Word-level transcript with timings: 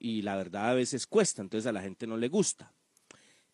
y 0.00 0.22
la 0.22 0.34
verdad 0.34 0.70
a 0.70 0.74
veces 0.74 1.06
cuesta, 1.06 1.42
entonces 1.42 1.68
a 1.68 1.72
la 1.72 1.82
gente 1.82 2.06
no 2.06 2.16
le 2.16 2.28
gusta. 2.28 2.72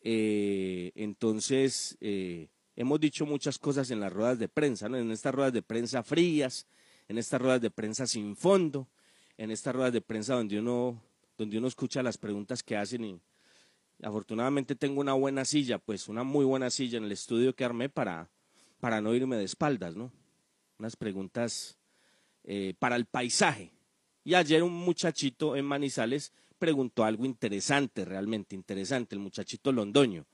Eh, 0.00 0.92
entonces, 0.94 1.98
eh, 2.00 2.48
hemos 2.76 3.00
dicho 3.00 3.26
muchas 3.26 3.58
cosas 3.58 3.90
en 3.90 3.98
las 3.98 4.12
ruedas 4.12 4.38
de 4.38 4.48
prensa, 4.48 4.88
¿no? 4.88 4.96
en 4.96 5.10
estas 5.10 5.34
ruedas 5.34 5.52
de 5.52 5.62
prensa 5.62 6.04
frías, 6.04 6.66
en 7.08 7.18
estas 7.18 7.40
ruedas 7.40 7.60
de 7.60 7.70
prensa 7.70 8.06
sin 8.06 8.36
fondo, 8.36 8.88
en 9.36 9.50
estas 9.50 9.74
ruedas 9.74 9.92
de 9.92 10.00
prensa 10.00 10.34
donde 10.34 10.60
uno, 10.60 11.02
donde 11.36 11.58
uno 11.58 11.66
escucha 11.66 12.02
las 12.04 12.16
preguntas 12.16 12.62
que 12.62 12.76
hacen 12.76 13.04
y 13.04 13.20
afortunadamente 14.02 14.76
tengo 14.76 15.00
una 15.00 15.14
buena 15.14 15.44
silla, 15.44 15.78
pues 15.78 16.08
una 16.08 16.22
muy 16.22 16.44
buena 16.44 16.70
silla 16.70 16.98
en 16.98 17.04
el 17.04 17.12
estudio 17.12 17.56
que 17.56 17.64
armé 17.64 17.88
para, 17.88 18.30
para 18.78 19.00
no 19.00 19.14
irme 19.14 19.36
de 19.36 19.44
espaldas, 19.44 19.96
¿no? 19.96 20.12
Unas 20.78 20.94
preguntas 20.94 21.78
eh, 22.44 22.74
para 22.78 22.94
el 22.94 23.06
paisaje. 23.06 23.75
Y 24.26 24.34
ayer 24.34 24.64
un 24.64 24.72
muchachito 24.72 25.54
en 25.54 25.64
Manizales 25.64 26.32
preguntó 26.58 27.04
algo 27.04 27.24
interesante, 27.24 28.04
realmente 28.04 28.56
interesante, 28.56 29.14
el 29.14 29.20
muchachito 29.20 29.70
Londoño, 29.70 30.26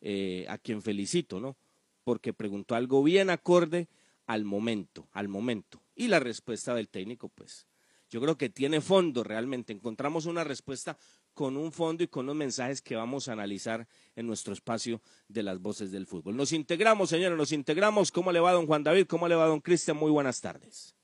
eh, 0.00 0.46
a 0.48 0.56
quien 0.56 0.80
felicito, 0.82 1.40
¿no? 1.40 1.56
Porque 2.04 2.32
preguntó 2.32 2.76
algo 2.76 3.02
bien 3.02 3.30
acorde 3.30 3.88
al 4.26 4.44
momento, 4.44 5.08
al 5.10 5.26
momento. 5.26 5.82
Y 5.96 6.06
la 6.06 6.20
respuesta 6.20 6.76
del 6.76 6.88
técnico, 6.88 7.28
pues, 7.28 7.66
yo 8.08 8.20
creo 8.20 8.38
que 8.38 8.50
tiene 8.50 8.80
fondo 8.80 9.24
realmente. 9.24 9.72
Encontramos 9.72 10.26
una 10.26 10.44
respuesta 10.44 10.96
con 11.34 11.56
un 11.56 11.72
fondo 11.72 12.04
y 12.04 12.08
con 12.08 12.24
los 12.26 12.34
mensajes 12.34 12.80
que 12.80 12.96
vamos 12.96 13.28
a 13.28 13.32
analizar 13.32 13.86
en 14.16 14.26
nuestro 14.26 14.54
espacio 14.54 15.02
de 15.28 15.42
las 15.42 15.60
voces 15.60 15.90
del 15.90 16.06
fútbol. 16.06 16.36
Nos 16.36 16.52
integramos, 16.52 17.10
señores, 17.10 17.36
nos 17.36 17.52
integramos. 17.52 18.10
¿Cómo 18.12 18.32
le 18.32 18.40
va 18.40 18.52
don 18.52 18.66
Juan 18.66 18.84
David? 18.84 19.06
¿Cómo 19.06 19.28
le 19.28 19.34
va 19.34 19.46
don 19.46 19.60
Cristian? 19.60 19.96
Muy 19.96 20.10
buenas 20.10 20.40
tardes. 20.40 20.94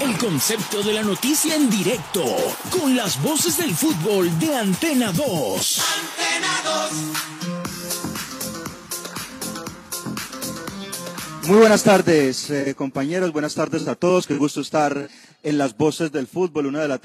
El 0.00 0.16
concepto 0.18 0.82
de 0.82 0.92
la 0.92 1.02
noticia 1.02 1.56
en 1.56 1.68
directo, 1.70 2.24
con 2.70 2.94
las 2.94 3.20
voces 3.22 3.56
del 3.56 3.74
fútbol 3.74 4.38
de 4.38 4.54
Antena 4.54 5.10
2. 5.12 5.82
Antena 5.98 6.60
2. 6.64 7.50
Muy 11.48 11.58
buenas 11.58 11.82
tardes, 11.82 12.50
eh, 12.50 12.74
compañeros. 12.76 13.32
Buenas 13.32 13.54
tardes 13.54 13.88
a 13.88 13.96
todos. 13.96 14.26
Qué 14.26 14.36
gusto 14.36 14.60
estar 14.60 15.08
en 15.42 15.58
las 15.58 15.76
voces 15.76 16.12
del 16.12 16.26
fútbol. 16.28 16.66
Una 16.66 16.82
de 16.82 16.88
las 16.88 17.00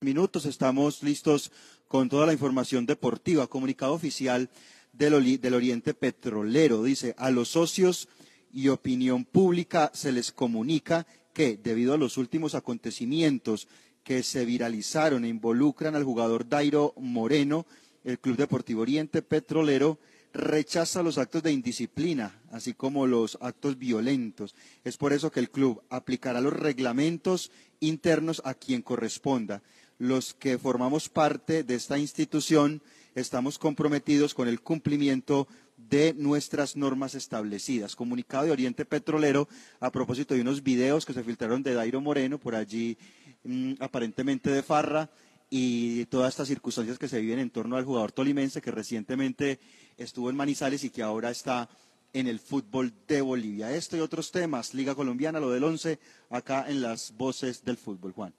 minutos. 0.00 0.44
Estamos 0.44 1.02
listos 1.02 1.50
con 1.88 2.08
toda 2.08 2.26
la 2.26 2.32
información 2.32 2.86
deportiva. 2.86 3.46
Comunicado 3.46 3.94
oficial 3.94 4.50
del, 4.92 5.14
Oriente 5.54 5.94
Petrolero. 5.94 6.82
Dice, 6.82 7.14
a 7.18 7.30
los 7.30 7.48
socios 7.48 8.08
y 8.52 8.68
opinión 8.68 9.24
pública 9.24 9.90
se 9.94 10.12
les 10.12 10.32
comunica 10.32 11.06
que, 11.32 11.56
debido 11.56 11.94
a 11.94 11.98
los 11.98 12.16
últimos 12.16 12.54
acontecimientos 12.54 13.68
que 14.02 14.22
se 14.22 14.44
viralizaron 14.44 15.24
e 15.24 15.28
involucran 15.28 15.94
al 15.94 16.04
jugador 16.04 16.48
Dairo 16.48 16.94
Moreno, 16.96 17.66
el 18.04 18.18
Club 18.20 18.36
Deportivo 18.36 18.82
Oriente 18.82 19.20
Petrolero 19.20 19.98
rechaza 20.32 21.02
los 21.02 21.18
actos 21.18 21.42
de 21.42 21.52
indisciplina, 21.52 22.40
así 22.52 22.74
como 22.74 23.06
los 23.06 23.38
actos 23.40 23.78
violentos. 23.78 24.54
Es 24.84 24.96
por 24.96 25.12
eso 25.12 25.30
que 25.30 25.40
el 25.40 25.50
club 25.50 25.82
aplicará 25.88 26.40
los 26.40 26.52
reglamentos 26.52 27.50
internos 27.80 28.42
a 28.44 28.54
quien 28.54 28.82
corresponda. 28.82 29.62
Los 29.98 30.34
que 30.34 30.58
formamos 30.58 31.08
parte 31.08 31.62
de 31.62 31.74
esta 31.74 31.98
institución 31.98 32.82
estamos 33.14 33.58
comprometidos 33.58 34.34
con 34.34 34.46
el 34.46 34.60
cumplimiento 34.60 35.48
de 35.76 36.14
nuestras 36.14 36.76
normas 36.76 37.14
establecidas. 37.14 37.96
Comunicado 37.96 38.44
de 38.44 38.50
Oriente 38.50 38.84
Petrolero 38.84 39.48
a 39.80 39.90
propósito 39.90 40.34
de 40.34 40.42
unos 40.42 40.62
videos 40.62 41.06
que 41.06 41.12
se 41.12 41.22
filtraron 41.22 41.62
de 41.62 41.74
Dairo 41.74 42.00
Moreno, 42.00 42.38
por 42.38 42.54
allí 42.54 42.98
mm, 43.44 43.74
aparentemente 43.80 44.50
de 44.50 44.62
Farra, 44.62 45.10
y 45.48 46.04
todas 46.06 46.30
estas 46.30 46.48
circunstancias 46.48 46.98
que 46.98 47.08
se 47.08 47.20
viven 47.20 47.38
en 47.38 47.50
torno 47.50 47.76
al 47.76 47.84
jugador 47.84 48.12
tolimense 48.12 48.60
que 48.60 48.72
recientemente 48.72 49.60
estuvo 49.96 50.28
en 50.28 50.36
Manizales 50.36 50.82
y 50.84 50.90
que 50.90 51.02
ahora 51.02 51.30
está 51.30 51.68
en 52.12 52.26
el 52.26 52.40
fútbol 52.40 52.92
de 53.06 53.20
Bolivia. 53.20 53.72
Esto 53.72 53.96
y 53.96 54.00
otros 54.00 54.32
temas, 54.32 54.74
Liga 54.74 54.94
Colombiana, 54.94 55.38
lo 55.38 55.50
del 55.50 55.64
once, 55.64 56.00
acá 56.30 56.66
en 56.68 56.82
las 56.82 57.16
voces 57.16 57.64
del 57.64 57.76
fútbol. 57.76 58.12
Juan. 58.12 58.34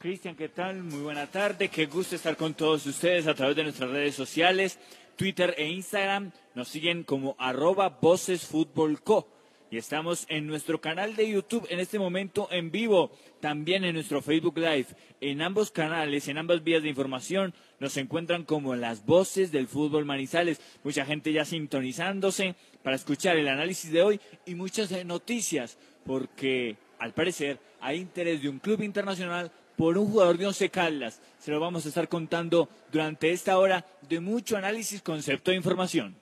Cristian, 0.00 0.34
¿qué 0.34 0.48
tal? 0.48 0.82
Muy 0.82 1.02
buena 1.02 1.26
tarde. 1.26 1.68
Qué 1.68 1.84
gusto 1.84 2.16
estar 2.16 2.34
con 2.34 2.54
todos 2.54 2.86
ustedes 2.86 3.26
a 3.26 3.34
través 3.34 3.54
de 3.54 3.64
nuestras 3.64 3.90
redes 3.90 4.14
sociales, 4.14 4.78
Twitter 5.14 5.54
e 5.58 5.68
Instagram. 5.68 6.32
Nos 6.54 6.68
siguen 6.68 7.04
como 7.04 7.36
arroba 7.38 7.98
vocesfutbolco 8.00 9.28
y 9.70 9.76
estamos 9.76 10.24
en 10.30 10.46
nuestro 10.46 10.80
canal 10.80 11.16
de 11.16 11.28
YouTube 11.28 11.66
en 11.68 11.80
este 11.80 11.98
momento 11.98 12.48
en 12.50 12.70
vivo, 12.70 13.10
también 13.40 13.84
en 13.84 13.92
nuestro 13.92 14.22
Facebook 14.22 14.56
Live. 14.56 14.86
En 15.20 15.42
ambos 15.42 15.70
canales, 15.70 16.28
en 16.28 16.38
ambas 16.38 16.64
vías 16.64 16.82
de 16.82 16.88
información, 16.88 17.52
nos 17.78 17.94
encuentran 17.98 18.44
como 18.44 18.74
las 18.76 19.04
voces 19.04 19.52
del 19.52 19.68
fútbol 19.68 20.06
Manizales. 20.06 20.62
Mucha 20.82 21.04
gente 21.04 21.30
ya 21.30 21.44
sintonizándose 21.44 22.54
para 22.82 22.96
escuchar 22.96 23.36
el 23.36 23.48
análisis 23.48 23.92
de 23.92 24.02
hoy 24.02 24.20
y 24.46 24.54
muchas 24.54 25.04
noticias, 25.04 25.76
porque 26.06 26.78
al 26.98 27.12
parecer 27.12 27.58
hay 27.82 27.98
interés 27.98 28.40
de 28.40 28.48
un 28.48 28.60
club 28.60 28.80
internacional 28.80 29.52
por 29.80 29.96
un 29.96 30.10
jugador 30.10 30.36
de 30.36 30.46
Once 30.46 30.68
Caldas. 30.68 31.22
Se 31.38 31.50
lo 31.50 31.58
vamos 31.58 31.86
a 31.86 31.88
estar 31.88 32.06
contando 32.06 32.68
durante 32.92 33.32
esta 33.32 33.58
hora 33.58 33.86
de 34.06 34.20
mucho 34.20 34.58
análisis, 34.58 35.00
concepto 35.00 35.52
e 35.52 35.54
información. 35.56 36.14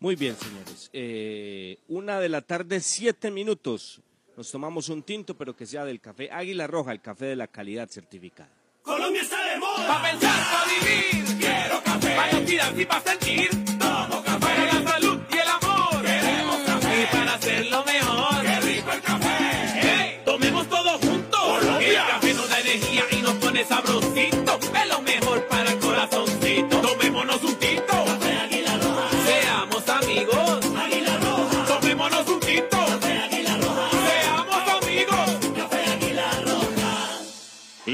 Muy 0.00 0.16
bien, 0.16 0.34
señores. 0.34 0.90
Eh, 0.92 1.78
una 1.86 2.18
de 2.18 2.28
la 2.28 2.42
tarde, 2.42 2.80
siete 2.80 3.30
minutos. 3.30 4.00
Nos 4.36 4.50
tomamos 4.50 4.88
un 4.88 5.04
tinto, 5.04 5.36
pero 5.36 5.54
que 5.54 5.64
sea 5.64 5.84
del 5.84 6.00
café 6.00 6.28
Águila 6.32 6.66
Roja, 6.66 6.90
el 6.90 7.00
café 7.00 7.26
de 7.26 7.36
la 7.36 7.46
calidad 7.46 7.88
certificada. 7.88 8.50
Colombia 8.82 9.22
está 9.22 9.48
de 9.48 9.56
moda. 9.60 9.86
Pa' 9.86 10.02
pensar, 10.02 10.44
pa' 10.50 10.64
vivir. 10.66 11.38
Quiero 11.38 11.84
café. 11.84 12.16
Para 12.16 12.32
respirar 12.32 12.80
y 12.80 12.84
para 12.84 13.00
sentir. 13.00 13.50
Tomo 13.78 14.24
café. 14.24 14.40
Para 14.40 14.64
la 14.64 14.90
salud 14.90 15.20
y 15.30 15.34
el 15.36 15.48
amor. 15.48 16.02
Queremos 16.02 16.60
café. 16.62 17.02
Y 17.02 17.16
para 17.16 17.34
hacerlo 17.34 17.84
mejor. 17.84 17.93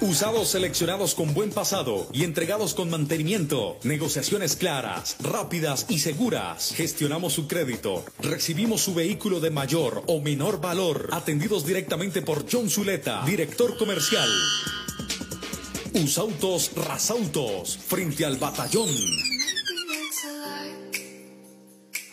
Usados 0.00 0.50
seleccionados 0.50 1.16
con 1.16 1.34
buen 1.34 1.50
pasado 1.50 2.06
y 2.12 2.22
entregados 2.22 2.72
con 2.74 2.88
mantenimiento. 2.88 3.78
Negociaciones 3.82 4.54
claras, 4.54 5.16
rápidas 5.20 5.86
y 5.88 5.98
seguras. 5.98 6.72
Gestionamos 6.76 7.32
su 7.32 7.48
crédito. 7.48 8.04
Recibimos 8.20 8.80
su 8.80 8.94
vehículo 8.94 9.40
de 9.40 9.50
mayor 9.50 10.04
o 10.06 10.20
menor 10.20 10.60
valor. 10.60 11.08
Atendidos 11.10 11.66
directamente 11.66 12.22
por 12.22 12.46
John 12.48 12.70
Zuleta, 12.70 13.24
director 13.26 13.76
comercial. 13.76 14.28
Usautos 15.94 16.70
Rasautos, 16.76 17.76
frente 17.76 18.24
al 18.24 18.36
batallón. 18.36 18.88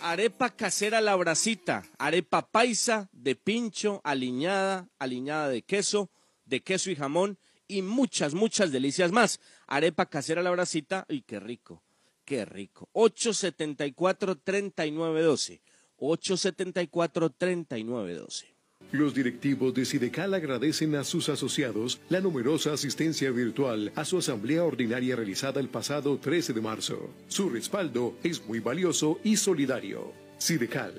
Arepa 0.02 0.56
casera 0.56 1.02
la 1.02 1.16
bracita, 1.16 1.84
arepa 2.00 2.48
paisa 2.48 3.10
de 3.12 3.36
pincho, 3.36 4.02
aliñada, 4.04 4.90
aliñada 4.98 5.50
de 5.50 5.62
queso, 5.62 6.10
de 6.46 6.62
queso 6.62 6.90
y 6.90 6.96
jamón 6.96 7.38
y 7.68 7.82
muchas, 7.82 8.34
muchas 8.34 8.72
delicias 8.72 9.12
más. 9.12 9.40
Arepa 9.68 10.06
casera 10.08 10.44
la 10.44 10.52
bracita, 10.52 11.06
y 11.10 11.22
qué 11.22 11.40
rico, 11.40 11.84
qué 12.24 12.46
rico. 12.46 12.90
874-3912. 12.94 15.62
874-3912. 15.98 18.56
Los 18.92 19.14
directivos 19.14 19.74
de 19.74 19.86
Sidecal 19.86 20.34
agradecen 20.34 20.96
a 20.96 21.04
sus 21.04 21.30
asociados 21.30 22.00
la 22.10 22.22
numerosa 22.22 22.74
asistencia 22.74 23.32
virtual 23.32 23.92
a 23.96 24.06
su 24.06 24.20
asamblea 24.20 24.64
ordinaria 24.64 25.16
realizada 25.16 25.60
el 25.60 25.70
pasado 25.70 26.18
13 26.18 26.54
de 26.54 26.62
marzo. 26.62 27.10
Su 27.28 27.50
respaldo 27.50 28.16
es 28.24 28.46
muy 28.46 28.60
valioso 28.60 29.20
y 29.24 29.38
solidario. 29.38 30.14
Sidecal, 30.38 30.94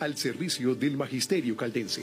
al 0.00 0.16
servicio 0.16 0.74
del 0.74 0.96
magisterio 0.96 1.56
caldense. 1.56 2.02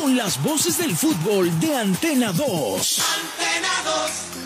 con 0.00 0.16
las 0.16 0.42
voces 0.42 0.78
del 0.78 0.96
fútbol 0.96 1.60
de 1.60 1.76
Antena 1.76 2.32
2. 2.32 3.02
Antena 3.04 3.68
2. 3.84 4.37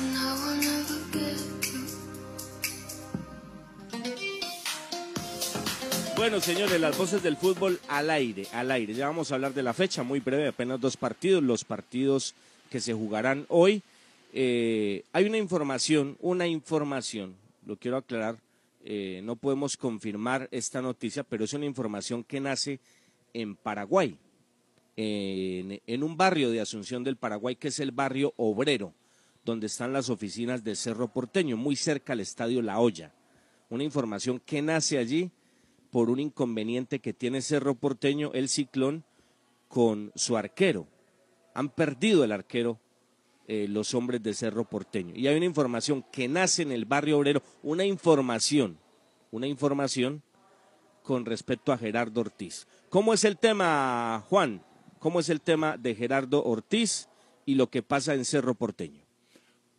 Bueno, 6.23 6.41
señores, 6.41 6.81
las 6.81 6.97
voces 6.97 7.21
del 7.21 7.37
fútbol 7.37 7.81
al 7.89 8.09
aire, 8.09 8.47
al 8.53 8.71
aire. 8.71 8.95
Ya 8.95 9.09
vamos 9.09 9.33
a 9.33 9.35
hablar 9.35 9.55
de 9.55 9.63
la 9.65 9.75
fecha, 9.75 10.05
muy 10.05 10.21
breve, 10.21 10.47
apenas 10.47 10.81
dos 10.81 10.97
partidos, 10.97 11.43
los 11.43 11.65
partidos 11.65 12.37
que 12.71 12.81
se 12.81 12.95
jugarán 12.95 13.45
hoy. 13.49 13.83
Eh, 14.33 15.03
hay 15.13 15.25
una 15.25 15.39
información, 15.39 16.17
una 16.21 16.47
información, 16.47 17.35
lo 17.67 17.75
quiero 17.75 17.97
aclarar, 17.97 18.37
eh, 18.85 19.21
no 19.25 19.35
podemos 19.35 19.77
confirmar 19.77 20.47
esta 20.53 20.81
noticia, 20.81 21.25
pero 21.25 21.43
es 21.43 21.55
una 21.55 21.67
información 21.67 22.23
que 22.23 22.39
nace 22.39 22.79
en 23.35 23.57
Paraguay, 23.57 24.17
en, 24.97 25.81
en 25.85 26.03
un 26.05 26.17
barrio 26.17 26.53
de 26.53 26.61
Asunción 26.61 27.03
del 27.03 27.17
Paraguay, 27.17 27.57
que 27.57 27.67
es 27.67 27.81
el 27.81 27.91
barrio 27.91 28.33
obrero, 28.37 28.95
donde 29.45 29.67
están 29.67 29.93
las 29.93 30.09
oficinas 30.09 30.63
de 30.63 30.77
Cerro 30.77 31.09
Porteño, 31.09 31.57
muy 31.57 31.75
cerca 31.75 32.13
al 32.13 32.21
estadio 32.21 32.63
La 32.63 32.79
Hoya. 32.79 33.11
Una 33.71 33.83
información 33.83 34.41
que 34.47 34.63
nace 34.63 34.99
allí 34.99 35.29
por 35.93 36.09
un 36.09 36.19
inconveniente 36.19 37.01
que 37.01 37.13
tiene 37.13 37.43
Cerro 37.43 37.75
Porteño, 37.75 38.31
el 38.33 38.49
Ciclón, 38.49 39.05
con 39.69 40.11
su 40.15 40.39
arquero. 40.39 40.89
Han 41.53 41.69
perdido 41.69 42.25
el 42.25 42.33
arquero 42.33 42.81
eh, 43.47 43.67
los 43.69 43.93
hombres 43.93 44.23
de 44.23 44.33
Cerro 44.33 44.65
Porteño. 44.65 45.13
Y 45.15 45.27
hay 45.27 45.37
una 45.37 45.45
información 45.45 46.03
que 46.11 46.29
nace 46.29 46.63
en 46.63 46.73
el 46.73 46.87
barrio 46.87 47.19
obrero, 47.19 47.43
una 47.63 47.85
información, 47.85 48.79
una 49.31 49.47
información 49.47 50.23
con 51.03 51.27
respecto 51.27 51.73
a 51.73 51.79
Gerardo 51.79 52.23
Ortiz. 52.23 52.67
¿Cómo 52.89 53.13
es 53.13 53.25
el 53.25 53.37
tema, 53.37 54.25
Juan? 54.31 54.65
¿Cómo 54.99 55.21
es 55.21 55.29
el 55.29 55.43
tema 55.43 55.77
de 55.77 55.95
Gerardo 55.95 56.43
Ortiz 56.43 57.09
y 57.45 57.57
lo 57.57 57.69
que 57.69 57.83
pasa 57.83 58.15
en 58.15 58.25
Cerro 58.25 58.55
Porteño? 58.55 59.03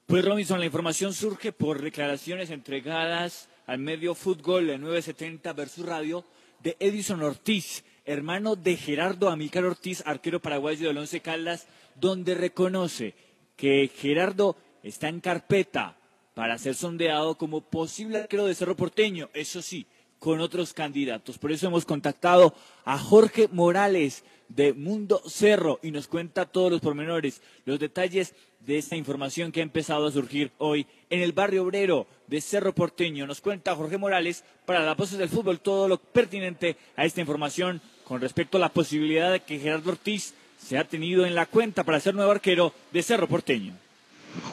Pues 0.06 0.24
Robinson, 0.24 0.60
la 0.60 0.68
información 0.68 1.12
surge 1.12 1.52
por 1.52 1.82
declaraciones 1.82 2.52
entregadas 2.52 3.50
al 3.66 3.80
medio 3.80 4.16
fútbol 4.16 4.68
de 4.68 4.78
970 4.78 5.54
versus 5.54 5.86
radio 5.86 6.26
de 6.62 6.76
Edison 6.80 7.22
Ortiz, 7.22 7.84
hermano 8.06 8.56
de 8.56 8.78
Gerardo 8.78 9.30
Amícar 9.30 9.66
Ortiz, 9.66 10.04
arquero 10.06 10.42
paraguayo 10.42 10.88
del 10.88 10.98
Once 10.98 11.22
Caldas, 11.22 11.68
donde 11.96 12.36
reconoce 12.36 13.16
que 13.56 13.90
Gerardo 13.96 14.56
está 14.82 15.10
en 15.10 15.20
carpeta 15.20 15.98
para 16.34 16.58
ser 16.58 16.76
sondeado 16.76 17.38
como 17.38 17.62
posible 17.62 18.18
arquero 18.18 18.46
de 18.46 18.56
Cerro 18.56 18.76
Porteño, 18.76 19.30
eso 19.34 19.62
sí, 19.62 19.86
con 20.24 20.40
otros 20.40 20.72
candidatos. 20.72 21.38
Por 21.38 21.52
eso 21.52 21.68
hemos 21.68 21.84
contactado 21.84 22.56
a 22.86 22.98
Jorge 22.98 23.50
Morales 23.52 24.24
de 24.48 24.72
Mundo 24.72 25.22
Cerro 25.28 25.82
y 25.84 25.92
nos 25.92 26.08
cuenta 26.08 26.46
todos 26.46 26.72
los 26.72 26.80
pormenores, 26.80 27.42
los 27.66 27.78
detalles 27.78 28.34
de 28.62 28.78
esta 28.78 28.96
información 28.96 29.52
que 29.52 29.60
ha 29.60 29.64
empezado 29.64 30.08
a 30.08 30.12
surgir 30.14 30.54
hoy 30.60 30.88
en 31.10 31.20
el 31.20 31.34
barrio 31.34 31.64
obrero 31.64 32.08
de 32.28 32.40
Cerro 32.40 32.74
Porteño. 32.74 33.28
Nos 33.28 33.42
cuenta 33.42 33.76
Jorge 33.76 33.98
Morales 33.98 34.46
para 34.66 34.86
las 34.86 34.96
voces 34.96 35.18
del 35.18 35.28
fútbol 35.28 35.60
todo 35.60 35.90
lo 35.90 35.98
pertinente 35.98 36.78
a 36.96 37.04
esta 37.04 37.20
información 37.20 37.82
con 38.06 38.22
respecto 38.22 38.56
a 38.56 38.62
la 38.62 38.70
posibilidad 38.70 39.30
de 39.30 39.42
que 39.42 39.60
Gerardo 39.60 39.92
Ortiz 39.92 40.36
se 40.58 40.78
ha 40.78 40.88
tenido 40.88 41.26
en 41.26 41.36
la 41.36 41.48
cuenta 41.48 41.84
para 41.84 42.00
ser 42.00 42.16
nuevo 42.16 42.32
arquero 42.32 42.74
de 42.94 43.04
Cerro 43.04 43.28
Porteño. 43.28 43.74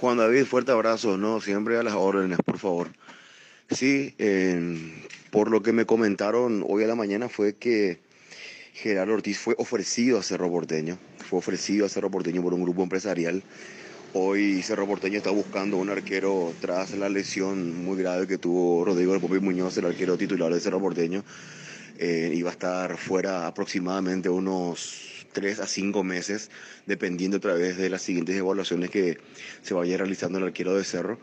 Juan 0.00 0.18
David, 0.18 0.46
fuerte 0.46 0.72
abrazo, 0.72 1.16
¿no? 1.16 1.40
Siempre 1.40 1.78
a 1.78 1.84
las 1.84 1.94
órdenes, 1.94 2.38
por 2.44 2.58
favor. 2.58 2.90
Sí, 3.70 4.16
por 5.30 5.50
lo 5.50 5.62
que 5.62 5.72
me 5.72 5.86
comentaron 5.86 6.64
hoy 6.68 6.84
a 6.84 6.86
la 6.86 6.94
mañana 6.94 7.28
fue 7.28 7.54
que 7.54 7.98
Gerardo 8.72 9.14
Ortiz 9.14 9.38
fue 9.38 9.54
ofrecido 9.58 10.18
a 10.18 10.22
Cerro 10.22 10.50
Porteño, 10.50 10.98
fue 11.28 11.38
ofrecido 11.38 11.86
a 11.86 11.88
Cerro 11.88 12.10
Porteño 12.10 12.42
por 12.42 12.54
un 12.54 12.62
grupo 12.62 12.82
empresarial. 12.82 13.42
Hoy 14.12 14.62
Cerro 14.62 14.86
Porteño 14.88 15.18
está 15.18 15.30
buscando 15.30 15.76
un 15.76 15.88
arquero 15.88 16.52
tras 16.60 16.92
la 16.92 17.08
lesión 17.08 17.84
muy 17.84 17.96
grave 17.96 18.26
que 18.26 18.38
tuvo 18.38 18.84
Rodrigo 18.84 19.12
del 19.12 19.20
Popi 19.20 19.38
Muñoz, 19.38 19.76
el 19.76 19.86
arquero 19.86 20.18
titular 20.18 20.52
de 20.52 20.60
Cerro 20.60 20.80
Porteño. 20.80 21.24
Eh, 21.98 22.32
iba 22.34 22.48
a 22.48 22.52
estar 22.52 22.96
fuera 22.96 23.46
aproximadamente 23.46 24.28
unos 24.28 25.26
tres 25.32 25.60
a 25.60 25.66
cinco 25.66 26.02
meses, 26.02 26.50
dependiendo 26.86 27.36
otra 27.36 27.54
vez 27.54 27.76
de 27.76 27.88
las 27.88 28.02
siguientes 28.02 28.34
evaluaciones 28.34 28.90
que 28.90 29.18
se 29.62 29.74
vaya 29.74 29.96
realizando 29.96 30.38
el 30.38 30.44
arquero 30.44 30.74
de 30.74 30.82
Cerro. 30.82 31.20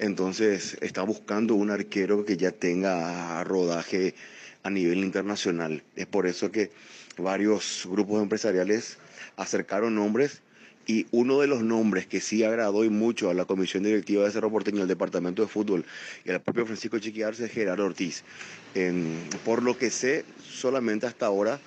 Entonces 0.00 0.78
está 0.80 1.02
buscando 1.02 1.54
un 1.54 1.70
arquero 1.70 2.24
que 2.24 2.38
ya 2.38 2.52
tenga 2.52 3.44
rodaje 3.44 4.14
a 4.62 4.70
nivel 4.70 5.04
internacional. 5.04 5.82
Es 5.94 6.06
por 6.06 6.26
eso 6.26 6.50
que 6.50 6.70
varios 7.18 7.86
grupos 7.86 8.22
empresariales 8.22 8.96
acercaron 9.36 9.94
nombres 9.94 10.40
y 10.86 11.06
uno 11.10 11.38
de 11.40 11.48
los 11.48 11.62
nombres 11.62 12.06
que 12.06 12.22
sí 12.22 12.42
agradó 12.42 12.82
y 12.82 12.88
mucho 12.88 13.28
a 13.28 13.34
la 13.34 13.44
comisión 13.44 13.82
directiva 13.82 14.24
de 14.24 14.30
Cerro 14.30 14.50
Porteño, 14.50 14.80
al 14.80 14.88
departamento 14.88 15.42
de 15.42 15.48
fútbol 15.48 15.84
y 16.24 16.30
al 16.30 16.40
propio 16.40 16.64
Francisco 16.64 16.98
Chiquiarse 16.98 17.44
es 17.44 17.52
Gerardo 17.52 17.84
Ortiz. 17.84 18.24
por 19.44 19.62
lo 19.62 19.76
que 19.76 19.90
sé, 19.90 20.24
solamente 20.42 21.06
hasta 21.06 21.26
ahora 21.26 21.60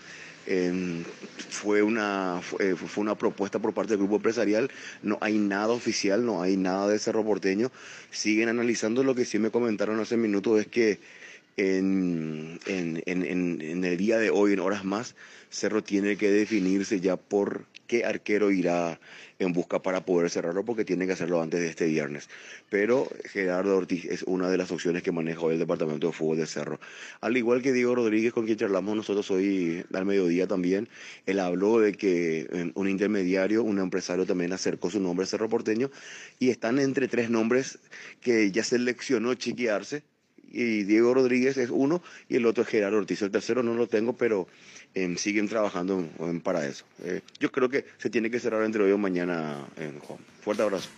fue, 1.49 1.81
una, 1.81 2.41
fue, 2.41 2.75
una 2.97 3.15
propuesta 3.15 3.59
por 3.59 3.73
parte 3.73 3.91
del 3.91 3.99
grupo 3.99 4.17
empresarial, 4.17 4.69
no 5.01 5.17
hay 5.21 5.37
nada 5.37 5.69
oficial, 5.69 6.25
no 6.25 6.41
hay 6.41 6.57
nada 6.57 6.87
de 6.87 6.99
Cerro 6.99 7.23
Porteño. 7.23 7.71
Siguen 8.11 8.49
analizando 8.49 9.03
lo 9.03 9.15
que 9.15 9.25
sí 9.25 9.39
me 9.39 9.51
comentaron 9.51 9.99
hace 9.99 10.17
minutos, 10.17 10.59
es 10.59 10.67
que 10.67 10.99
en, 11.57 12.59
en, 12.65 13.83
el 13.83 13.97
día 13.97 14.17
de 14.17 14.29
hoy, 14.29 14.53
en 14.53 14.59
horas 14.59 14.85
más, 14.85 15.15
Cerro 15.49 15.83
tiene 15.83 16.17
que 16.17 16.31
definirse 16.31 16.99
ya 16.99 17.15
por 17.15 17.65
qué 17.85 18.05
arquero 18.05 18.49
irá 18.49 18.99
en 19.39 19.53
busca 19.53 19.81
para 19.81 20.05
poder 20.05 20.29
cerrarlo, 20.29 20.63
porque 20.65 20.85
tiene 20.85 21.05
que 21.05 21.13
hacerlo 21.13 21.41
antes 21.41 21.59
de 21.59 21.67
este 21.67 21.85
viernes. 21.85 22.29
Pero 22.69 23.07
Gerardo 23.25 23.77
Ortiz 23.77 24.05
es 24.05 24.23
una 24.23 24.49
de 24.49 24.57
las 24.57 24.71
opciones 24.71 25.03
que 25.03 25.11
maneja 25.11 25.41
hoy 25.41 25.53
el 25.53 25.59
Departamento 25.59 26.07
de 26.07 26.13
Fútbol 26.13 26.37
de 26.37 26.47
Cerro. 26.47 26.79
Al 27.21 27.37
igual 27.37 27.61
que 27.61 27.73
Diego 27.73 27.93
Rodríguez, 27.93 28.33
con 28.33 28.45
quien 28.45 28.57
charlamos 28.57 28.95
nosotros 28.95 29.29
hoy 29.31 29.83
al 29.93 30.05
mediodía 30.05 30.47
también, 30.47 30.87
él 31.25 31.39
habló 31.39 31.79
de 31.79 31.93
que 31.93 32.47
eh, 32.51 32.71
un 32.73 32.89
intermediario, 32.89 33.63
un 33.63 33.79
empresario 33.79 34.25
también 34.25 34.53
acercó 34.53 34.89
su 34.89 34.99
nombre 34.99 35.25
a 35.25 35.27
Cerro 35.27 35.49
Porteño, 35.49 35.91
y 36.39 36.49
están 36.49 36.79
entre 36.79 37.07
tres 37.07 37.29
nombres 37.29 37.79
que 38.21 38.51
ya 38.51 38.63
seleccionó 38.63 39.33
Chiquiarse 39.35 40.03
y 40.53 40.83
Diego 40.83 41.13
Rodríguez 41.15 41.57
es 41.57 41.71
uno 41.71 42.01
y 42.29 42.35
el 42.37 42.45
otro 42.45 42.63
es 42.63 42.69
Gerardo 42.69 42.99
Ortiz. 42.99 43.21
El 43.23 43.31
tercero 43.31 43.63
no 43.63 43.73
lo 43.73 43.87
tengo, 43.87 44.13
pero 44.13 44.47
em, 44.93 45.17
siguen 45.17 45.49
trabajando 45.49 46.07
para 46.43 46.65
eso. 46.65 46.85
Eh, 47.03 47.21
yo 47.39 47.51
creo 47.51 47.67
que 47.67 47.85
se 47.97 48.11
tiene 48.11 48.29
que 48.29 48.39
cerrar 48.39 48.63
entre 48.63 48.83
hoy 48.83 48.91
o 48.91 48.97
mañana, 48.97 49.65
em, 49.75 49.99
Juan. 49.99 50.19
Fuerte 50.41 50.61
abrazo. 50.61 50.89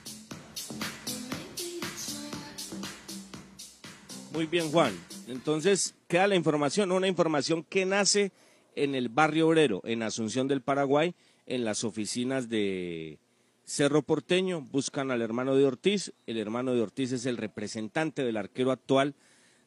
Muy 4.34 4.46
bien, 4.48 4.70
Juan. 4.70 4.94
Entonces, 5.30 5.96
queda 6.10 6.28
la 6.28 6.36
información, 6.36 6.92
una 6.92 7.08
información 7.08 7.64
que 7.64 7.86
nace 7.86 8.34
en 8.76 8.94
el 8.94 9.08
barrio 9.08 9.48
obrero, 9.48 9.82
en 9.86 10.04
Asunción 10.04 10.50
del 10.50 10.62
Paraguay, 10.62 11.16
en 11.46 11.64
las 11.64 11.86
oficinas 11.86 12.50
de 12.50 13.20
Cerro 13.64 14.02
Porteño, 14.02 14.60
buscan 14.60 15.12
al 15.12 15.22
hermano 15.22 15.56
de 15.56 15.64
Ortiz. 15.64 16.12
El 16.28 16.38
hermano 16.38 16.74
de 16.74 16.82
Ortiz 16.82 17.14
es 17.14 17.26
el 17.26 17.38
representante 17.38 18.26
del 18.26 18.36
arquero 18.36 18.72
actual 18.72 19.16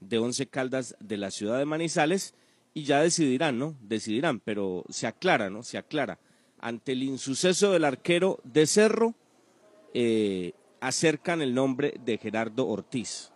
de 0.00 0.18
Once 0.18 0.46
Caldas 0.46 0.96
de 1.00 1.16
la 1.16 1.30
ciudad 1.30 1.58
de 1.58 1.64
Manizales 1.64 2.34
y 2.74 2.84
ya 2.84 3.02
decidirán, 3.02 3.58
¿no? 3.58 3.76
Decidirán, 3.82 4.40
pero 4.40 4.84
se 4.88 5.06
aclara, 5.06 5.50
¿no? 5.50 5.62
Se 5.62 5.78
aclara. 5.78 6.18
Ante 6.60 6.92
el 6.92 7.02
insuceso 7.02 7.72
del 7.72 7.84
arquero 7.84 8.40
de 8.44 8.66
Cerro, 8.66 9.14
eh, 9.94 10.52
acercan 10.80 11.42
el 11.42 11.54
nombre 11.54 11.94
de 12.04 12.18
Gerardo 12.18 12.66
Ortiz. 12.66 13.32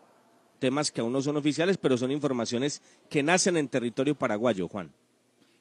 Temas 0.59 0.93
que 0.93 1.01
aún 1.01 1.13
no 1.13 1.23
son 1.23 1.37
oficiales, 1.37 1.77
pero 1.77 1.97
son 1.99 2.13
informaciones 2.13 2.83
que 3.11 3.23
nacen 3.23 3.57
en 3.57 3.69
territorio 3.69 4.15
paraguayo, 4.15 4.69
Juan. 4.69 4.93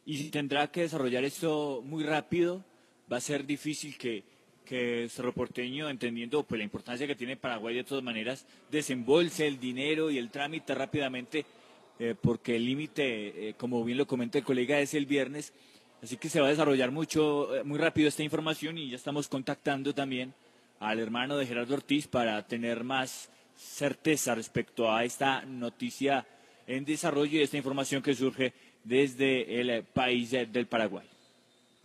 Y 0.05 0.17
si 0.17 0.29
tendrá 0.29 0.71
que 0.71 0.81
desarrollar 0.81 1.23
esto 1.23 1.81
muy 1.83 2.03
rápido, 2.03 2.63
va 3.11 3.17
a 3.17 3.21
ser 3.21 3.45
difícil 3.45 3.97
que, 3.97 4.23
que 4.65 5.07
Cerro 5.09 5.33
Porteño, 5.33 5.89
entendiendo 5.89 6.43
pues, 6.43 6.57
la 6.59 6.63
importancia 6.63 7.07
que 7.07 7.15
tiene 7.15 7.35
Paraguay 7.37 7.75
de 7.75 7.83
todas 7.83 8.03
maneras, 8.03 8.45
desembolse 8.71 9.47
el 9.47 9.59
dinero 9.59 10.09
y 10.11 10.17
el 10.17 10.29
trámite 10.29 10.73
rápidamente, 10.75 11.45
eh, 11.99 12.15
porque 12.19 12.55
el 12.55 12.65
límite, 12.65 13.49
eh, 13.49 13.53
como 13.57 13.83
bien 13.83 13.97
lo 13.97 14.07
comenta 14.07 14.37
el 14.37 14.43
colega, 14.43 14.79
es 14.79 14.93
el 14.93 15.05
viernes. 15.05 15.53
Así 16.01 16.17
que 16.17 16.29
se 16.29 16.39
va 16.39 16.47
a 16.47 16.49
desarrollar 16.49 16.89
mucho, 16.91 17.55
eh, 17.55 17.63
muy 17.63 17.77
rápido 17.77 18.07
esta 18.07 18.23
información 18.23 18.77
y 18.77 18.89
ya 18.89 18.95
estamos 18.95 19.27
contactando 19.27 19.93
también 19.93 20.33
al 20.79 20.99
hermano 20.99 21.37
de 21.37 21.45
Gerardo 21.45 21.75
Ortiz 21.75 22.07
para 22.07 22.41
tener 22.47 22.83
más 22.83 23.29
certeza 23.55 24.33
respecto 24.33 24.91
a 24.91 25.03
esta 25.03 25.41
noticia 25.45 26.25
en 26.65 26.85
desarrollo 26.85 27.37
y 27.39 27.43
esta 27.43 27.57
información 27.57 28.01
que 28.01 28.15
surge 28.15 28.53
desde 28.83 29.61
el 29.61 29.83
país 29.83 30.31
de- 30.31 30.47
del 30.47 30.65
Paraguay. 30.65 31.05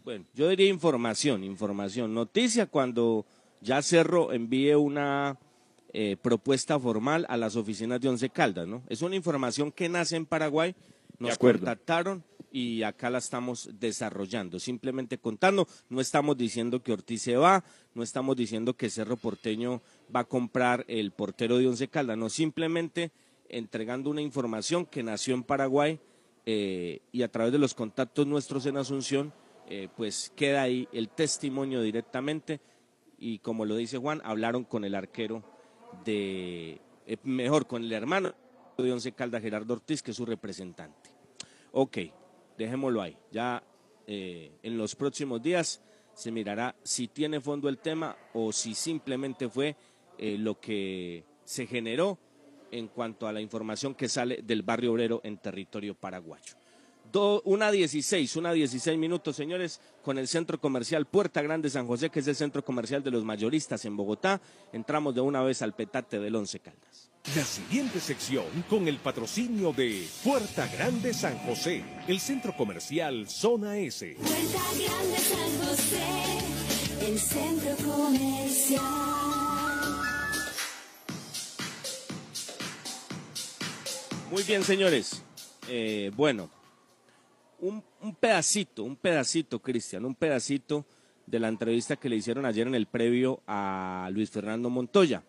Bueno, 0.07 0.25
yo 0.37 0.49
diría 0.49 0.69
información, 0.69 1.43
información. 1.43 2.15
Noticia 2.15 2.67
cuando 2.67 3.27
ya 3.61 3.83
Cerro 3.83 4.33
envíe 4.33 4.73
una 4.77 5.37
eh, 5.93 6.17
propuesta 6.23 6.79
formal 6.79 7.27
a 7.29 7.37
las 7.37 7.57
oficinas 7.57 8.01
de 8.01 8.09
Once 8.11 8.31
Caldas, 8.31 8.69
¿no? 8.69 8.85
Es 8.89 9.03
una 9.03 9.17
información 9.17 9.73
que 9.73 9.89
nace 9.89 10.15
en 10.15 10.25
Paraguay, 10.25 10.77
nos 11.19 11.37
contactaron 11.37 12.23
y 12.53 12.85
acá 12.85 13.11
la 13.11 13.19
estamos 13.19 13.69
desarrollando, 13.81 14.61
simplemente 14.61 15.19
contando, 15.19 15.67
no 15.89 16.01
estamos 16.01 16.37
diciendo 16.37 16.85
que 16.85 16.93
Ortiz 16.93 17.23
se 17.23 17.37
va, 17.37 17.65
no 17.93 18.05
estamos 18.05 18.37
diciendo 18.37 18.75
que 18.77 18.91
Cerro 18.91 19.17
Porteño 19.17 19.83
va 20.15 20.21
a 20.21 20.25
comprar 20.25 20.85
el 20.87 21.11
portero 21.11 21.59
de 21.59 21.67
Once 21.67 21.89
Caldas, 21.89 22.17
no, 22.17 22.29
simplemente 22.29 23.11
entregando 23.49 24.09
una 24.11 24.23
información 24.23 24.87
que 24.87 25.03
nació 25.03 25.35
en 25.35 25.43
Paraguay 25.43 25.99
eh, 26.45 27.01
y 27.11 27.23
a 27.23 27.29
través 27.33 27.53
de 27.53 27.59
los 27.59 27.75
contactos 27.75 28.25
nuestros 28.25 28.67
en 28.67 28.77
Asunción, 28.77 29.33
eh, 29.69 29.89
pues 29.97 30.33
queda 30.37 30.63
ahí 30.63 30.89
el 30.93 31.09
testimonio 31.09 31.83
directamente 31.83 32.61
y 33.19 33.39
como 33.41 33.65
lo 33.65 33.77
dice 33.77 33.99
Juan, 33.99 34.21
hablaron 34.25 34.65
con 34.65 34.85
el 34.85 34.95
arquero 34.95 35.43
de, 36.05 36.81
eh, 37.07 37.17
mejor, 37.25 37.67
con 37.67 37.83
el 37.83 37.93
hermano 37.93 38.35
de 38.79 38.93
Once 38.93 39.11
Caldas, 39.13 39.43
Gerardo 39.43 39.75
Ortiz, 39.75 40.03
que 40.03 40.13
es 40.13 40.17
su 40.17 40.27
representante. 40.27 41.11
Ok, 41.73 41.99
dejémoslo 42.57 43.03
ahí. 43.03 43.17
Ya 43.33 43.63
eh, 44.07 44.53
en 44.63 44.79
los 44.79 44.95
próximos 44.95 45.43
días 45.43 45.83
se 46.15 46.31
mirará 46.31 46.77
si 46.83 47.09
tiene 47.09 47.41
fondo 47.41 47.69
el 47.69 47.79
tema 47.79 48.17
o 48.35 48.53
si 48.53 48.75
simplemente 48.75 49.49
fue 49.49 49.77
lo 50.19 50.59
que 50.59 51.25
se 51.45 51.67
generó 51.67 52.19
en 52.71 52.89
cuanto 52.89 53.27
a 53.27 53.33
la 53.33 53.41
información 53.41 53.95
que 53.95 54.09
sale 54.09 54.41
del 54.43 54.63
barrio 54.63 54.93
obrero 54.93 55.21
en 55.25 55.37
territorio 55.39 55.95
paraguayo. 55.95 56.55
Do- 57.13 57.41
una 57.45 57.71
16, 57.71 58.37
una 58.37 58.53
16 58.53 58.99
minutos, 58.99 59.37
señores, 59.37 59.81
con 60.03 60.19
el 60.19 60.29
centro 60.29 60.61
comercial 60.61 61.07
Puerta 61.07 61.41
Grande 61.43 61.71
San 61.71 61.87
José, 61.87 62.11
que 62.11 62.21
es 62.21 62.27
el 62.29 62.37
centro 62.37 62.65
comercial 62.65 63.03
de 63.03 63.11
los 63.11 63.25
mayoristas 63.25 63.85
en 63.85 63.97
Bogotá. 63.97 64.41
Entramos 64.73 65.15
de 65.15 65.21
una 65.21 65.43
vez 65.43 65.63
al 65.63 65.75
petate 65.75 66.19
del 66.19 66.35
Once 66.35 66.59
Caldas. 66.61 67.11
La 67.35 67.45
siguiente 67.45 67.99
sección 68.01 68.45
con 68.69 68.87
el 68.87 68.99
patrocinio 68.99 69.73
de 69.73 70.07
Puerta 70.23 70.69
Grande 70.69 71.13
San 71.15 71.39
José, 71.39 71.85
el 72.07 72.21
centro 72.21 72.57
comercial 72.57 73.29
Zona 73.29 73.79
S. 73.79 74.15
Puerta 74.17 74.63
Grande 74.85 75.19
San 75.19 75.67
José, 75.69 77.07
el 77.09 77.19
centro 77.19 77.77
comercial. 77.93 78.83
Muy 84.31 84.43
bien, 84.43 84.63
señores. 84.65 85.23
Eh, 85.69 86.11
bueno, 86.17 86.49
un, 87.61 87.83
un 88.01 88.15
pedacito, 88.15 88.85
un 88.85 88.97
pedacito, 88.97 89.61
Cristian, 89.61 90.05
un 90.05 90.15
pedacito 90.15 90.87
de 91.27 91.41
la 91.41 91.49
entrevista 91.49 91.97
que 91.97 92.09
le 92.09 92.17
hicieron 92.17 92.47
ayer 92.47 92.67
en 92.67 92.75
el 92.75 92.87
previo 92.87 93.43
a 93.47 94.09
Luis 94.13 94.31
Fernando 94.31 94.71
Montoya. 94.71 95.23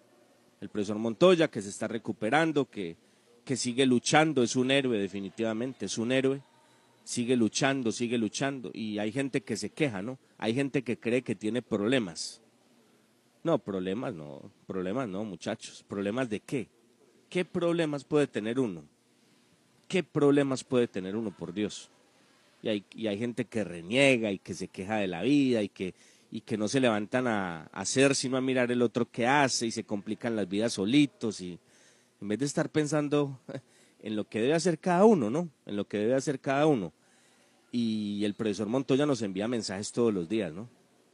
El 0.62 0.70
profesor 0.70 0.98
Montoya, 0.98 1.50
que 1.50 1.62
se 1.62 1.70
está 1.70 1.88
recuperando, 1.88 2.70
que, 2.70 2.98
que 3.44 3.56
sigue 3.56 3.86
luchando, 3.86 4.44
es 4.44 4.56
un 4.56 4.72
héroe 4.72 4.98
definitivamente, 4.98 5.86
es 5.86 5.98
un 5.98 6.12
héroe. 6.12 6.42
Sigue 7.04 7.38
luchando, 7.38 7.92
sigue 7.92 8.18
luchando. 8.18 8.70
Y 8.74 9.00
hay 9.00 9.12
gente 9.12 9.42
que 9.42 9.56
se 9.56 9.70
queja, 9.70 10.02
¿no? 10.02 10.20
Hay 10.38 10.54
gente 10.54 10.84
que 10.84 11.00
cree 11.00 11.22
que 11.22 11.36
tiene 11.36 11.62
problemas. 11.62 12.42
No, 13.44 13.60
problemas 13.60 14.14
no, 14.14 14.52
problemas 14.66 15.08
no, 15.08 15.24
muchachos. 15.24 15.86
¿Problemas 15.88 16.30
de 16.30 16.42
qué? 16.42 16.70
¿Qué 17.30 17.46
problemas 17.46 18.04
puede 18.04 18.28
tener 18.28 18.60
uno? 18.60 18.84
¿Qué 19.88 20.04
problemas 20.04 20.64
puede 20.64 20.88
tener 20.88 21.16
uno, 21.16 21.32
por 21.32 21.54
Dios? 21.54 21.90
Y 22.62 22.70
hay, 22.70 22.86
y 22.96 23.08
hay 23.08 23.18
gente 23.18 23.46
que 23.46 23.64
reniega 23.64 24.32
y 24.32 24.40
que 24.40 24.54
se 24.54 24.68
queja 24.68 24.98
de 24.98 25.08
la 25.08 25.22
vida 25.22 25.62
y 25.62 25.70
que, 25.70 25.94
y 26.32 26.42
que 26.42 26.58
no 26.58 26.68
se 26.68 26.80
levantan 26.80 27.28
a, 27.28 27.66
hacer 27.72 28.16
sino 28.16 28.38
a 28.38 28.42
mirar 28.42 28.72
el 28.72 28.82
otro 28.82 29.10
que 29.10 29.28
hace 29.28 29.68
y 29.68 29.72
se 29.72 29.84
complican 29.84 30.36
las 30.36 30.48
vidas 30.48 30.74
solitos 30.74 31.42
y 31.42 31.60
en 32.22 32.28
vez 32.28 32.40
de 32.40 32.46
estar 32.46 32.70
pensando 32.70 33.40
en 34.02 34.16
lo 34.16 34.28
que 34.28 34.42
debe 34.42 34.54
hacer 34.54 34.80
cada 34.80 35.06
uno, 35.06 35.30
¿no? 35.30 35.50
En 35.66 35.76
lo 35.76 35.88
que 35.88 35.98
debe 35.98 36.16
hacer 36.16 36.40
cada 36.40 36.66
uno. 36.66 36.92
Y 37.72 38.24
el 38.24 38.34
profesor 38.34 38.68
Montoya 38.68 39.06
nos 39.06 39.22
envía 39.22 39.48
mensajes 39.48 39.92
todos 39.92 40.14
los 40.14 40.28
días, 40.28 40.52
¿no? 40.54 40.68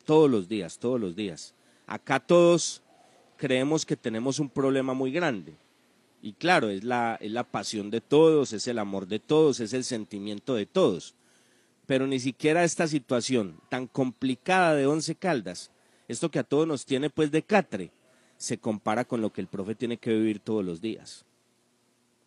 Todos 0.05 0.29
los 0.29 0.47
días, 0.47 0.77
todos 0.77 0.99
los 0.99 1.15
días. 1.15 1.53
Acá 1.87 2.19
todos 2.19 2.81
creemos 3.37 3.85
que 3.85 3.97
tenemos 3.97 4.39
un 4.39 4.49
problema 4.49 4.93
muy 4.93 5.11
grande. 5.11 5.55
Y 6.21 6.33
claro, 6.33 6.69
es 6.69 6.83
la, 6.83 7.17
es 7.19 7.31
la 7.31 7.43
pasión 7.43 7.89
de 7.89 7.99
todos, 7.99 8.53
es 8.53 8.67
el 8.67 8.79
amor 8.79 9.07
de 9.07 9.19
todos, 9.19 9.59
es 9.59 9.73
el 9.73 9.83
sentimiento 9.83 10.55
de 10.55 10.65
todos. 10.65 11.15
Pero 11.85 12.07
ni 12.07 12.19
siquiera 12.19 12.63
esta 12.63 12.87
situación 12.87 13.59
tan 13.69 13.87
complicada 13.87 14.75
de 14.75 14.87
Once 14.87 15.15
Caldas, 15.15 15.71
esto 16.07 16.31
que 16.31 16.39
a 16.39 16.43
todos 16.43 16.67
nos 16.67 16.85
tiene 16.85 17.09
pues 17.09 17.31
de 17.31 17.43
catre, 17.43 17.91
se 18.37 18.57
compara 18.57 19.05
con 19.05 19.21
lo 19.21 19.31
que 19.31 19.41
el 19.41 19.47
profe 19.47 19.75
tiene 19.75 19.97
que 19.97 20.11
vivir 20.11 20.39
todos 20.39 20.63
los 20.63 20.81
días. 20.81 21.25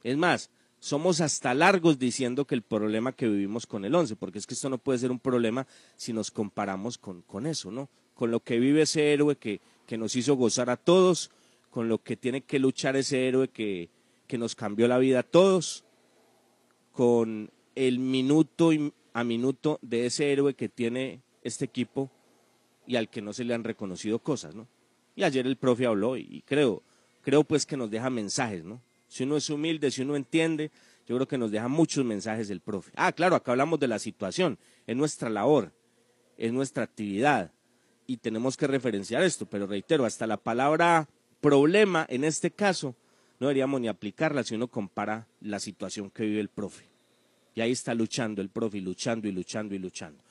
Es 0.03 0.17
más, 0.17 0.51
somos 0.79 1.21
hasta 1.21 1.53
largos 1.55 1.99
diciendo 1.99 2.47
que 2.47 2.55
el 2.55 2.63
problema 2.63 3.13
que 3.13 3.29
vivimos 3.29 3.67
con 3.67 3.85
el 3.85 3.95
once, 3.95 4.15
porque 4.15 4.39
es 4.39 4.47
que 4.47 4.55
esto 4.55 4.69
no 4.71 4.79
puede 4.79 4.99
ser 4.99 5.11
un 5.11 5.19
problema 5.19 5.67
si 5.97 6.13
nos 6.13 6.31
comparamos 6.31 6.99
con, 6.99 7.23
con 7.23 7.47
eso, 7.47 7.71
¿no? 7.71 7.89
Con 8.15 8.31
lo 8.31 8.41
que 8.41 8.59
vive 8.59 8.83
ese 8.83 9.13
héroe 9.13 9.37
que, 9.37 9.61
que 9.87 9.99
nos 9.99 10.17
hizo 10.17 10.37
gozar 10.37 10.71
a 10.71 10.77
todos, 10.77 11.31
con 11.71 11.89
lo 11.89 11.99
que 12.03 12.17
tiene 12.17 12.43
que 12.43 12.59
luchar 12.59 12.97
ese 12.97 13.27
héroe 13.27 13.49
que, 13.49 13.91
que 14.27 14.39
nos 14.39 14.55
cambió 14.55 14.87
la 14.87 14.99
vida 14.99 15.21
a 15.21 15.23
todos, 15.23 15.85
con 16.93 17.51
el 17.75 17.99
minuto 17.99 18.73
y- 18.73 18.93
a 19.17 19.25
minuto 19.25 19.79
de 19.81 20.05
ese 20.05 20.31
héroe 20.31 20.53
que 20.53 20.69
tiene 20.69 21.23
este 21.43 21.65
equipo 21.65 22.11
y 22.87 22.97
al 22.97 23.09
que 23.09 23.23
no 23.23 23.33
se 23.33 23.45
le 23.45 23.55
han 23.55 23.65
reconocido 23.65 24.19
cosas, 24.19 24.55
¿no? 24.55 24.69
Y 25.15 25.23
ayer 25.25 25.47
el 25.47 25.57
profe 25.57 25.87
habló 25.87 26.19
y, 26.19 26.43
creo, 26.45 26.83
creo 27.23 27.43
pues 27.43 27.65
que 27.65 27.79
nos 27.79 27.91
deja 27.91 28.11
mensajes, 28.11 28.63
¿no? 28.63 28.83
Si 29.09 29.25
uno 29.25 29.39
es 29.39 29.49
humilde, 29.49 29.91
si 29.91 30.03
uno 30.03 30.17
entiende, 30.17 30.71
yo 31.09 31.17
creo 31.17 31.27
que 31.27 31.39
nos 31.39 31.51
deja 31.51 31.67
muchos 31.67 32.05
mensajes 32.05 32.51
el 32.51 32.61
profe. 32.61 32.93
Ah, 32.95 33.11
claro, 33.11 33.37
acá 33.37 33.53
hablamos 33.53 33.81
de 33.81 33.89
la 33.89 33.99
situación, 33.99 34.59
es 34.87 34.95
nuestra 34.95 35.31
labor, 35.31 35.73
es 36.37 36.53
nuestra 36.53 36.85
actividad 36.85 37.53
y 38.07 38.19
tenemos 38.19 38.55
que 38.59 38.67
referenciar 38.67 39.23
esto, 39.23 39.47
pero 39.47 39.67
reitero, 39.67 40.05
hasta 40.05 40.27
la 40.27 40.37
palabra 40.37 41.09
problema 41.41 42.05
en 42.11 42.25
este 42.25 42.51
caso 42.51 42.95
no 43.41 43.47
deberíamos 43.47 43.81
ni 43.81 43.89
aplicarla 43.89 44.45
si 44.45 44.57
uno 44.57 44.69
compara 44.69 45.27
la 45.41 45.59
situación 45.59 46.11
que 46.11 46.25
vive 46.25 46.41
el 46.41 46.51
profe. 46.51 46.96
Y 47.57 47.63
ahí 47.63 47.73
está 47.73 47.95
luchando 47.95 48.43
el 48.43 48.51
profe, 48.51 48.81
luchando 48.83 49.27
y 49.27 49.33
luchando 49.33 49.75
y 49.75 49.79
luchando. 49.79 50.23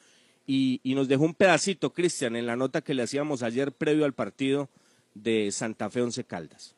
Y, 0.46 0.79
nos 0.84 1.08
dejó 1.08 1.24
un 1.24 1.34
pedacito, 1.34 1.91
Cristian, 1.91 2.36
en 2.36 2.46
la 2.46 2.55
nota 2.55 2.82
que 2.82 2.94
le 2.94 3.01
hacíamos 3.01 3.41
ayer 3.41 3.72
previo 3.72 4.05
al 4.05 4.13
partido 4.13 4.70
de 5.15 5.51
Santa 5.51 5.89
Fe 5.89 6.03
Once 6.03 6.24
Caldas. 6.24 6.75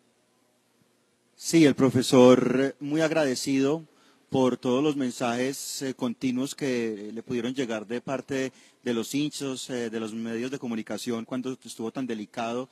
Sí, 1.36 1.66
el 1.66 1.76
profesor 1.76 2.78
muy 2.80 3.02
agradecido 3.02 3.84
por 4.30 4.56
todos 4.56 4.82
los 4.82 4.96
mensajes 4.96 5.82
eh, 5.82 5.94
continuos 5.94 6.56
que 6.56 7.12
le 7.14 7.24
pudieron 7.24 7.54
llegar 7.54 7.86
de 7.86 8.00
parte 8.00 8.54
de 8.84 8.94
los 8.94 9.14
hinchos, 9.14 9.70
eh, 9.70 9.90
de 9.90 10.00
los 10.00 10.14
medios 10.14 10.50
de 10.50 10.60
comunicación 10.60 11.26
cuando 11.26 11.58
estuvo 11.62 11.92
tan 11.92 12.08
delicado 12.08 12.70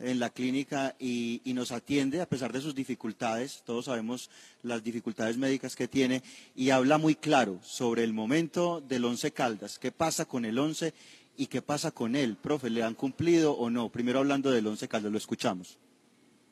en 0.00 0.18
la 0.18 0.30
clínica 0.30 0.94
y, 0.98 1.40
y, 1.44 1.52
nos 1.54 1.72
atiende 1.72 2.20
a 2.20 2.26
pesar 2.26 2.52
de 2.52 2.60
sus 2.60 2.74
dificultades. 2.74 3.62
Todos 3.64 3.86
sabemos 3.86 4.30
las 4.62 4.82
dificultades 4.82 5.36
médicas 5.36 5.76
que 5.76 5.88
tiene 5.88 6.22
y 6.54 6.70
habla 6.70 6.98
muy 6.98 7.14
claro 7.14 7.58
sobre 7.62 8.04
el 8.04 8.12
momento 8.12 8.80
del 8.80 9.04
Once 9.04 9.30
Caldas, 9.32 9.78
qué 9.78 9.92
pasa 9.92 10.24
con 10.24 10.44
el 10.44 10.58
Once 10.58 10.92
y 11.36 11.46
qué 11.46 11.62
pasa 11.62 11.90
con 11.90 12.16
él. 12.16 12.36
Profe, 12.40 12.70
¿le 12.70 12.82
han 12.82 12.94
cumplido 12.94 13.52
o 13.52 13.70
no? 13.70 13.88
Primero 13.88 14.18
hablando 14.18 14.50
del 14.50 14.66
Once 14.66 14.86
Caldas, 14.88 15.12
lo 15.12 15.18
escuchamos. 15.18 15.78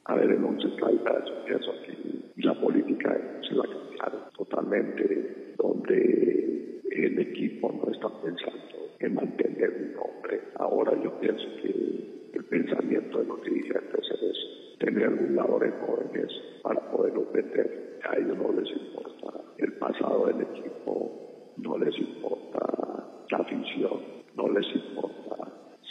A 0.04 0.14
ver, 0.14 0.30
el 0.30 0.42
Once 0.42 0.68
Caldas, 0.80 1.24
pienso 1.46 1.72
que 1.84 2.42
la 2.42 2.58
política 2.58 3.14
se 3.46 3.54
va 3.54 3.64
a 3.64 3.68
cambiar 3.68 4.30
totalmente, 4.36 5.54
donde 5.58 6.67
el 7.04 7.18
equipo 7.18 7.72
no 7.72 7.92
está 7.92 8.08
pensando 8.22 8.90
en 8.98 9.14
mantener 9.14 9.70
un 9.70 9.92
nombre. 9.94 10.40
Ahora 10.56 10.92
yo 11.02 11.18
pienso 11.20 11.44
que 11.62 11.68
el 12.32 12.44
pensamiento 12.44 13.18
de 13.18 13.24
los 13.24 13.42
dirigentes 13.42 14.04
es 14.10 14.78
tener 14.78 15.10
jugadores 15.28 15.74
jóvenes 15.86 16.32
para 16.62 16.80
poderlos 16.90 17.32
vender. 17.32 17.98
A 18.08 18.16
ellos 18.16 18.36
no 18.36 18.52
les 18.52 18.70
importa 18.70 19.40
el 19.58 19.72
pasado 19.74 20.26
del 20.26 20.40
equipo, 20.42 21.54
no 21.56 21.78
les 21.78 21.96
importa 21.98 22.58
la 23.30 23.38
afición, 23.38 24.00
no 24.36 24.48
les 24.48 24.66
importa 24.74 25.18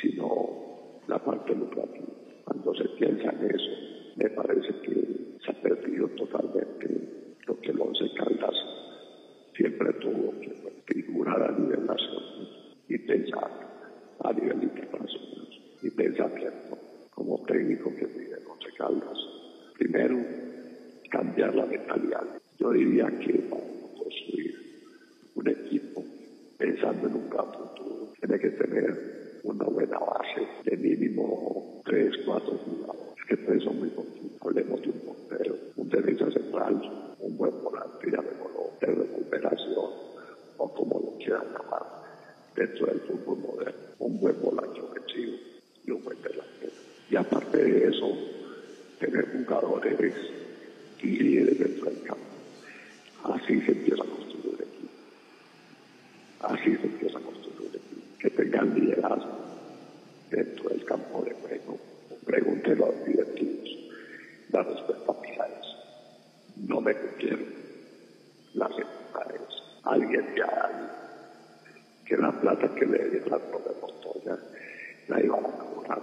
sino 0.01 1.01
la 1.07 1.19
parte 1.19 1.55
lucrativa. 1.55 2.07
Cuando 2.45 2.73
se 2.75 2.87
piensa 2.89 3.29
en 3.29 3.49
eso, 3.49 3.71
me 4.15 4.29
parece 4.29 4.69
que 4.81 5.37
se 5.43 5.51
ha 5.51 5.61
perdido 5.61 6.07
totalmente 6.09 7.35
lo 7.45 7.59
que 7.59 7.71
el 7.71 7.81
Once 7.81 8.05
siempre 9.57 9.91
tuvo, 9.93 10.33
que 10.39 10.93
figurar 10.93 11.41
a 11.41 11.51
nivel 11.51 11.85
nacional 11.85 12.47
y 12.87 12.97
pensar 12.99 13.51
a 14.23 14.33
nivel 14.33 14.63
internacional 14.63 15.47
y 15.81 15.89
pensamiento 15.89 16.77
como 17.09 17.43
técnico 17.45 17.93
que 17.95 18.05
en 18.05 18.47
Once 18.47 18.69
Caldas. 18.77 19.17
Primero, 19.77 20.17
cambiar 21.09 21.55
la 21.55 21.65
mentalidad. 21.65 22.23
Yo 22.59 22.71
diría 22.71 23.07
que 23.19 23.33
para 23.49 23.63
construir 23.97 24.55
un 25.35 25.47
equipo 25.47 26.03
pensando 26.57 27.07
en 27.07 27.15
un 27.15 27.29
gran 27.29 27.51
futuro, 27.53 28.13
tiene 28.19 28.39
que 28.39 28.49
tener 28.51 29.39
una 29.43 29.65
buena 29.65 29.99
base 29.99 30.47
de 30.65 30.77
mínimo 30.77 31.81
tres, 31.85 32.13
cuatro 32.25 32.57
jugadores, 32.57 33.16
que 33.27 33.60
son 33.60 33.79
muy 33.79 33.89
poquitos. 33.89 34.41
Hablemos 34.41 34.81
de 34.81 34.89
un 34.89 35.00
portero, 35.00 35.55
un 35.75 35.89
defensa 35.89 36.31
central, 36.31 37.15
un 37.19 37.38
buen 37.38 37.51
volante, 37.62 38.10
llamémoslo, 38.10 38.72
de 38.79 38.88
recuperación, 38.88 39.91
o 40.57 40.74
como 40.74 41.00
lo 41.00 41.17
quieran 41.17 41.46
llamar, 41.51 41.84
dentro 42.55 42.86
del 42.88 43.00
fútbol 43.01 43.39
moderno, 43.39 43.81
un 44.00 44.19
buen 44.19 44.41
volante 44.41 44.79
ofensivo 44.79 45.38
y 45.86 45.91
un 45.91 46.03
buen 46.03 46.22
delantero. 46.22 46.72
Y 47.10 47.15
aparte 47.15 47.57
de 47.57 47.88
eso, 47.89 48.17
tener 49.00 49.27
jugadores 49.31 50.13
y 51.01 51.07
líderes 51.07 51.60
dentro 51.60 51.89
del 51.89 52.01
campo. 52.03 52.24
Así 53.24 53.62
se 53.62 53.72
empieza 53.72 54.03
a 54.03 54.07
construir 54.07 54.55
el 54.55 54.67
equipo. 54.67 54.91
Así 56.41 56.75
se 56.77 56.86
empieza 56.86 57.17
a 57.17 57.22
construir 57.22 57.69
el 57.69 57.75
equipo. 57.75 58.17
Que 58.19 58.29
tengan 58.29 58.74
liderazgo 58.74 59.38
dentro 60.29 60.69
del 60.69 60.86
campo 60.86 61.24
de 61.24 61.34
juego. 61.34 61.87
Pregúntelo 62.27 62.86
a 62.86 62.89
los 62.89 63.05
directivos. 63.05 63.69
La 64.51 64.62
respuesta 64.62 65.13
mía 65.22 65.48
es, 65.48 66.67
no 66.67 66.81
me 66.81 66.93
cumplieron 66.93 67.48
las 68.53 68.72
es 68.72 68.86
Alguien 69.84 70.25
ya 70.36 71.07
que 72.05 72.17
la 72.17 72.31
plata 72.41 72.74
que 72.75 72.86
le 72.86 73.10
dieron 73.10 73.34
a 73.34 73.38
de 73.38 73.81
Montoya 73.81 74.38
la 75.07 75.24
iban 75.24 75.46
a 75.46 75.57
cobrar 75.57 76.01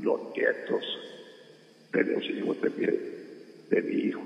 los 0.00 0.20
nietos 0.36 0.84
de 1.92 2.04
los 2.04 2.24
hijos 2.30 2.60
de 2.62 2.70
mi, 2.70 2.86
de 3.70 3.82
mi 3.82 4.02
hijo. 4.06 4.22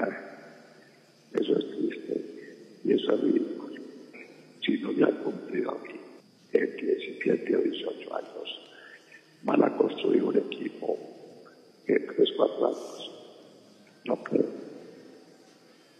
Eso 1.34 1.56
es 1.56 1.70
triste 1.70 2.24
y 2.82 2.92
eso 2.94 3.14
es 3.14 3.20
ridículo. 3.20 3.82
Si 4.64 4.78
no 4.78 4.92
me 4.92 5.04
han 5.04 5.22
cumplido 5.22 5.70
a 5.70 5.78
mí 5.84 6.00
en 6.52 6.76
17 6.76 7.56
o 7.56 7.60
18 7.60 8.16
años, 8.16 8.67
van 9.42 9.62
a 9.64 9.76
construir 9.76 10.22
un 10.22 10.36
equipo 10.36 10.98
en 11.86 12.06
3, 12.06 12.28
4 12.36 12.66
años. 12.66 13.10
No 14.04 14.22
creo. 14.22 14.46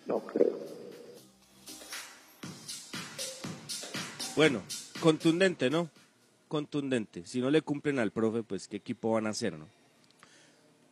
No 0.07 0.21
creo. 0.21 0.59
Bueno, 4.37 4.63
contundente, 5.01 5.71
¿no? 5.71 5.91
Contundente. 6.49 7.27
Si 7.27 7.41
no 7.41 7.51
le 7.51 7.63
cumplen 7.63 7.99
al 7.99 8.13
profe, 8.13 8.43
pues 8.43 8.69
qué 8.69 8.77
equipo 8.77 9.13
van 9.13 9.27
a 9.27 9.31
hacer, 9.31 9.59
¿no? 9.59 9.67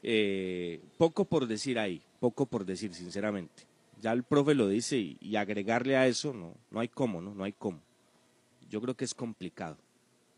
Eh, 0.02 0.80
poco 0.98 1.24
por 1.24 1.46
decir 1.46 1.78
ahí, 1.78 2.02
poco 2.20 2.46
por 2.46 2.64
decir, 2.64 2.94
sinceramente. 2.94 3.64
Ya 4.00 4.12
el 4.12 4.24
profe 4.24 4.54
lo 4.54 4.68
dice 4.68 4.98
y, 4.98 5.16
y, 5.20 5.36
agregarle 5.36 5.96
a 5.96 6.06
eso, 6.06 6.34
no, 6.34 6.54
no 6.70 6.80
hay 6.80 6.88
cómo, 6.88 7.20
¿no? 7.20 7.34
No 7.34 7.44
hay 7.44 7.52
cómo. 7.52 7.80
Yo 8.68 8.80
creo 8.80 8.94
que 8.94 9.04
es 9.04 9.14
complicado. 9.14 9.78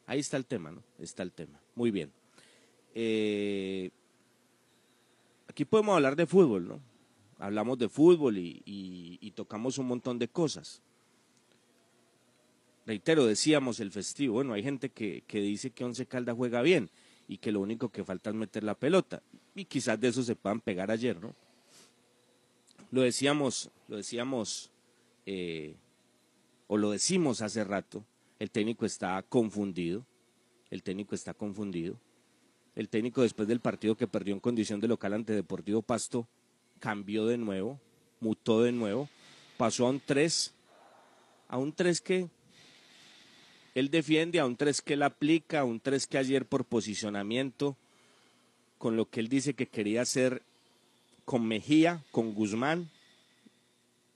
Ahí 0.06 0.20
está 0.20 0.36
el 0.36 0.46
tema, 0.46 0.70
¿no? 0.70 0.82
Está 0.98 1.22
el 1.22 1.32
tema. 1.32 1.58
Muy 1.78 1.92
bien. 1.92 2.10
Eh, 2.92 3.90
aquí 5.46 5.64
podemos 5.64 5.94
hablar 5.94 6.16
de 6.16 6.26
fútbol, 6.26 6.66
¿no? 6.66 6.80
Hablamos 7.38 7.78
de 7.78 7.88
fútbol 7.88 8.36
y, 8.36 9.32
tocamos 9.36 9.78
un 9.78 9.86
montón 9.86 10.18
de 10.18 10.26
cosas 10.26 10.82
reitero, 12.84 13.26
decíamos 13.26 13.78
el 13.78 13.92
festivo, 13.92 14.34
bueno, 14.34 14.54
hay 14.54 14.62
gente 14.64 14.88
que, 14.88 15.22
que, 15.28 15.40
dice 15.40 15.70
que 15.70 15.84
Once 15.84 16.04
Caldas 16.06 16.34
juega 16.34 16.62
bien 16.62 16.90
y 17.28 17.36
que 17.36 17.52
lo 17.52 17.60
único 17.60 17.90
que 17.90 18.02
falta 18.02 18.30
es 18.30 18.36
meter 18.36 18.64
la 18.64 18.74
pelota. 18.74 19.22
Y 19.54 19.66
quizás 19.66 20.00
de 20.00 20.08
eso 20.08 20.22
se 20.24 20.34
puedan 20.34 20.60
pegar 20.60 20.90
ayer, 20.90 21.20
¿no? 21.20 21.32
Lo 22.90 23.02
decíamos, 23.02 23.70
lo 23.86 23.98
decíamos, 23.98 24.72
eh, 25.26 25.76
o 26.66 26.76
lo 26.76 26.90
decimos 26.90 27.40
hace 27.42 27.62
rato, 27.62 28.04
el 28.40 28.50
técnico 28.50 28.84
está 28.84 29.22
confundido, 29.22 30.04
el 30.70 30.82
técnico 30.82 31.14
está 31.14 31.34
confundido. 31.34 31.96
El 32.74 32.88
técnico 32.88 33.22
después 33.22 33.48
del 33.48 33.60
partido 33.60 33.96
que 33.96 34.06
perdió 34.06 34.34
en 34.34 34.40
condición 34.40 34.80
de 34.80 34.88
local 34.88 35.14
ante 35.14 35.32
Deportivo 35.32 35.82
Pasto, 35.82 36.28
cambió 36.78 37.26
de 37.26 37.38
nuevo, 37.38 37.80
mutó 38.20 38.62
de 38.62 38.72
nuevo, 38.72 39.08
pasó 39.56 39.86
a 39.86 39.90
un 39.90 40.00
3, 40.00 40.54
a 41.48 41.58
un 41.58 41.72
3 41.72 42.00
que 42.00 42.28
él 43.74 43.90
defiende 43.90 44.40
a 44.40 44.46
un 44.46 44.56
3 44.56 44.82
que 44.82 44.94
él 44.94 45.02
aplica, 45.02 45.60
a 45.60 45.64
un 45.64 45.80
3 45.80 46.06
que 46.06 46.18
ayer 46.18 46.46
por 46.46 46.64
posicionamiento, 46.64 47.76
con 48.78 48.96
lo 48.96 49.08
que 49.08 49.20
él 49.20 49.28
dice 49.28 49.54
que 49.54 49.66
quería 49.66 50.02
hacer 50.02 50.42
con 51.24 51.46
Mejía, 51.46 52.02
con 52.10 52.34
Guzmán, 52.34 52.90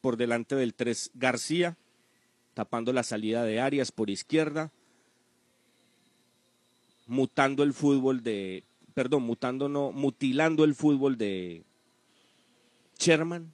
por 0.00 0.16
delante 0.16 0.54
del 0.56 0.74
3 0.74 1.12
García, 1.14 1.76
tapando 2.54 2.92
la 2.92 3.02
salida 3.02 3.44
de 3.44 3.60
Arias 3.60 3.92
por 3.92 4.10
izquierda, 4.10 4.70
mutando 7.12 7.62
el 7.62 7.74
fútbol 7.74 8.22
de, 8.22 8.64
perdón, 8.94 9.24
mutando 9.24 9.68
no, 9.68 9.92
mutilando 9.92 10.64
el 10.64 10.74
fútbol 10.74 11.18
de 11.18 11.62
Sherman. 12.98 13.52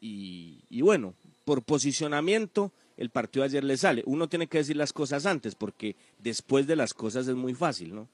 Y, 0.00 0.80
bueno, 0.82 1.14
por 1.44 1.62
posicionamiento, 1.62 2.72
el 2.96 3.10
partido 3.10 3.44
ayer 3.44 3.62
le 3.62 3.76
sale. 3.76 4.02
Uno 4.06 4.28
tiene 4.28 4.48
que 4.48 4.58
decir 4.58 4.76
las 4.76 4.92
cosas 4.92 5.24
antes, 5.24 5.54
porque 5.54 5.94
después 6.18 6.66
de 6.66 6.74
las 6.74 6.94
cosas 6.94 7.28
es 7.28 7.36
muy 7.36 7.54
fácil, 7.54 7.94
¿no? 7.94 8.08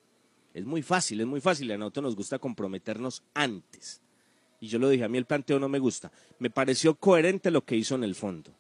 Es 0.52 0.66
muy 0.66 0.82
fácil, 0.82 1.20
es 1.20 1.26
muy 1.26 1.40
fácil. 1.40 1.70
A 1.72 1.78
nosotros 1.78 2.04
nos 2.04 2.16
gusta 2.16 2.38
comprometernos 2.38 3.22
antes. 3.32 4.02
Y 4.60 4.68
yo 4.68 4.78
lo 4.78 4.90
dije, 4.90 5.04
a 5.04 5.08
mí 5.08 5.16
el 5.16 5.24
planteo 5.24 5.58
no 5.58 5.70
me 5.70 5.78
gusta. 5.78 6.12
Me 6.38 6.50
pareció 6.50 6.96
coherente 6.96 7.50
lo 7.50 7.64
que 7.64 7.76
hizo 7.76 7.94
en 7.94 8.04
el 8.04 8.14
fondo. 8.14 8.50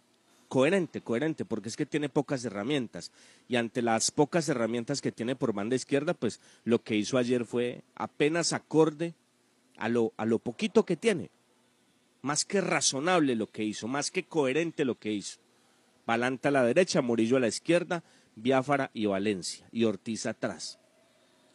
Coherente, 0.48 1.00
coherente, 1.00 1.44
porque 1.44 1.68
es 1.68 1.76
que 1.76 1.86
tiene 1.86 2.08
pocas 2.08 2.44
herramientas. 2.44 3.10
Y 3.48 3.56
ante 3.56 3.82
las 3.82 4.10
pocas 4.10 4.48
herramientas 4.48 5.00
que 5.00 5.12
tiene 5.12 5.34
por 5.36 5.52
banda 5.52 5.76
izquierda, 5.76 6.14
pues 6.14 6.40
lo 6.64 6.82
que 6.82 6.96
hizo 6.96 7.18
ayer 7.18 7.44
fue 7.44 7.82
apenas 7.94 8.52
acorde 8.52 9.14
a 9.76 9.88
lo, 9.88 10.12
a 10.16 10.24
lo 10.24 10.38
poquito 10.38 10.84
que 10.84 10.96
tiene. 10.96 11.30
Más 12.22 12.44
que 12.44 12.60
razonable 12.60 13.36
lo 13.36 13.48
que 13.48 13.64
hizo, 13.64 13.88
más 13.88 14.10
que 14.10 14.24
coherente 14.24 14.84
lo 14.84 14.98
que 14.98 15.12
hizo. 15.12 15.38
Balanta 16.06 16.48
a 16.48 16.52
la 16.52 16.64
derecha, 16.64 17.02
Murillo 17.02 17.36
a 17.36 17.40
la 17.40 17.48
izquierda, 17.48 18.04
Biafara 18.36 18.90
y 18.94 19.06
Valencia, 19.06 19.66
y 19.72 19.84
Ortiz 19.84 20.26
atrás. 20.26 20.78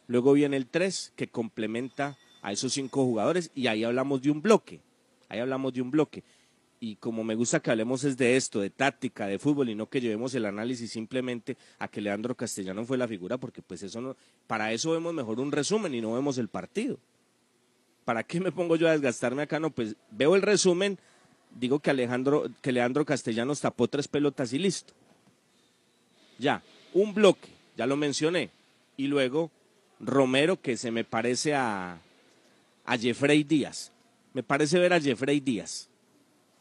Luego 0.06 0.34
viene 0.34 0.56
el 0.56 0.66
3 0.66 1.14
que 1.16 1.28
complementa 1.28 2.18
a 2.42 2.52
esos 2.52 2.72
cinco 2.72 3.04
jugadores 3.04 3.50
y 3.54 3.68
ahí 3.68 3.84
hablamos 3.84 4.20
de 4.20 4.30
un 4.30 4.42
bloque. 4.42 4.80
Ahí 5.28 5.38
hablamos 5.38 5.72
de 5.72 5.80
un 5.80 5.90
bloque. 5.90 6.24
Y 6.84 6.96
como 6.96 7.22
me 7.22 7.36
gusta 7.36 7.60
que 7.60 7.70
hablemos 7.70 8.02
es 8.02 8.16
de 8.16 8.36
esto, 8.36 8.58
de 8.58 8.68
táctica, 8.68 9.28
de 9.28 9.38
fútbol 9.38 9.68
y 9.68 9.76
no 9.76 9.88
que 9.88 10.00
llevemos 10.00 10.34
el 10.34 10.46
análisis 10.46 10.90
simplemente 10.90 11.56
a 11.78 11.86
que 11.86 12.00
Leandro 12.00 12.34
Castellano 12.34 12.84
fue 12.84 12.98
la 12.98 13.06
figura, 13.06 13.38
porque 13.38 13.62
pues 13.62 13.84
eso 13.84 14.00
no, 14.00 14.16
para 14.48 14.72
eso 14.72 14.90
vemos 14.90 15.14
mejor 15.14 15.38
un 15.38 15.52
resumen 15.52 15.94
y 15.94 16.00
no 16.00 16.12
vemos 16.14 16.38
el 16.38 16.48
partido. 16.48 16.98
¿Para 18.04 18.24
qué 18.24 18.40
me 18.40 18.50
pongo 18.50 18.74
yo 18.74 18.88
a 18.88 18.90
desgastarme 18.90 19.42
acá? 19.42 19.60
No, 19.60 19.70
pues 19.70 19.94
veo 20.10 20.34
el 20.34 20.42
resumen, 20.42 20.98
digo 21.56 21.78
que 21.78 21.90
Alejandro, 21.90 22.50
que 22.60 22.72
Leandro 22.72 23.04
Castellanos 23.04 23.60
tapó 23.60 23.86
tres 23.86 24.08
pelotas 24.08 24.52
y 24.52 24.58
listo. 24.58 24.92
Ya, 26.40 26.64
un 26.94 27.14
bloque, 27.14 27.48
ya 27.76 27.86
lo 27.86 27.96
mencioné. 27.96 28.50
Y 28.96 29.06
luego 29.06 29.52
Romero, 30.00 30.60
que 30.60 30.76
se 30.76 30.90
me 30.90 31.04
parece 31.04 31.54
a, 31.54 32.00
a 32.84 32.98
Jeffrey 32.98 33.44
Díaz. 33.44 33.92
Me 34.32 34.42
parece 34.42 34.80
ver 34.80 34.92
a 34.92 35.00
Jeffrey 35.00 35.38
Díaz 35.38 35.91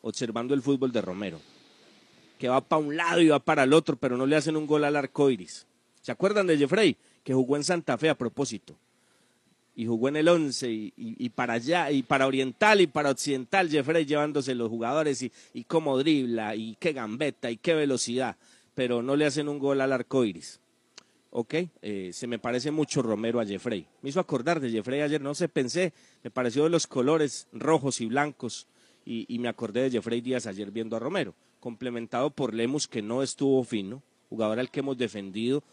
observando 0.01 0.53
el 0.53 0.61
fútbol 0.61 0.91
de 0.91 1.01
Romero. 1.01 1.39
Que 2.37 2.49
va 2.49 2.61
para 2.61 2.81
un 2.81 2.95
lado 2.95 3.21
y 3.21 3.29
va 3.29 3.39
para 3.39 3.63
el 3.63 3.73
otro, 3.73 3.95
pero 3.95 4.17
no 4.17 4.25
le 4.25 4.35
hacen 4.35 4.57
un 4.57 4.67
gol 4.67 4.83
al 4.83 4.95
arco 4.95 5.29
iris. 5.29 5.65
¿Se 6.01 6.11
acuerdan 6.11 6.47
de 6.47 6.57
Jeffrey? 6.57 6.97
Que 7.23 7.33
jugó 7.33 7.55
en 7.55 7.63
Santa 7.63 7.97
Fe 7.97 8.09
a 8.09 8.17
propósito. 8.17 8.75
Y 9.75 9.85
jugó 9.85 10.09
en 10.09 10.17
el 10.17 10.27
11 10.27 10.67
y, 10.69 11.29
para 11.29 11.53
allá, 11.53 11.91
y 11.91 12.03
para 12.03 12.27
Oriental 12.27 12.81
y 12.81 12.87
para 12.87 13.11
Occidental, 13.11 13.69
Jeffrey 13.69 14.05
llevándose 14.05 14.53
los 14.53 14.69
jugadores 14.69 15.21
y, 15.21 15.31
y 15.53 15.63
cómo 15.63 15.97
dribla, 15.97 16.55
y 16.55 16.75
qué 16.79 16.91
gambeta, 16.91 17.49
y 17.49 17.57
qué 17.57 17.73
velocidad. 17.73 18.35
Pero 18.75 19.01
no 19.01 19.15
le 19.15 19.25
hacen 19.25 19.47
un 19.47 19.59
gol 19.59 19.79
al 19.79 19.93
arco 19.93 20.25
iris. 20.25 20.59
Ok, 21.33 21.55
eh, 21.81 22.11
se 22.11 22.27
me 22.27 22.39
parece 22.39 22.71
mucho 22.71 23.01
Romero 23.01 23.39
a 23.39 23.45
Jeffrey. 23.45 23.87
Me 24.01 24.09
hizo 24.09 24.19
acordar 24.19 24.59
de 24.59 24.69
Jeffrey 24.69 24.99
ayer, 24.99 25.21
no 25.21 25.33
sé, 25.33 25.47
pensé, 25.47 25.93
me 26.23 26.29
pareció 26.29 26.65
de 26.65 26.69
los 26.69 26.87
colores 26.87 27.47
rojos 27.53 28.01
y 28.01 28.07
blancos 28.07 28.67
y, 29.05 29.39
me 29.39 29.47
acordé 29.47 29.83
de 29.83 29.91
Jeffrey 29.91 30.21
Díaz 30.21 30.45
ayer 30.47 30.71
viendo 30.71 30.95
a 30.95 30.99
Romero, 30.99 31.33
complementado 31.59 32.29
por 32.29 32.53
Lemus 32.53 32.87
que 32.87 33.01
no 33.01 33.23
estuvo 33.23 33.63
fino, 33.63 34.01
jugador 34.29 34.59
al 34.59 34.69
que 34.69 34.81
hemos 34.81 34.97
defendido 34.97 35.63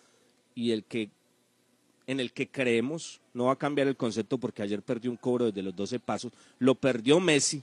y 0.54 0.72
el 0.72 0.84
que 0.84 1.10
en 2.06 2.20
el 2.20 2.32
que 2.32 2.48
creemos, 2.48 3.20
no 3.34 3.44
va 3.44 3.52
a 3.52 3.56
cambiar 3.56 3.86
el 3.86 3.94
concepto 3.94 4.38
porque 4.38 4.62
ayer 4.62 4.80
perdió 4.80 5.10
un 5.10 5.18
cobro 5.18 5.44
desde 5.44 5.62
los 5.62 5.76
12 5.76 6.00
pasos, 6.00 6.32
lo 6.58 6.74
perdió 6.74 7.20
Messi, 7.20 7.62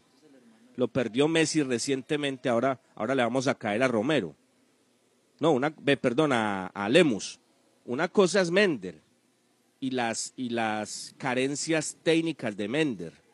lo 0.76 0.88
perdió 0.88 1.28
Messi 1.28 1.64
recientemente, 1.64 2.48
ahora, 2.48 2.80
ahora 2.94 3.16
le 3.16 3.24
vamos 3.24 3.48
a 3.48 3.56
caer 3.56 3.82
a 3.82 3.88
Romero. 3.88 4.36
No, 5.40 5.52
una, 5.52 5.72
perdón, 5.72 6.32
a, 6.32 6.68
a 6.68 6.88
Lemus. 6.90 7.40
Una 7.86 8.08
cosa 8.08 8.40
es 8.40 8.52
Mender 8.52 9.02
y 9.80 9.90
las, 9.90 10.32
y 10.38 10.50
las 10.50 11.16
carencias 11.18 11.98
técnicas 12.04 12.56
de 12.56 12.68
Mender 12.68 13.25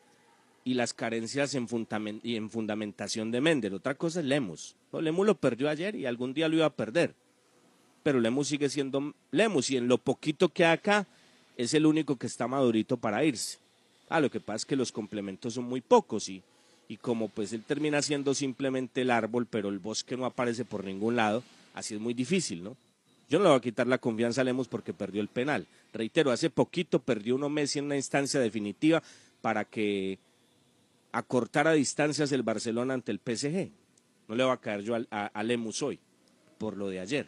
y 0.63 0.75
las 0.75 0.93
carencias 0.93 1.55
en, 1.55 1.67
fundamen- 1.67 2.19
y 2.23 2.35
en 2.35 2.49
fundamentación 2.49 3.31
de 3.31 3.41
Mender. 3.41 3.73
Otra 3.73 3.95
cosa 3.95 4.19
es 4.19 4.25
Lemus. 4.25 4.75
No, 4.93 5.01
Lemus 5.01 5.25
lo 5.25 5.35
perdió 5.35 5.69
ayer 5.69 5.95
y 5.95 6.05
algún 6.05 6.33
día 6.33 6.47
lo 6.47 6.57
iba 6.57 6.65
a 6.65 6.73
perder. 6.73 7.13
Pero 8.03 8.19
Lemus 8.19 8.47
sigue 8.47 8.69
siendo 8.69 9.13
Lemus 9.31 9.71
y 9.71 9.77
en 9.77 9.87
lo 9.87 9.97
poquito 9.97 10.49
que 10.49 10.65
hay 10.65 10.73
acá 10.73 11.07
es 11.57 11.73
el 11.73 11.85
único 11.85 12.15
que 12.15 12.27
está 12.27 12.47
madurito 12.47 12.97
para 12.97 13.23
irse. 13.23 13.57
Ah, 14.09 14.19
lo 14.19 14.29
que 14.29 14.39
pasa 14.39 14.57
es 14.57 14.65
que 14.65 14.75
los 14.75 14.91
complementos 14.91 15.53
son 15.53 15.65
muy 15.65 15.81
pocos 15.81 16.27
y, 16.29 16.41
y 16.87 16.97
como 16.97 17.29
pues 17.29 17.53
él 17.53 17.63
termina 17.63 18.01
siendo 18.01 18.33
simplemente 18.33 19.01
el 19.01 19.11
árbol, 19.11 19.47
pero 19.49 19.69
el 19.69 19.79
bosque 19.79 20.17
no 20.17 20.25
aparece 20.25 20.65
por 20.65 20.83
ningún 20.83 21.15
lado, 21.15 21.43
así 21.73 21.95
es 21.95 22.01
muy 22.01 22.13
difícil, 22.13 22.63
¿no? 22.63 22.75
Yo 23.29 23.37
no 23.39 23.43
le 23.45 23.49
voy 23.51 23.57
a 23.59 23.61
quitar 23.61 23.87
la 23.87 23.97
confianza 23.97 24.41
a 24.41 24.43
Lemos 24.43 24.67
porque 24.67 24.91
perdió 24.91 25.21
el 25.21 25.29
penal. 25.29 25.65
Reitero, 25.93 26.31
hace 26.31 26.49
poquito 26.49 26.99
perdió 26.99 27.35
uno 27.35 27.47
Messi 27.47 27.79
en 27.79 27.85
una 27.85 27.95
instancia 27.95 28.41
definitiva 28.41 29.01
para 29.41 29.63
que 29.63 30.19
acortara 31.11 31.73
distancias 31.73 32.31
el 32.31 32.43
Barcelona 32.43 32.93
ante 32.93 33.11
el 33.11 33.19
PSG. 33.19 33.71
No 34.27 34.35
le 34.35 34.43
va 34.43 34.53
a 34.53 34.61
caer 34.61 34.81
yo 34.81 34.95
a, 34.95 35.25
a 35.27 35.43
Lemus 35.43 35.81
hoy 35.81 35.99
por 36.57 36.77
lo 36.77 36.89
de 36.89 36.99
ayer. 36.99 37.27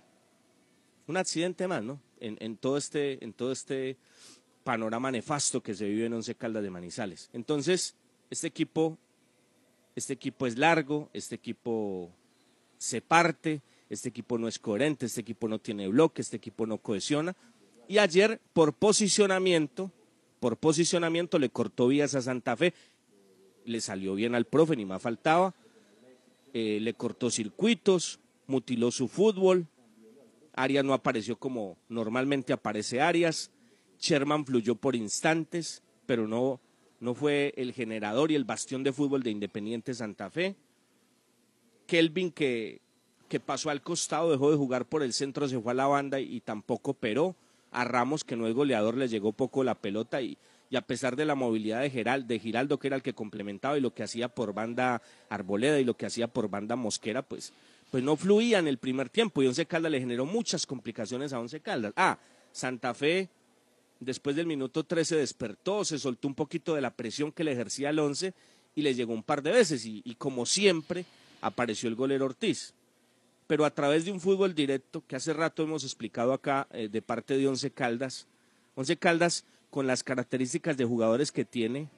Un 1.08 1.18
accidente 1.18 1.68
más, 1.68 1.84
¿no? 1.84 2.00
En, 2.20 2.38
en 2.40 2.56
todo 2.56 2.78
este, 2.78 3.24
en 3.24 3.34
todo 3.34 3.52
este 3.52 3.98
panorama 4.64 5.12
nefasto 5.12 5.62
que 5.62 5.74
se 5.74 5.88
vive 5.88 6.06
en 6.06 6.14
Once 6.14 6.36
Caldas 6.36 6.64
de 6.64 6.70
Manizales. 6.70 7.30
Entonces, 7.34 7.96
este 8.30 8.48
equipo, 8.48 8.98
este 9.96 10.14
equipo 10.14 10.48
es 10.48 10.58
largo, 10.58 11.10
este 11.14 11.36
equipo 11.36 12.12
se 12.78 13.02
parte, 13.02 13.62
este 13.90 14.10
equipo 14.10 14.38
no 14.38 14.48
es 14.48 14.60
coherente, 14.60 15.06
este 15.06 15.22
equipo 15.22 15.48
no 15.48 15.60
tiene 15.60 15.88
bloque, 15.88 16.22
este 16.22 16.38
equipo 16.38 16.66
no 16.66 16.78
cohesiona. 16.78 17.36
Y 17.88 17.98
ayer, 17.98 18.40
por 18.54 18.74
posicionamiento, 18.74 19.92
por 20.40 20.58
posicionamiento 20.58 21.40
le 21.40 21.50
cortó 21.50 21.88
vías 21.88 22.16
a 22.16 22.22
Santa 22.22 22.56
Fe, 22.56 22.74
le 23.66 23.82
salió 23.82 24.16
bien 24.16 24.36
al 24.36 24.46
profe, 24.46 24.76
ni 24.76 24.86
más 24.86 25.02
faltaba, 25.02 25.54
eh, 26.54 26.80
le 26.82 26.94
cortó 26.94 27.30
circuitos, 27.30 28.20
mutiló 28.48 28.92
su 28.92 29.08
fútbol, 29.08 29.68
Arias 30.56 30.86
no 30.86 30.94
apareció 30.94 31.38
como 31.38 31.78
normalmente 31.90 32.54
aparece 32.54 33.02
Arias, 33.02 33.52
Sherman 34.00 34.46
fluyó 34.46 34.76
por 34.76 34.96
instantes, 34.96 35.82
pero 36.06 36.28
no, 36.28 36.60
no 37.00 37.16
fue 37.16 37.54
el 37.58 37.74
generador 37.74 38.32
y 38.32 38.36
el 38.36 38.44
bastión 38.44 38.84
de 38.84 38.94
fútbol 38.94 39.24
de 39.24 39.32
Independiente 39.32 39.94
Santa 39.94 40.30
Fe. 40.30 40.56
Kelvin 41.88 42.32
que, 42.32 42.82
que 43.30 43.40
pasó 43.40 43.70
al 43.70 43.82
costado, 43.82 44.32
dejó 44.32 44.52
de 44.52 44.58
jugar 44.58 44.86
por 44.86 45.04
el 45.04 45.14
centro, 45.14 45.48
se 45.48 45.60
fue 45.60 45.72
a 45.72 45.76
la 45.76 45.88
banda 45.88 46.20
y, 46.20 46.36
y 46.36 46.42
tampoco 46.42 46.92
operó. 46.92 47.36
A 47.72 47.86
Ramos, 47.86 48.24
que 48.24 48.36
no 48.36 48.46
es 48.46 48.54
goleador, 48.54 48.96
le 48.96 49.08
llegó 49.08 49.32
poco 49.32 49.64
la 49.64 49.74
pelota 49.74 50.22
y, 50.22 50.38
y 50.74 50.76
a 50.76 50.82
pesar 50.82 51.16
de 51.16 51.24
la 51.24 51.36
movilidad 51.36 51.82
de, 51.82 51.92
Geral, 51.92 52.26
de 52.26 52.40
Giraldo, 52.40 52.80
que 52.80 52.88
era 52.88 52.96
el 52.96 53.04
que 53.04 53.14
complementaba 53.14 53.78
y 53.78 53.82
lo 53.82 53.94
que 53.94 54.02
hacía 54.02 54.28
por 54.28 54.56
banda 54.56 55.04
Arboleda 55.30 55.80
y 55.80 55.84
lo 55.84 55.96
que 55.96 56.08
hacía 56.08 56.28
por 56.28 56.50
banda 56.50 56.76
Mosquera, 56.76 57.22
pues, 57.22 57.54
pues 57.92 58.04
no 58.04 58.16
fluía 58.16 58.58
en 58.58 58.68
el 58.68 58.80
primer 58.80 59.08
tiempo 59.08 59.44
y 59.44 59.46
Once 59.46 59.68
Caldas 59.68 59.92
le 59.92 60.00
generó 60.00 60.26
muchas 60.26 60.66
complicaciones 60.66 61.32
a 61.32 61.40
Once 61.40 61.60
Caldas. 61.60 61.94
Ah, 61.96 62.18
Santa 62.52 62.96
Fe 62.96 63.30
después 64.00 64.36
del 64.36 64.48
minuto 64.48 64.84
13 64.84 65.18
despertó, 65.18 65.86
se 65.86 66.00
soltó 66.00 66.28
un 66.28 66.34
poquito 66.34 66.74
de 66.74 66.82
la 66.82 66.90
presión 66.90 67.32
que 67.32 67.44
le 67.44 67.52
ejercía 67.52 67.92
el 67.92 68.00
11 68.00 68.34
y 68.74 68.82
le 68.82 68.96
llegó 68.96 69.14
un 69.14 69.22
par 69.22 69.44
de 69.44 69.52
veces 69.52 69.86
y, 69.86 70.02
y 70.04 70.16
como 70.16 70.44
siempre 70.48 71.06
apareció 71.42 71.88
el 71.88 71.94
golero 71.94 72.26
Ortiz. 72.26 72.74
Pero 73.46 73.64
a 73.66 73.70
través 73.70 74.06
de 74.06 74.12
un 74.12 74.20
fútbol 74.20 74.56
directo 74.56 75.04
que 75.08 75.18
hace 75.18 75.34
rato 75.34 75.62
hemos 75.62 75.84
explicado 75.84 76.34
acá 76.34 76.68
eh, 76.72 76.90
de 76.92 77.04
parte 77.04 77.38
de 77.38 77.48
Once 77.48 77.70
Caldas, 77.70 78.26
Once 78.74 78.98
Caldas 78.98 79.46
con 79.74 79.88
las 79.88 80.04
características 80.04 80.78
de 80.78 80.86
jugadores 80.86 81.32
que 81.32 81.46
tiene, 81.46 81.90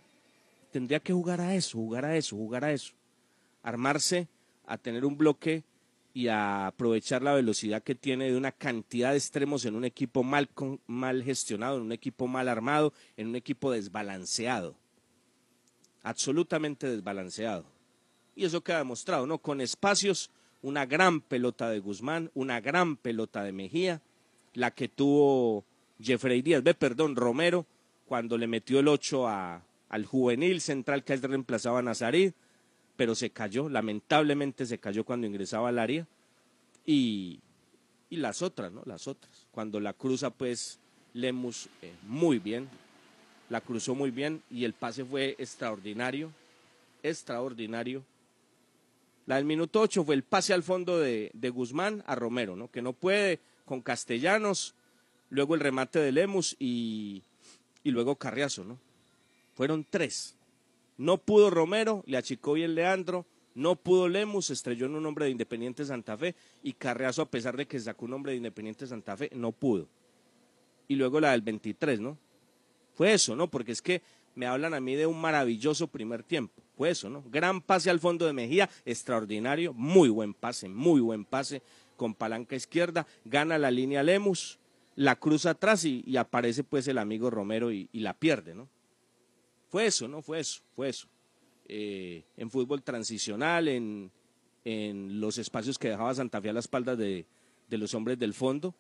tendría 0.72 1.02
que 1.02 1.12
jugar 1.12 1.42
a 1.42 1.56
eso, 1.56 1.78
jugar 1.78 2.06
a 2.06 2.16
eso, 2.16 2.38
jugar 2.38 2.64
a 2.64 2.72
eso. 2.72 2.94
Armarse 3.64 4.30
a 4.66 4.78
tener 4.78 5.04
un 5.04 5.18
bloque 5.18 5.66
y 6.14 6.30
a 6.30 6.68
aprovechar 6.68 7.22
la 7.22 7.34
velocidad 7.34 7.84
que 7.84 7.94
tiene 7.94 8.32
de 8.32 8.38
una 8.38 8.54
cantidad 8.54 9.12
de 9.12 9.18
extremos 9.18 9.66
en 9.66 9.76
un 9.76 9.84
equipo 9.84 10.24
mal, 10.24 10.48
con- 10.48 10.80
mal 10.88 11.22
gestionado, 11.22 11.76
en 11.76 11.84
un 11.84 11.92
equipo 11.92 12.28
mal 12.28 12.48
armado, 12.48 12.94
en 13.18 13.28
un 13.28 13.36
equipo 13.36 13.72
desbalanceado. 13.72 14.78
Absolutamente 16.02 16.88
desbalanceado. 16.88 17.66
Y 18.38 18.46
eso 18.46 18.62
queda 18.64 18.78
demostrado, 18.78 19.28
¿no? 19.28 19.40
Con 19.40 19.60
espacios, 19.60 20.32
una 20.62 20.86
gran 20.86 21.20
pelota 21.20 21.70
de 21.70 21.80
Guzmán, 21.80 22.32
una 22.36 22.62
gran 22.62 22.96
pelota 22.96 23.44
de 23.44 23.52
Mejía, 23.52 24.02
la 24.54 24.72
que 24.72 24.88
tuvo 24.88 25.66
Jeffrey 26.00 26.42
Díaz, 26.42 26.64
ve, 26.64 26.74
perdón, 26.74 27.16
Romero, 27.16 27.66
cuando 28.06 28.38
le 28.38 28.48
metió 28.48 28.80
el 28.80 28.88
8 28.88 29.28
a, 29.28 29.64
al 29.90 30.06
juvenil 30.06 30.62
central 30.62 31.04
que 31.04 31.14
él 31.14 31.22
reemplazaba 31.22 31.80
a 31.80 31.84
Nazarí, 31.84 32.34
pero 32.96 33.16
se 33.16 33.30
cayó, 33.30 33.70
lamentablemente 33.70 34.66
se 34.66 34.78
cayó 34.78 35.04
cuando 35.04 35.28
ingresaba 35.28 35.70
al 35.70 35.80
área. 35.80 36.08
Y, 36.86 37.40
y 38.10 38.18
las 38.18 38.42
otras, 38.42 38.72
¿no? 38.72 38.84
Las 38.86 39.08
otras. 39.08 39.48
Cuando 39.52 39.80
la 39.80 39.94
cruza, 39.94 40.30
pues, 40.30 40.80
Lemus 41.14 41.68
eh, 41.82 41.94
muy 42.04 42.40
bien, 42.40 42.70
la 43.50 43.62
cruzó 43.62 43.96
muy 43.96 44.12
bien 44.12 44.42
y 44.50 44.66
el 44.66 44.74
pase 44.74 45.04
fue 45.04 45.36
extraordinario, 45.40 46.32
extraordinario. 47.04 48.04
La 49.26 49.36
del 49.38 49.46
minuto 49.46 49.82
8 49.82 50.04
fue 50.04 50.16
el 50.16 50.24
pase 50.24 50.54
al 50.54 50.64
fondo 50.64 51.00
de, 51.00 51.32
de 51.34 51.50
Guzmán 51.50 52.04
a 52.06 52.16
Romero, 52.16 52.56
¿no? 52.56 52.70
Que 52.70 52.82
no 52.82 52.94
puede 52.94 53.40
con 53.66 53.82
Castellanos, 53.82 54.76
luego 55.30 55.56
el 55.56 55.62
remate 55.62 56.00
de 56.00 56.12
Lemus 56.12 56.56
y, 56.60 57.24
y 57.84 57.92
luego 57.92 58.16
Carriazo, 58.16 58.64
¿no? 58.64 58.80
Fueron 59.54 59.86
tres. 59.90 60.36
No 60.98 61.18
pudo 61.18 61.50
Romero, 61.50 62.04
le 62.06 62.18
achicó 62.18 62.54
bien 62.54 62.76
Leandro, 62.76 63.26
no 63.54 63.78
pudo 63.78 64.08
Lemus, 64.08 64.50
estrelló 64.50 64.86
en 64.86 64.96
un 64.96 65.06
hombre 65.06 65.26
de 65.26 65.32
Independiente 65.32 65.86
Santa 65.86 66.18
Fe 66.18 66.36
y 66.62 66.74
Carriazo, 66.74 67.22
a 67.22 67.30
pesar 67.30 67.56
de 67.56 67.66
que 67.66 67.80
sacó 67.80 68.06
un 68.06 68.14
hombre 68.14 68.34
de 68.34 68.38
Independiente 68.38 68.86
Santa 68.86 69.16
Fe, 69.16 69.30
no 69.34 69.52
pudo. 69.52 69.88
Y 70.88 70.96
luego 70.96 71.20
la 71.20 71.32
del 71.32 71.42
23, 71.42 72.00
¿no? 72.00 72.18
Fue 72.94 73.14
eso, 73.14 73.36
¿no? 73.36 73.50
Porque 73.50 73.72
es 73.72 73.82
que 73.82 74.02
me 74.36 74.46
hablan 74.46 74.74
a 74.74 74.82
mí 74.82 74.96
de 74.96 75.06
un 75.06 75.20
maravilloso 75.20 75.88
primer 75.88 76.24
tiempo. 76.24 76.62
Fue 76.78 76.90
eso, 76.90 77.10
¿no? 77.10 77.24
Gran 77.32 77.62
pase 77.62 77.90
al 77.90 78.00
fondo 78.02 78.26
de 78.26 78.34
Mejía, 78.34 78.70
extraordinario, 78.86 79.74
muy 79.74 80.10
buen 80.10 80.34
pase, 80.34 80.68
muy 80.68 81.00
buen 81.00 81.24
pase 81.24 81.62
con 81.96 82.14
palanca 82.14 82.58
izquierda, 82.58 83.08
gana 83.24 83.58
la 83.58 83.72
línea 83.72 84.04
Lemus, 84.04 84.60
la 84.96 85.16
cruza 85.18 85.52
atrás 85.52 85.86
y, 85.86 86.04
y 86.06 86.18
aparece 86.18 86.64
pues 86.64 86.88
el 86.88 86.98
amigo 86.98 87.30
Romero 87.30 87.72
y, 87.72 87.90
y 87.92 88.00
la 88.00 88.14
pierde, 88.14 88.56
¿no? 88.56 88.70
Fue 89.70 89.86
eso, 89.88 90.08
¿no? 90.08 90.22
Fue 90.22 90.40
eso, 90.40 90.62
fue 90.76 90.90
eso. 90.90 91.08
Eh, 91.68 92.24
en 92.38 92.50
fútbol 92.50 92.84
transicional, 92.84 93.68
en, 93.68 94.12
en 94.64 95.20
los 95.20 95.38
espacios 95.38 95.78
que 95.78 95.90
dejaba 95.90 96.14
Santa 96.14 96.42
Fe 96.42 96.50
a 96.50 96.54
la 96.54 96.60
espalda 96.60 96.96
de, 96.96 97.26
de 97.70 97.78
los 97.78 97.94
hombres 97.94 98.18
del 98.20 98.34
fondo, 98.34 98.74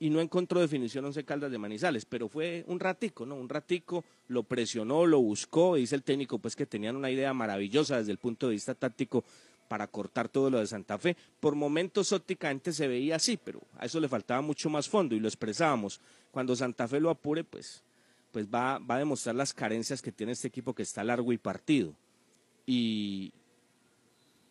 y 0.00 0.10
no 0.10 0.20
encontró 0.20 0.60
definición 0.60 1.04
Once 1.04 1.24
Caldas 1.24 1.50
de 1.50 1.58
Manizales, 1.58 2.04
pero 2.04 2.28
fue 2.28 2.64
un 2.68 2.78
ratico, 2.78 3.26
¿no? 3.26 3.34
Un 3.34 3.48
ratico, 3.48 4.04
lo 4.28 4.44
presionó, 4.44 5.06
lo 5.06 5.20
buscó, 5.20 5.74
dice 5.74 5.96
el 5.96 6.04
técnico 6.04 6.38
pues 6.38 6.54
que 6.54 6.66
tenían 6.66 6.94
una 6.94 7.10
idea 7.10 7.34
maravillosa 7.34 7.98
desde 7.98 8.12
el 8.12 8.18
punto 8.18 8.46
de 8.46 8.52
vista 8.52 8.76
táctico 8.76 9.24
para 9.68 9.86
cortar 9.86 10.28
todo 10.28 10.50
lo 10.50 10.58
de 10.58 10.66
Santa 10.66 10.98
Fe. 10.98 11.16
Por 11.40 11.54
momentos 11.54 12.10
ópticamente 12.12 12.72
se 12.72 12.88
veía 12.88 13.16
así, 13.16 13.36
pero 13.36 13.60
a 13.78 13.86
eso 13.86 14.00
le 14.00 14.08
faltaba 14.08 14.40
mucho 14.40 14.70
más 14.70 14.88
fondo 14.88 15.14
y 15.14 15.20
lo 15.20 15.28
expresábamos. 15.28 16.00
Cuando 16.32 16.56
Santa 16.56 16.88
Fe 16.88 16.98
lo 17.00 17.10
apure, 17.10 17.44
pues, 17.44 17.82
pues 18.32 18.46
va, 18.48 18.78
va 18.78 18.96
a 18.96 18.98
demostrar 18.98 19.34
las 19.36 19.52
carencias 19.52 20.02
que 20.02 20.10
tiene 20.12 20.32
este 20.32 20.48
equipo 20.48 20.74
que 20.74 20.82
está 20.82 21.04
largo 21.04 21.32
y 21.32 21.38
partido. 21.38 21.92
Y, 22.66 23.32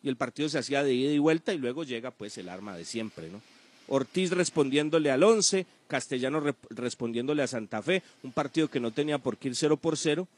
y 0.02 0.08
el 0.08 0.16
partido 0.16 0.48
se 0.48 0.58
hacía 0.58 0.82
de 0.82 0.94
ida 0.94 1.12
y 1.12 1.18
vuelta 1.18 1.52
y 1.52 1.58
luego 1.58 1.84
llega 1.84 2.10
pues 2.10 2.38
el 2.38 2.48
arma 2.48 2.76
de 2.76 2.84
siempre, 2.84 3.28
¿no? 3.30 3.40
Ortiz 3.90 4.32
respondiéndole 4.32 5.10
al 5.10 5.22
11, 5.22 5.64
Castellano 5.86 6.40
re- 6.40 6.54
respondiéndole 6.70 7.42
a 7.42 7.46
Santa 7.46 7.80
Fe, 7.80 8.02
un 8.22 8.32
partido 8.32 8.68
que 8.68 8.80
no 8.80 8.90
tenía 8.90 9.16
por 9.18 9.38
qué 9.38 9.48
ir 9.48 9.56
0 9.56 9.78
por 9.78 9.96
0, 9.96 10.28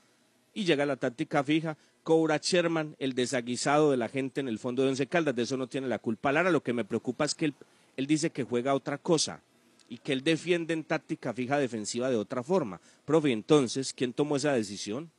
y 0.54 0.64
llega 0.64 0.86
la 0.86 0.96
táctica 0.96 1.44
fija, 1.44 1.76
cobra 2.02 2.38
Sherman, 2.42 2.96
el 2.98 3.14
desaguisado 3.14 3.90
de 3.90 3.96
la 3.96 4.08
gente 4.08 4.40
en 4.40 4.48
el 4.48 4.58
fondo 4.58 4.82
de 4.82 4.88
Once 4.88 5.06
Caldas, 5.06 5.36
de 5.36 5.42
eso 5.42 5.56
no 5.56 5.66
tiene 5.66 5.88
la 5.88 5.98
culpa 5.98 6.32
Lara, 6.32 6.50
lo 6.50 6.62
que 6.62 6.72
me 6.72 6.84
preocupa 6.84 7.24
es 7.24 7.34
que 7.34 7.46
él, 7.46 7.54
él 7.96 8.06
dice 8.06 8.30
que 8.30 8.44
juega 8.44 8.74
otra 8.74 8.98
cosa 8.98 9.42
y 9.88 9.98
que 9.98 10.12
él 10.12 10.22
defiende 10.22 10.72
en 10.72 10.84
táctica 10.84 11.32
fija 11.32 11.58
defensiva 11.58 12.10
de 12.10 12.16
otra 12.16 12.42
forma. 12.42 12.80
Profe, 13.04 13.32
entonces, 13.32 13.92
¿quién 13.92 14.12
tomó 14.12 14.36
esa 14.36 14.52
decisión? 14.52 15.10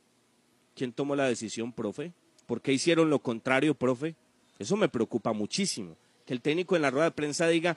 ¿Quién 0.74 0.92
tomó 0.92 1.14
la 1.14 1.26
decisión, 1.26 1.72
profe? 1.72 2.12
¿Por 2.46 2.60
qué 2.60 2.72
hicieron 2.72 3.10
lo 3.10 3.18
contrario, 3.18 3.74
profe? 3.74 4.14
Eso 4.58 4.76
me 4.76 4.88
preocupa 4.88 5.32
muchísimo. 5.32 5.96
Que 6.26 6.32
el 6.32 6.40
técnico 6.40 6.74
en 6.74 6.82
la 6.82 6.90
rueda 6.90 7.06
de 7.06 7.10
prensa 7.10 7.46
diga 7.48 7.76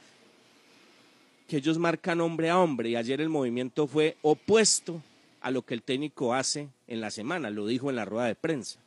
que 1.47 1.57
ellos 1.57 1.77
marcan 1.77 2.21
hombre 2.21 2.49
a 2.49 2.59
hombre 2.59 2.89
y 2.89 2.95
ayer 2.95 3.21
el 3.21 3.29
movimiento 3.29 3.87
fue 3.87 4.15
opuesto 4.21 5.01
a 5.45 5.51
lo 5.51 5.63
que 5.63 5.75
el 5.75 5.83
técnico 5.83 6.33
hace 6.33 6.69
en 6.87 7.01
la 7.01 7.11
semana, 7.11 7.51
lo 7.51 7.67
dijo 7.67 7.91
en 7.91 7.97
la 7.97 8.03
rueda 8.03 8.25
de 8.25 8.33
prensa. 8.33 8.79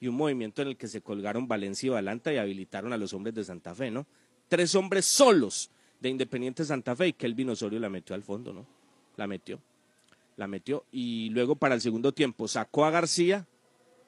Y 0.00 0.08
un 0.08 0.14
movimiento 0.14 0.62
en 0.62 0.68
el 0.68 0.78
que 0.78 0.88
se 0.88 1.02
colgaron 1.02 1.46
Valencia 1.46 1.86
y 1.86 1.90
Balanta 1.90 2.32
y 2.32 2.38
habilitaron 2.38 2.94
a 2.94 2.96
los 2.96 3.12
hombres 3.12 3.34
de 3.34 3.44
Santa 3.44 3.74
Fe, 3.74 3.90
¿no? 3.90 4.06
Tres 4.48 4.74
hombres 4.74 5.04
solos 5.04 5.70
de 6.00 6.08
Independiente 6.08 6.64
Santa 6.64 6.96
Fe 6.96 7.08
y 7.08 7.12
Kelvin 7.12 7.50
Osorio 7.50 7.78
la 7.78 7.90
metió 7.90 8.14
al 8.14 8.22
fondo, 8.22 8.54
¿no? 8.54 8.64
La 9.18 9.26
metió, 9.26 9.60
la 10.38 10.46
metió. 10.46 10.86
Y 10.90 11.28
luego 11.28 11.56
para 11.56 11.74
el 11.74 11.82
segundo 11.82 12.12
tiempo 12.12 12.48
sacó 12.48 12.86
a 12.86 12.90
García, 12.90 13.46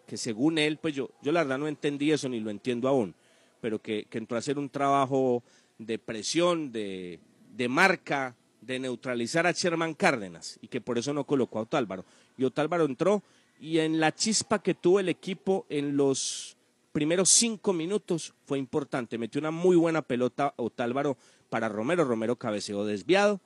que 0.07 0.16
según 0.16 0.57
él, 0.57 0.79
pues 0.79 0.94
yo, 0.94 1.11
yo 1.20 1.33
la 1.33 1.42
verdad 1.42 1.59
no 1.59 1.68
entendí 1.68 2.12
eso 2.12 2.31
ni 2.31 2.40
lo 2.40 2.49
entiendo 2.49 2.88
aún, 2.88 3.14
pero 3.61 3.79
que, 3.79 4.07
que 4.09 4.16
entró 4.16 4.37
a 4.37 4.38
hacer 4.38 4.59
un 4.59 4.70
trabajo 4.70 5.42
de 5.77 5.99
presión, 5.99 6.72
de, 6.72 7.20
de 7.55 7.68
marca, 7.68 8.35
de 8.66 8.79
neutralizar 8.81 9.46
a 9.46 9.52
Sherman 9.52 9.94
Cárdenas 9.94 10.59
y 10.61 10.68
que 10.68 10.81
por 10.81 10.98
eso 10.98 11.14
no 11.14 11.24
colocó 11.24 11.59
a 11.59 11.62
Otálvaro. 11.62 12.05
Y 12.37 12.44
Otálvaro 12.44 12.85
entró 12.85 13.22
y 13.61 13.79
en 13.79 14.00
la 14.00 14.14
chispa 14.14 14.61
que 14.61 14.74
tuvo 14.74 15.00
el 15.00 15.09
equipo 15.09 15.66
en 15.68 15.96
los 15.96 16.57
primeros 16.92 17.31
cinco 17.31 17.72
minutos 17.72 18.35
fue 18.44 18.59
importante. 18.59 19.18
Metió 19.18 19.38
una 19.38 19.50
muy 19.50 19.76
buena 19.76 20.02
pelota 20.02 20.52
Otálvaro 20.57 21.16
para 21.48 21.68
Romero, 21.68 22.05
Romero 22.05 22.37
cabeceó 22.37 22.85
desviado 22.85 23.40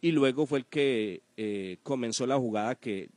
y 0.00 0.12
luego 0.12 0.46
fue 0.46 0.60
el 0.60 0.66
que 0.66 1.22
eh, 1.36 1.78
comenzó 1.82 2.26
la 2.26 2.36
jugada 2.36 2.74
que 2.74 3.08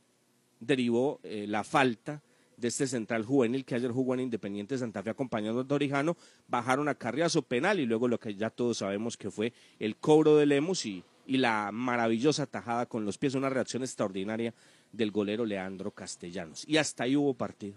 derivó 0.60 1.20
eh, 1.22 1.46
la 1.46 1.62
falta 1.62 2.22
de 2.62 2.68
este 2.68 2.86
central 2.86 3.24
juvenil 3.24 3.64
que 3.64 3.74
ayer 3.74 3.90
jugó 3.90 4.14
en 4.14 4.20
Independiente 4.20 4.78
Santa 4.78 5.02
Fe 5.02 5.10
acompañando 5.10 5.60
a 5.60 5.64
Dorijano, 5.64 6.16
bajaron 6.46 6.88
a 6.88 6.94
Carriazo 6.94 7.42
penal 7.42 7.80
y 7.80 7.86
luego 7.86 8.06
lo 8.06 8.20
que 8.20 8.36
ya 8.36 8.50
todos 8.50 8.78
sabemos 8.78 9.16
que 9.16 9.32
fue 9.32 9.52
el 9.80 9.96
cobro 9.96 10.36
de 10.36 10.46
Lemus 10.46 10.86
y, 10.86 11.02
y 11.26 11.38
la 11.38 11.72
maravillosa 11.72 12.46
tajada 12.46 12.86
con 12.86 13.04
los 13.04 13.18
pies, 13.18 13.34
una 13.34 13.50
reacción 13.50 13.82
extraordinaria 13.82 14.54
del 14.92 15.10
golero 15.10 15.44
Leandro 15.44 15.90
Castellanos. 15.90 16.64
Y 16.68 16.76
hasta 16.76 17.02
ahí 17.02 17.16
hubo 17.16 17.34
partido, 17.34 17.74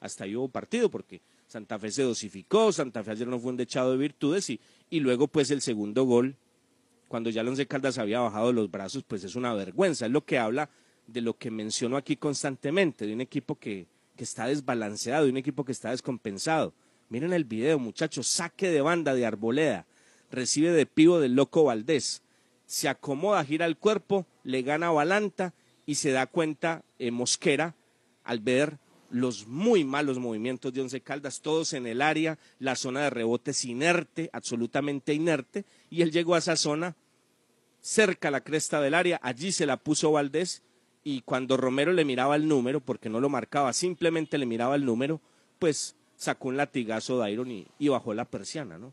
hasta 0.00 0.24
ahí 0.24 0.34
hubo 0.34 0.48
partido 0.48 0.90
porque 0.90 1.20
Santa 1.46 1.78
Fe 1.78 1.90
se 1.90 2.02
dosificó, 2.02 2.72
Santa 2.72 3.04
Fe 3.04 3.10
ayer 3.10 3.28
no 3.28 3.38
fue 3.38 3.50
un 3.50 3.58
dechado 3.58 3.92
de 3.92 3.98
virtudes 3.98 4.48
y, 4.48 4.58
y 4.88 5.00
luego 5.00 5.28
pues 5.28 5.50
el 5.50 5.60
segundo 5.60 6.04
gol, 6.04 6.34
cuando 7.08 7.28
ya 7.28 7.42
el 7.42 7.48
Once 7.48 7.66
Caldas 7.66 7.98
había 7.98 8.20
bajado 8.20 8.54
los 8.54 8.70
brazos, 8.70 9.04
pues 9.06 9.22
es 9.22 9.36
una 9.36 9.52
vergüenza, 9.52 10.06
es 10.06 10.12
lo 10.12 10.24
que 10.24 10.38
habla 10.38 10.70
de 11.06 11.20
lo 11.20 11.36
que 11.36 11.50
menciono 11.50 11.98
aquí 11.98 12.16
constantemente, 12.16 13.06
de 13.06 13.12
un 13.12 13.20
equipo 13.20 13.56
que, 13.56 13.86
que 14.16 14.24
está 14.24 14.46
desbalanceado, 14.46 15.24
de 15.24 15.30
un 15.30 15.36
equipo 15.36 15.64
que 15.64 15.72
está 15.72 15.90
descompensado. 15.90 16.74
Miren 17.08 17.32
el 17.32 17.44
video, 17.44 17.78
muchachos, 17.78 18.26
saque 18.26 18.70
de 18.70 18.80
banda 18.80 19.14
de 19.14 19.26
Arboleda, 19.26 19.86
recibe 20.30 20.70
de 20.70 20.86
pivo 20.86 21.20
del 21.20 21.34
loco 21.34 21.64
Valdés, 21.64 22.22
se 22.66 22.88
acomoda, 22.88 23.44
gira 23.44 23.66
el 23.66 23.76
cuerpo, 23.76 24.26
le 24.42 24.62
gana 24.62 24.88
a 24.88 24.92
Balanta 24.92 25.54
y 25.86 25.96
se 25.96 26.12
da 26.12 26.26
cuenta 26.26 26.82
eh, 26.98 27.10
Mosquera 27.10 27.74
al 28.24 28.40
ver 28.40 28.78
los 29.10 29.46
muy 29.46 29.84
malos 29.84 30.18
movimientos 30.18 30.72
de 30.72 30.80
Once 30.80 31.00
Caldas, 31.00 31.40
todos 31.40 31.72
en 31.72 31.86
el 31.86 32.02
área, 32.02 32.38
la 32.58 32.74
zona 32.74 33.02
de 33.02 33.10
rebote 33.10 33.52
es 33.52 33.64
inerte, 33.64 34.28
absolutamente 34.32 35.14
inerte, 35.14 35.64
y 35.88 36.02
él 36.02 36.10
llegó 36.10 36.34
a 36.34 36.38
esa 36.38 36.56
zona 36.56 36.96
cerca 37.80 38.28
a 38.28 38.30
la 38.32 38.42
cresta 38.42 38.80
del 38.80 38.94
área, 38.94 39.20
allí 39.22 39.52
se 39.52 39.66
la 39.66 39.76
puso 39.76 40.10
Valdés 40.10 40.62
y 41.04 41.20
cuando 41.20 41.58
Romero 41.58 41.92
le 41.92 42.04
miraba 42.04 42.34
el 42.34 42.48
número, 42.48 42.80
porque 42.80 43.10
no 43.10 43.20
lo 43.20 43.28
marcaba, 43.28 43.72
simplemente 43.74 44.38
le 44.38 44.46
miraba 44.46 44.74
el 44.74 44.86
número, 44.86 45.20
pues 45.58 45.94
sacó 46.16 46.48
un 46.48 46.56
latigazo 46.56 47.20
de 47.20 47.30
Iron 47.30 47.50
y, 47.50 47.66
y 47.78 47.88
bajó 47.88 48.14
la 48.14 48.24
persiana, 48.24 48.78
¿no? 48.78 48.92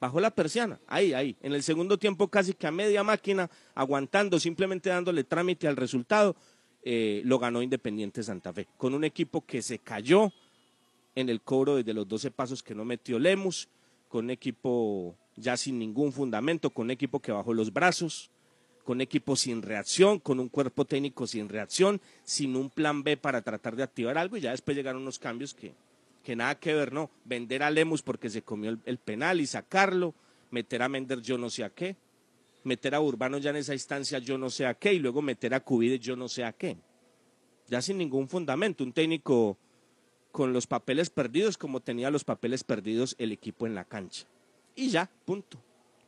Bajó 0.00 0.18
la 0.18 0.30
persiana, 0.30 0.80
ahí, 0.88 1.12
ahí. 1.12 1.36
En 1.42 1.52
el 1.52 1.62
segundo 1.62 1.98
tiempo 1.98 2.26
casi 2.26 2.54
que 2.54 2.66
a 2.66 2.72
media 2.72 3.04
máquina, 3.04 3.50
aguantando, 3.74 4.40
simplemente 4.40 4.88
dándole 4.90 5.22
trámite 5.22 5.68
al 5.68 5.76
resultado, 5.76 6.34
eh, 6.82 7.22
lo 7.24 7.38
ganó 7.38 7.62
Independiente 7.62 8.22
Santa 8.22 8.52
Fe, 8.52 8.66
con 8.76 8.94
un 8.94 9.04
equipo 9.04 9.46
que 9.46 9.62
se 9.62 9.78
cayó 9.78 10.32
en 11.14 11.28
el 11.28 11.42
cobro 11.42 11.76
desde 11.76 11.94
los 11.94 12.08
12 12.08 12.30
pasos 12.32 12.62
que 12.62 12.74
no 12.74 12.84
metió 12.84 13.18
Lemus, 13.18 13.68
con 14.08 14.24
un 14.24 14.30
equipo 14.30 15.16
ya 15.36 15.56
sin 15.56 15.78
ningún 15.78 16.12
fundamento, 16.12 16.70
con 16.70 16.86
un 16.86 16.90
equipo 16.90 17.20
que 17.20 17.30
bajó 17.30 17.54
los 17.54 17.72
brazos, 17.72 18.30
con 18.84 18.96
un 18.96 19.00
equipo 19.02 19.36
sin 19.36 19.62
reacción, 19.62 20.18
con 20.18 20.40
un 20.40 20.48
cuerpo 20.48 20.84
técnico 20.84 21.26
sin 21.26 21.48
reacción, 21.48 22.00
sin 22.24 22.56
un 22.56 22.70
plan 22.70 23.02
B 23.02 23.16
para 23.16 23.42
tratar 23.42 23.76
de 23.76 23.82
activar 23.82 24.18
algo 24.18 24.36
y 24.36 24.40
ya 24.40 24.50
después 24.50 24.76
llegaron 24.76 25.02
unos 25.02 25.18
cambios 25.18 25.54
que, 25.54 25.74
que 26.22 26.36
nada 26.36 26.58
que 26.58 26.74
ver, 26.74 26.92
¿no? 26.92 27.10
Vender 27.24 27.62
a 27.62 27.70
Lemus 27.70 28.02
porque 28.02 28.30
se 28.30 28.42
comió 28.42 28.76
el, 28.84 28.98
penal 28.98 29.40
y 29.40 29.46
sacarlo, 29.46 30.14
meter 30.50 30.82
a 30.82 30.88
Mender 30.88 31.20
yo 31.20 31.38
no 31.38 31.50
sé 31.50 31.64
a 31.64 31.70
qué, 31.70 31.96
meter 32.64 32.94
a 32.94 33.00
Urbano 33.00 33.38
ya 33.38 33.50
en 33.50 33.56
esa 33.56 33.74
instancia 33.74 34.18
yo 34.18 34.38
no 34.38 34.50
sé 34.50 34.66
a 34.66 34.74
qué 34.74 34.94
y 34.94 34.98
luego 34.98 35.22
meter 35.22 35.54
a 35.54 35.60
Cubide 35.60 35.98
yo 35.98 36.16
no 36.16 36.28
sé 36.28 36.44
a 36.44 36.52
qué. 36.52 36.76
Ya 37.68 37.80
sin 37.80 37.98
ningún 37.98 38.28
fundamento, 38.28 38.84
un 38.84 38.92
técnico 38.92 39.56
con 40.32 40.52
los 40.52 40.66
papeles 40.66 41.10
perdidos 41.10 41.56
como 41.56 41.80
tenía 41.80 42.10
los 42.10 42.24
papeles 42.24 42.64
perdidos 42.64 43.14
el 43.18 43.32
equipo 43.32 43.66
en 43.66 43.74
la 43.74 43.84
cancha. 43.84 44.26
Y 44.74 44.88
ya, 44.88 45.10
punto, 45.24 45.58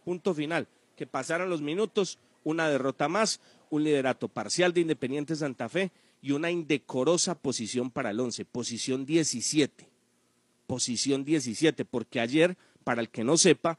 punto 0.05 0.35
final. 0.35 0.67
Que 0.97 1.07
pasaran 1.07 1.51
los 1.51 1.61
minutos, 1.61 2.19
una 2.45 2.69
derrota 2.69 3.09
más, 3.09 3.41
un 3.71 3.83
liderato 3.83 4.29
parcial 4.29 4.73
de 4.73 4.83
Independiente 4.83 5.35
Santa 5.35 5.69
Fe 5.69 5.91
y 6.23 6.33
una 6.33 6.51
indecorosa 6.51 7.35
posición 7.35 7.91
para 7.91 8.11
el 8.11 8.21
11, 8.21 8.45
posición 8.45 9.05
17. 9.05 9.89
Posición 10.67 11.25
17, 11.25 11.85
porque 11.85 12.21
ayer, 12.21 12.57
para 12.85 13.03
el 13.03 13.11
que 13.11 13.25
no 13.25 13.37
sepa, 13.37 13.79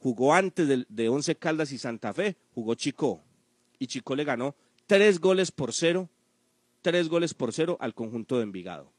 jugó 0.00 0.34
antes 0.34 0.66
de, 0.66 0.86
de 0.88 1.08
Once 1.08 1.36
Caldas 1.36 1.70
y 1.72 1.78
Santa 1.78 2.12
Fe, 2.12 2.36
jugó 2.54 2.74
Chico. 2.74 3.22
Y 3.78 3.86
Chico 3.86 4.16
le 4.16 4.24
ganó 4.24 4.56
tres 4.86 5.20
goles 5.20 5.52
por 5.52 5.72
cero, 5.72 6.08
tres 6.82 7.08
goles 7.08 7.34
por 7.34 7.52
cero 7.52 7.76
al 7.80 7.94
conjunto 7.94 8.38
de 8.38 8.44
Envigado. 8.44 8.90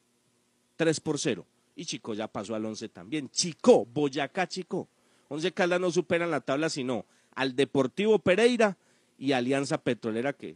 Tres 0.77 1.01
por 1.01 1.19
cero. 1.19 1.45
Y 1.75 1.85
Chico 1.85 2.13
ya 2.13 2.27
pasó 2.27 2.55
al 2.55 2.65
11 2.65 2.89
también. 2.89 3.29
Chico, 3.29 3.85
Boyacá 3.85 4.47
Chico. 4.47 4.87
Once 5.27 5.51
Caldas 5.51 5.81
no 5.81 5.91
supera 5.91 6.25
en 6.25 6.31
la 6.31 6.41
tabla, 6.41 6.69
sino 6.69 7.05
al 7.35 7.55
Deportivo 7.55 8.19
Pereira 8.19 8.77
y 9.19 9.33
Alianza 9.33 9.83
Petrolera 9.83 10.33
que, 10.33 10.55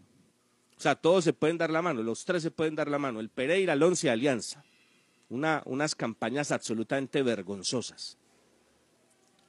o 0.77 0.81
sea, 0.81 0.95
todos 0.95 1.25
se 1.25 1.33
pueden 1.33 1.57
dar 1.57 1.69
la 1.69 1.81
mano, 1.81 2.01
los 2.01 2.25
tres 2.25 2.41
se 2.41 2.49
pueden 2.49 2.75
dar 2.75 2.89
la 2.89 2.97
mano, 2.97 3.19
el 3.19 3.29
Pereira, 3.29 3.73
el 3.73 3.83
Once 3.83 4.07
y 4.07 4.09
Alianza. 4.09 4.63
Una, 5.29 5.61
unas 5.65 5.95
campañas 5.95 6.51
absolutamente 6.51 7.21
vergonzosas. 7.23 8.17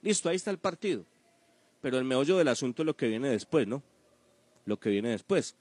Listo, 0.02 0.28
ahí 0.28 0.36
está 0.36 0.50
el 0.50 0.58
partido. 0.58 1.06
Pero 1.80 1.98
el 1.98 2.04
meollo 2.04 2.38
del 2.38 2.48
asunto 2.48 2.82
es 2.82 2.86
lo 2.86 2.96
que 2.96 3.08
viene 3.08 3.28
después, 3.28 3.66
¿no? 3.66 3.82
Lo 4.64 4.78
que 4.78 4.90
viene 4.90 5.10
después. 5.10 5.56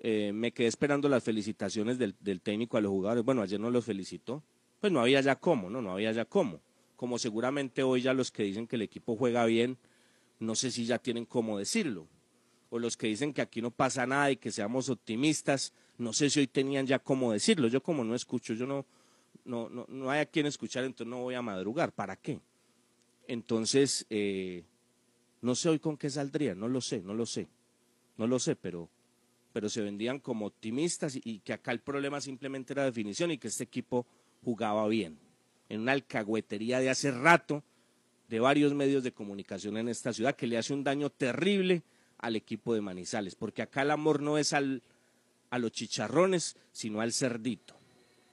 Eh, 0.00 0.32
me 0.32 0.52
quedé 0.52 0.66
esperando 0.66 1.08
las 1.08 1.24
felicitaciones 1.24 1.98
del, 1.98 2.14
del 2.20 2.40
técnico 2.40 2.76
a 2.76 2.80
los 2.80 2.90
jugadores. 2.90 3.24
Bueno, 3.24 3.42
ayer 3.42 3.60
no 3.60 3.70
los 3.70 3.84
felicitó. 3.84 4.42
Pues 4.80 4.92
no 4.92 5.00
había 5.00 5.20
ya 5.20 5.36
cómo, 5.36 5.70
¿no? 5.70 5.80
No 5.80 5.92
había 5.92 6.12
ya 6.12 6.24
cómo. 6.24 6.60
Como 6.96 7.18
seguramente 7.18 7.82
hoy 7.82 8.02
ya 8.02 8.12
los 8.12 8.32
que 8.32 8.42
dicen 8.42 8.66
que 8.66 8.76
el 8.76 8.82
equipo 8.82 9.16
juega 9.16 9.44
bien, 9.46 9.78
no 10.40 10.54
sé 10.56 10.70
si 10.70 10.84
ya 10.84 10.98
tienen 10.98 11.24
cómo 11.24 11.58
decirlo. 11.58 12.08
O 12.70 12.78
los 12.78 12.96
que 12.96 13.06
dicen 13.06 13.32
que 13.32 13.40
aquí 13.40 13.62
no 13.62 13.70
pasa 13.70 14.06
nada 14.06 14.30
y 14.30 14.36
que 14.36 14.50
seamos 14.50 14.88
optimistas, 14.88 15.72
no 15.96 16.12
sé 16.12 16.30
si 16.30 16.40
hoy 16.40 16.46
tenían 16.46 16.86
ya 16.86 16.98
cómo 16.98 17.32
decirlo. 17.32 17.68
Yo 17.68 17.82
como 17.82 18.04
no 18.04 18.14
escucho, 18.14 18.54
yo 18.54 18.66
no, 18.66 18.84
no, 19.44 19.68
no, 19.68 19.86
no 19.88 20.10
hay 20.10 20.20
a 20.20 20.26
quien 20.26 20.46
escuchar, 20.46 20.84
entonces 20.84 21.10
no 21.10 21.22
voy 21.22 21.34
a 21.34 21.42
madrugar. 21.42 21.92
¿Para 21.92 22.16
qué? 22.16 22.40
Entonces, 23.26 24.06
eh, 24.10 24.64
No 25.40 25.54
sé 25.54 25.68
hoy 25.68 25.78
con 25.78 25.96
qué 25.96 26.10
saldría, 26.10 26.54
no 26.54 26.68
lo 26.68 26.80
sé, 26.80 27.00
no 27.00 27.14
lo 27.14 27.24
sé, 27.24 27.46
no 28.16 28.26
lo 28.26 28.38
sé, 28.38 28.56
pero, 28.56 28.88
pero 29.52 29.68
se 29.68 29.82
vendían 29.82 30.18
como 30.18 30.46
optimistas 30.46 31.14
y, 31.16 31.22
y 31.24 31.38
que 31.40 31.52
acá 31.52 31.70
el 31.70 31.80
problema 31.80 32.20
simplemente 32.20 32.72
era 32.72 32.84
definición 32.84 33.30
y 33.30 33.38
que 33.38 33.48
este 33.48 33.64
equipo 33.64 34.04
jugaba 34.44 34.86
bien. 34.88 35.16
En 35.68 35.82
una 35.82 35.92
alcahuetería 35.92 36.80
de 36.80 36.90
hace 36.90 37.12
rato 37.12 37.62
de 38.28 38.40
varios 38.40 38.74
medios 38.74 39.02
de 39.04 39.12
comunicación 39.12 39.76
en 39.76 39.88
esta 39.88 40.12
ciudad 40.12 40.34
que 40.34 40.46
le 40.46 40.58
hace 40.58 40.74
un 40.74 40.82
daño 40.82 41.08
terrible 41.08 41.82
al 42.18 42.36
equipo 42.36 42.74
de 42.74 42.80
Manizales, 42.80 43.34
porque 43.34 43.62
acá 43.62 43.82
el 43.82 43.90
amor 43.90 44.20
no 44.20 44.38
es 44.38 44.52
al, 44.52 44.82
a 45.50 45.58
los 45.58 45.72
chicharrones, 45.72 46.56
sino 46.72 47.00
al 47.00 47.12
cerdito. 47.12 47.74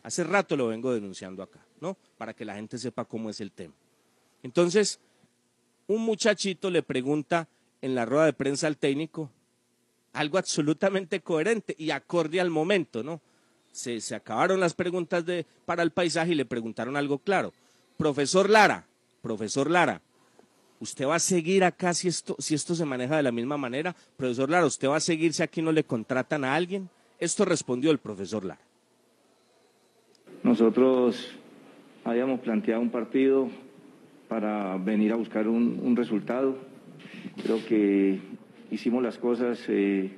Hace 0.04 0.24
rato 0.24 0.56
lo 0.56 0.68
vengo 0.68 0.94
denunciando 0.94 1.42
acá, 1.44 1.66
¿no? 1.82 1.98
Para 2.18 2.34
que 2.34 2.46
la 2.46 2.56
gente 2.56 2.78
sepa 2.78 3.06
cómo 3.06 3.30
es 3.30 3.42
el 3.42 3.52
tema. 3.52 3.74
Entonces, 4.44 5.00
un 5.88 6.02
muchachito 6.04 6.70
le 6.70 6.84
pregunta 6.84 7.48
en 7.82 7.96
la 7.96 8.06
rueda 8.06 8.26
de 8.26 8.34
prensa 8.34 8.68
al 8.68 8.78
técnico 8.78 9.32
algo 10.16 10.38
absolutamente 10.38 11.20
coherente 11.20 11.76
y 11.78 11.92
acorde 11.92 12.40
al 12.40 12.50
momento, 12.50 13.04
¿no? 13.04 13.22
Se, 13.72 14.00
se 14.00 14.16
acabaron 14.16 14.60
las 14.60 14.74
preguntas 14.74 15.26
de, 15.26 15.46
para 15.66 15.84
el 15.84 15.92
paisaje 15.92 16.32
y 16.32 16.36
le 16.36 16.46
preguntaron 16.46 16.96
algo 16.96 17.20
claro. 17.20 17.54
Profesor 17.98 18.50
Lara, 18.50 18.88
profesor 19.22 19.70
Lara, 19.70 20.02
¿usted 20.80 21.08
va 21.08 21.16
a 21.16 21.20
seguir 21.20 21.64
acá 21.64 21.94
si 21.94 22.08
esto, 22.08 22.36
si 22.40 22.56
esto 22.56 22.76
se 22.76 22.86
maneja 22.86 23.18
de 23.18 23.24
la 23.24 23.32
misma 23.32 23.58
manera? 23.58 23.96
Profesor 24.18 24.50
Lara, 24.50 24.66
¿usted 24.66 24.88
va 24.88 24.98
a 24.98 25.02
seguir 25.02 25.34
si 25.34 25.44
aquí 25.44 25.62
no 25.62 25.72
le 25.72 25.84
contratan 25.84 26.44
a 26.44 26.56
alguien? 26.56 26.90
Esto 27.20 27.46
respondió 27.46 27.92
el 27.92 27.98
profesor 27.98 28.44
Lara. 28.46 28.62
Nosotros 30.44 31.32
habíamos 32.04 32.40
planteado 32.42 32.82
un 32.82 32.92
partido 32.92 33.50
para 34.28 34.78
venir 34.78 35.12
a 35.12 35.16
buscar 35.16 35.48
un, 35.48 35.96
resultado. 35.96 36.58
Creo 37.42 37.66
que 37.66 38.20
hicimos 38.72 39.02
las 39.02 39.18
cosas 39.18 39.64
eh, 39.68 40.12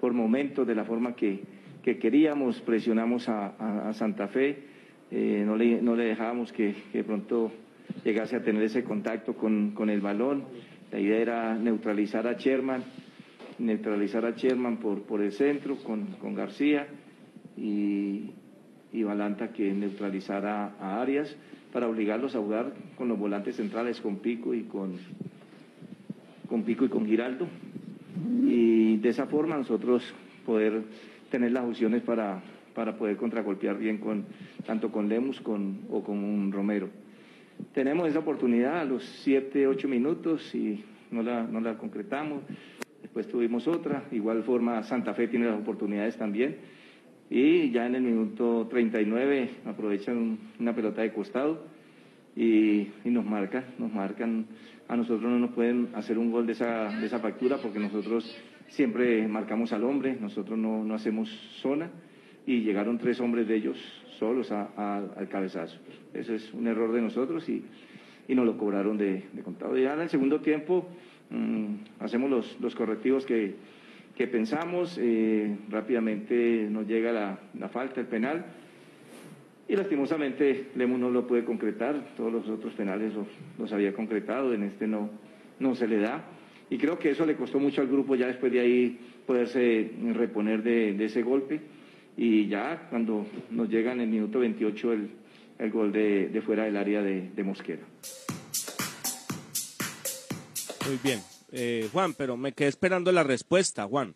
por 0.00 0.12
momentos 0.12 0.66
de 0.66 0.74
la 0.74 0.84
forma 0.84 1.14
que, 1.14 1.40
que 1.82 1.98
queríamos, 1.98 2.60
presionamos 2.60 3.28
a, 3.28 3.92
Santa 3.94 4.28
Fe, 4.28 4.64
eh, 5.10 5.42
no, 5.46 5.56
le, 5.56 5.80
no 5.82 5.94
le 5.96 6.04
dejábamos 6.04 6.52
que, 6.52 6.74
que 6.92 7.04
pronto 7.04 7.52
llegase 8.04 8.36
a 8.36 8.42
tener 8.42 8.62
ese 8.62 8.84
contacto 8.84 9.34
con, 9.34 9.72
con 9.72 9.90
el 9.90 10.00
balón. 10.00 10.44
La 10.90 10.98
idea 10.98 11.18
era 11.18 11.54
neutralizar 11.54 12.26
a 12.26 12.34
Sherman, 12.34 12.84
neutralizar 13.58 14.24
a 14.24 14.32
Sherman 14.32 14.78
por, 14.78 15.02
por 15.02 15.22
el 15.22 15.32
centro 15.32 15.76
con, 15.76 16.06
con 16.20 16.34
García 16.34 16.86
y, 17.56 18.30
y 18.92 19.02
Balanta 19.02 19.52
que 19.52 19.72
neutralizara 19.72 20.74
a 20.78 21.00
Arias 21.00 21.34
para 21.72 21.88
obligarlos 21.88 22.36
a 22.36 22.40
jugar 22.40 22.74
con 22.96 23.08
los 23.08 23.18
volantes 23.18 23.56
centrales, 23.56 24.00
con 24.00 24.18
Pico 24.18 24.54
y 24.54 24.64
con, 24.64 24.96
con 26.48 26.64
Pico 26.64 26.84
y 26.84 26.88
con 26.88 27.06
Giraldo. 27.06 27.48
Y 28.44 28.98
de 28.98 29.08
esa 29.08 29.26
forma 29.26 29.56
nosotros 29.56 30.02
poder 30.44 30.82
tener 31.30 31.52
las 31.52 31.64
opciones 31.64 32.02
para, 32.02 32.42
para 32.74 32.96
poder 32.98 33.16
contragolpear 33.16 33.78
bien 33.78 33.98
con, 33.98 34.26
tanto 34.66 34.92
con 34.92 35.08
Lemus 35.08 35.40
con, 35.40 35.80
o 35.90 36.02
con 36.02 36.22
un 36.22 36.52
Romero. 36.52 36.90
Tenemos 37.74 38.08
esa 38.08 38.18
oportunidad 38.18 38.80
a 38.80 38.84
los 38.84 39.02
7, 39.24 39.66
8 39.66 39.88
minutos 39.88 40.54
y 40.54 40.84
no 41.10 41.22
la, 41.22 41.42
no 41.44 41.60
la 41.60 41.78
concretamos. 41.78 42.42
Después 43.00 43.28
tuvimos 43.28 43.66
otra. 43.68 44.04
Igual 44.12 44.42
forma 44.42 44.82
Santa 44.82 45.14
Fe 45.14 45.28
tiene 45.28 45.46
las 45.46 45.60
oportunidades 45.60 46.16
también. 46.16 46.56
Y 47.30 47.70
ya 47.70 47.86
en 47.86 47.94
el 47.94 48.02
minuto 48.02 48.66
39 48.70 49.50
aprovechan 49.64 50.16
un- 50.18 50.38
una 50.60 50.74
pelota 50.74 51.00
de 51.02 51.12
costado 51.12 51.64
y, 52.36 52.88
y 53.04 53.10
nos 53.10 53.24
marcan, 53.24 53.64
nos 53.78 53.92
marcan. 53.92 54.46
A 54.88 54.96
nosotros 54.96 55.30
no 55.30 55.38
nos 55.38 55.52
pueden 55.52 55.88
hacer 55.94 56.18
un 56.18 56.30
gol 56.30 56.46
de 56.46 56.52
esa, 56.52 56.88
de 57.00 57.06
esa 57.06 57.20
factura 57.20 57.56
porque 57.56 57.78
nosotros 57.78 58.36
siempre 58.68 59.26
marcamos 59.28 59.72
al 59.72 59.84
hombre, 59.84 60.16
nosotros 60.20 60.58
no, 60.58 60.84
no 60.84 60.94
hacemos 60.94 61.30
zona 61.62 61.90
y 62.46 62.60
llegaron 62.60 62.98
tres 62.98 63.18
hombres 63.20 63.48
de 63.48 63.56
ellos 63.56 63.78
solos 64.22 64.52
a- 64.52 64.68
a- 64.76 65.02
al 65.16 65.28
cabezazo. 65.28 65.78
Eso 66.14 66.32
es 66.32 66.54
un 66.54 66.68
error 66.68 66.92
de 66.92 67.00
nosotros 67.02 67.48
y, 67.48 67.64
y 68.28 68.34
nos 68.36 68.46
lo 68.46 68.56
cobraron 68.56 68.96
de, 68.96 69.24
de 69.32 69.42
contado. 69.42 69.76
Ya 69.76 69.94
en 69.94 70.00
el 70.02 70.08
segundo 70.08 70.40
tiempo 70.40 70.86
mm, 71.30 71.74
hacemos 71.98 72.30
los, 72.30 72.60
los 72.60 72.72
correctivos 72.76 73.26
que, 73.26 73.54
que 74.16 74.28
pensamos, 74.28 74.96
eh, 75.02 75.56
rápidamente 75.70 76.68
nos 76.70 76.86
llega 76.86 77.10
la, 77.10 77.40
la 77.58 77.68
falta, 77.68 78.00
el 78.00 78.06
penal, 78.06 78.44
y 79.68 79.74
lastimosamente 79.74 80.66
Lemus 80.76 81.00
no 81.00 81.10
lo 81.10 81.26
puede 81.26 81.44
concretar, 81.44 82.14
todos 82.16 82.32
los 82.32 82.48
otros 82.48 82.74
penales 82.74 83.14
los, 83.14 83.26
los 83.58 83.72
había 83.72 83.92
concretado, 83.92 84.54
en 84.54 84.62
este 84.62 84.86
no, 84.86 85.10
no 85.58 85.74
se 85.74 85.88
le 85.88 85.98
da. 85.98 86.22
Y 86.70 86.78
creo 86.78 86.96
que 86.96 87.10
eso 87.10 87.26
le 87.26 87.34
costó 87.34 87.58
mucho 87.58 87.80
al 87.80 87.88
grupo 87.88 88.14
ya 88.14 88.28
después 88.28 88.52
de 88.52 88.60
ahí 88.60 88.98
poderse 89.26 89.90
reponer 90.14 90.62
de, 90.62 90.92
de 90.92 91.04
ese 91.06 91.22
golpe. 91.22 91.60
Y 92.16 92.48
ya 92.48 92.88
cuando 92.90 93.26
nos 93.50 93.68
llega 93.68 93.92
en 93.92 94.00
el 94.00 94.08
minuto 94.08 94.40
28 94.40 94.92
el, 94.92 95.10
el 95.58 95.70
gol 95.70 95.92
de, 95.92 96.28
de 96.28 96.42
fuera 96.42 96.64
del 96.64 96.76
área 96.76 97.02
de, 97.02 97.30
de 97.30 97.44
Mosquera. 97.44 97.82
Muy 100.86 100.98
bien. 101.02 101.20
Eh, 101.52 101.88
Juan, 101.92 102.14
pero 102.14 102.36
me 102.36 102.52
quedé 102.52 102.68
esperando 102.68 103.12
la 103.12 103.22
respuesta, 103.22 103.86
Juan. 103.86 104.14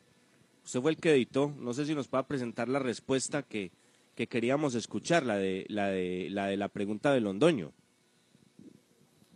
Usted 0.64 0.80
fue 0.80 0.90
el 0.90 0.96
que 0.96 1.12
editó. 1.12 1.54
No 1.58 1.72
sé 1.72 1.86
si 1.86 1.94
nos 1.94 2.08
pueda 2.08 2.26
presentar 2.26 2.68
la 2.68 2.78
respuesta 2.78 3.42
que, 3.42 3.70
que 4.14 4.26
queríamos 4.26 4.74
escuchar, 4.74 5.24
la 5.24 5.36
de, 5.36 5.64
la, 5.68 5.88
de, 5.88 6.28
la 6.30 6.46
de 6.46 6.56
la 6.56 6.68
pregunta 6.68 7.12
de 7.12 7.20
Londoño. 7.20 7.72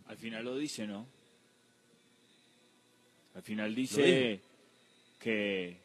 Al 0.07 0.17
final 0.17 0.43
lo 0.43 0.57
dice, 0.57 0.85
¿no? 0.87 1.07
Al 3.33 3.43
final 3.43 3.69
Lo 3.69 3.75
dice 3.77 4.41
que 5.19 5.77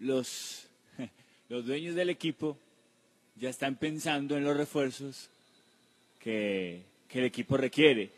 los, 0.00 0.68
los 1.54 1.64
dueños 1.64 1.94
del 1.94 2.10
equipo 2.10 2.58
ya 3.36 3.48
están 3.48 3.76
pensando 3.76 4.36
en 4.36 4.42
los 4.42 4.56
refuerzos 4.56 5.30
que, 6.18 6.82
que 7.08 7.20
el 7.20 7.26
equipo 7.26 7.56
requiere. 7.56 8.10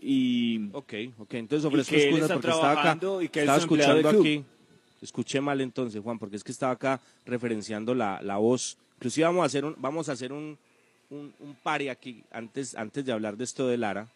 Y, 0.00 0.68
ok, 0.72 0.94
ok, 1.18 1.34
entonces 1.34 1.64
ofrezco 1.64 1.96
excusas 1.96 2.30
porque 2.30 2.48
estaba 2.48 2.70
acá, 2.70 2.80
trabajando 2.82 3.22
y 3.22 3.28
que 3.28 3.40
estaba 3.40 3.58
escuchando 3.58 4.08
aquí, 4.08 4.44
escuché 5.02 5.40
mal 5.40 5.60
entonces, 5.60 6.00
Juan, 6.00 6.16
porque 6.16 6.36
es 6.36 6.44
que 6.44 6.52
estaba 6.52 6.74
acá 6.74 7.00
referenciando 7.24 7.92
la, 7.92 8.22
la 8.22 8.36
voz. 8.36 8.76
Inclusive 8.98 9.26
vamos 9.26 9.42
a 9.42 9.46
hacer 9.46 9.64
un, 9.64 9.74
vamos 9.78 10.08
a 10.08 10.12
hacer 10.12 10.32
un, 10.32 10.56
un, 11.10 11.34
un 11.40 11.54
pare 11.56 11.90
aquí, 11.90 12.22
antes, 12.30 12.76
antes 12.76 13.04
de 13.04 13.10
hablar 13.10 13.36
de 13.36 13.42
esto 13.42 13.66
de 13.66 13.78
Lara, 13.78 14.06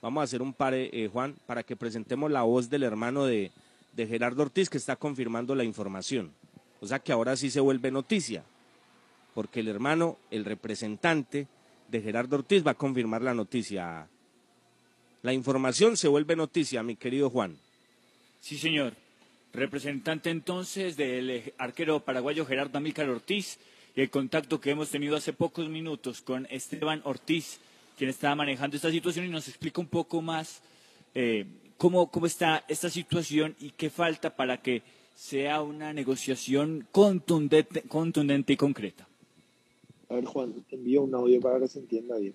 vamos 0.00 0.22
a 0.22 0.24
hacer 0.24 0.40
un 0.40 0.54
pare, 0.54 0.88
eh, 0.94 1.08
Juan, 1.08 1.34
para 1.46 1.62
que 1.62 1.76
presentemos 1.76 2.30
la 2.30 2.40
voz 2.40 2.70
del 2.70 2.84
hermano 2.84 3.26
de, 3.26 3.50
de 3.92 4.06
Gerardo 4.06 4.44
Ortiz, 4.44 4.70
que 4.70 4.78
está 4.78 4.96
confirmando 4.96 5.54
la 5.54 5.64
información. 5.64 6.32
O 6.84 6.86
sea 6.86 6.98
que 6.98 7.12
ahora 7.12 7.34
sí 7.34 7.48
se 7.48 7.60
vuelve 7.60 7.90
noticia, 7.90 8.44
porque 9.34 9.60
el 9.60 9.68
hermano, 9.68 10.18
el 10.30 10.44
representante 10.44 11.46
de 11.88 12.02
Gerardo 12.02 12.36
Ortiz 12.36 12.62
va 12.62 12.72
a 12.72 12.74
confirmar 12.74 13.22
la 13.22 13.32
noticia. 13.32 14.06
La 15.22 15.32
información 15.32 15.96
se 15.96 16.08
vuelve 16.08 16.36
noticia, 16.36 16.82
mi 16.82 16.96
querido 16.96 17.30
Juan. 17.30 17.56
Sí, 18.42 18.58
señor. 18.58 18.92
Representante 19.54 20.28
entonces 20.28 20.98
del 20.98 21.54
arquero 21.56 22.00
paraguayo 22.00 22.44
Gerardo 22.44 22.76
Amílcar 22.76 23.08
Ortiz 23.08 23.58
y 23.96 24.02
el 24.02 24.10
contacto 24.10 24.60
que 24.60 24.72
hemos 24.72 24.90
tenido 24.90 25.16
hace 25.16 25.32
pocos 25.32 25.70
minutos 25.70 26.20
con 26.20 26.46
Esteban 26.50 27.00
Ortiz, 27.04 27.60
quien 27.96 28.10
estaba 28.10 28.34
manejando 28.34 28.76
esta 28.76 28.90
situación 28.90 29.24
y 29.24 29.30
nos 29.30 29.48
explica 29.48 29.80
un 29.80 29.88
poco 29.88 30.20
más 30.20 30.60
eh, 31.14 31.46
cómo, 31.78 32.10
cómo 32.10 32.26
está 32.26 32.62
esta 32.68 32.90
situación 32.90 33.56
y 33.58 33.70
qué 33.70 33.88
falta 33.88 34.36
para 34.36 34.60
que 34.60 34.82
sea 35.14 35.62
una 35.62 35.92
negociación 35.92 36.86
contundente, 36.92 37.82
contundente 37.82 38.52
y 38.52 38.56
concreta. 38.56 39.06
A 40.08 40.14
ver, 40.16 40.24
Juan, 40.24 40.54
te 40.68 40.76
envío 40.76 41.02
un 41.02 41.14
audio 41.14 41.40
para 41.40 41.60
que 41.60 41.68
se 41.68 41.78
entienda 41.78 42.18
bien. 42.18 42.34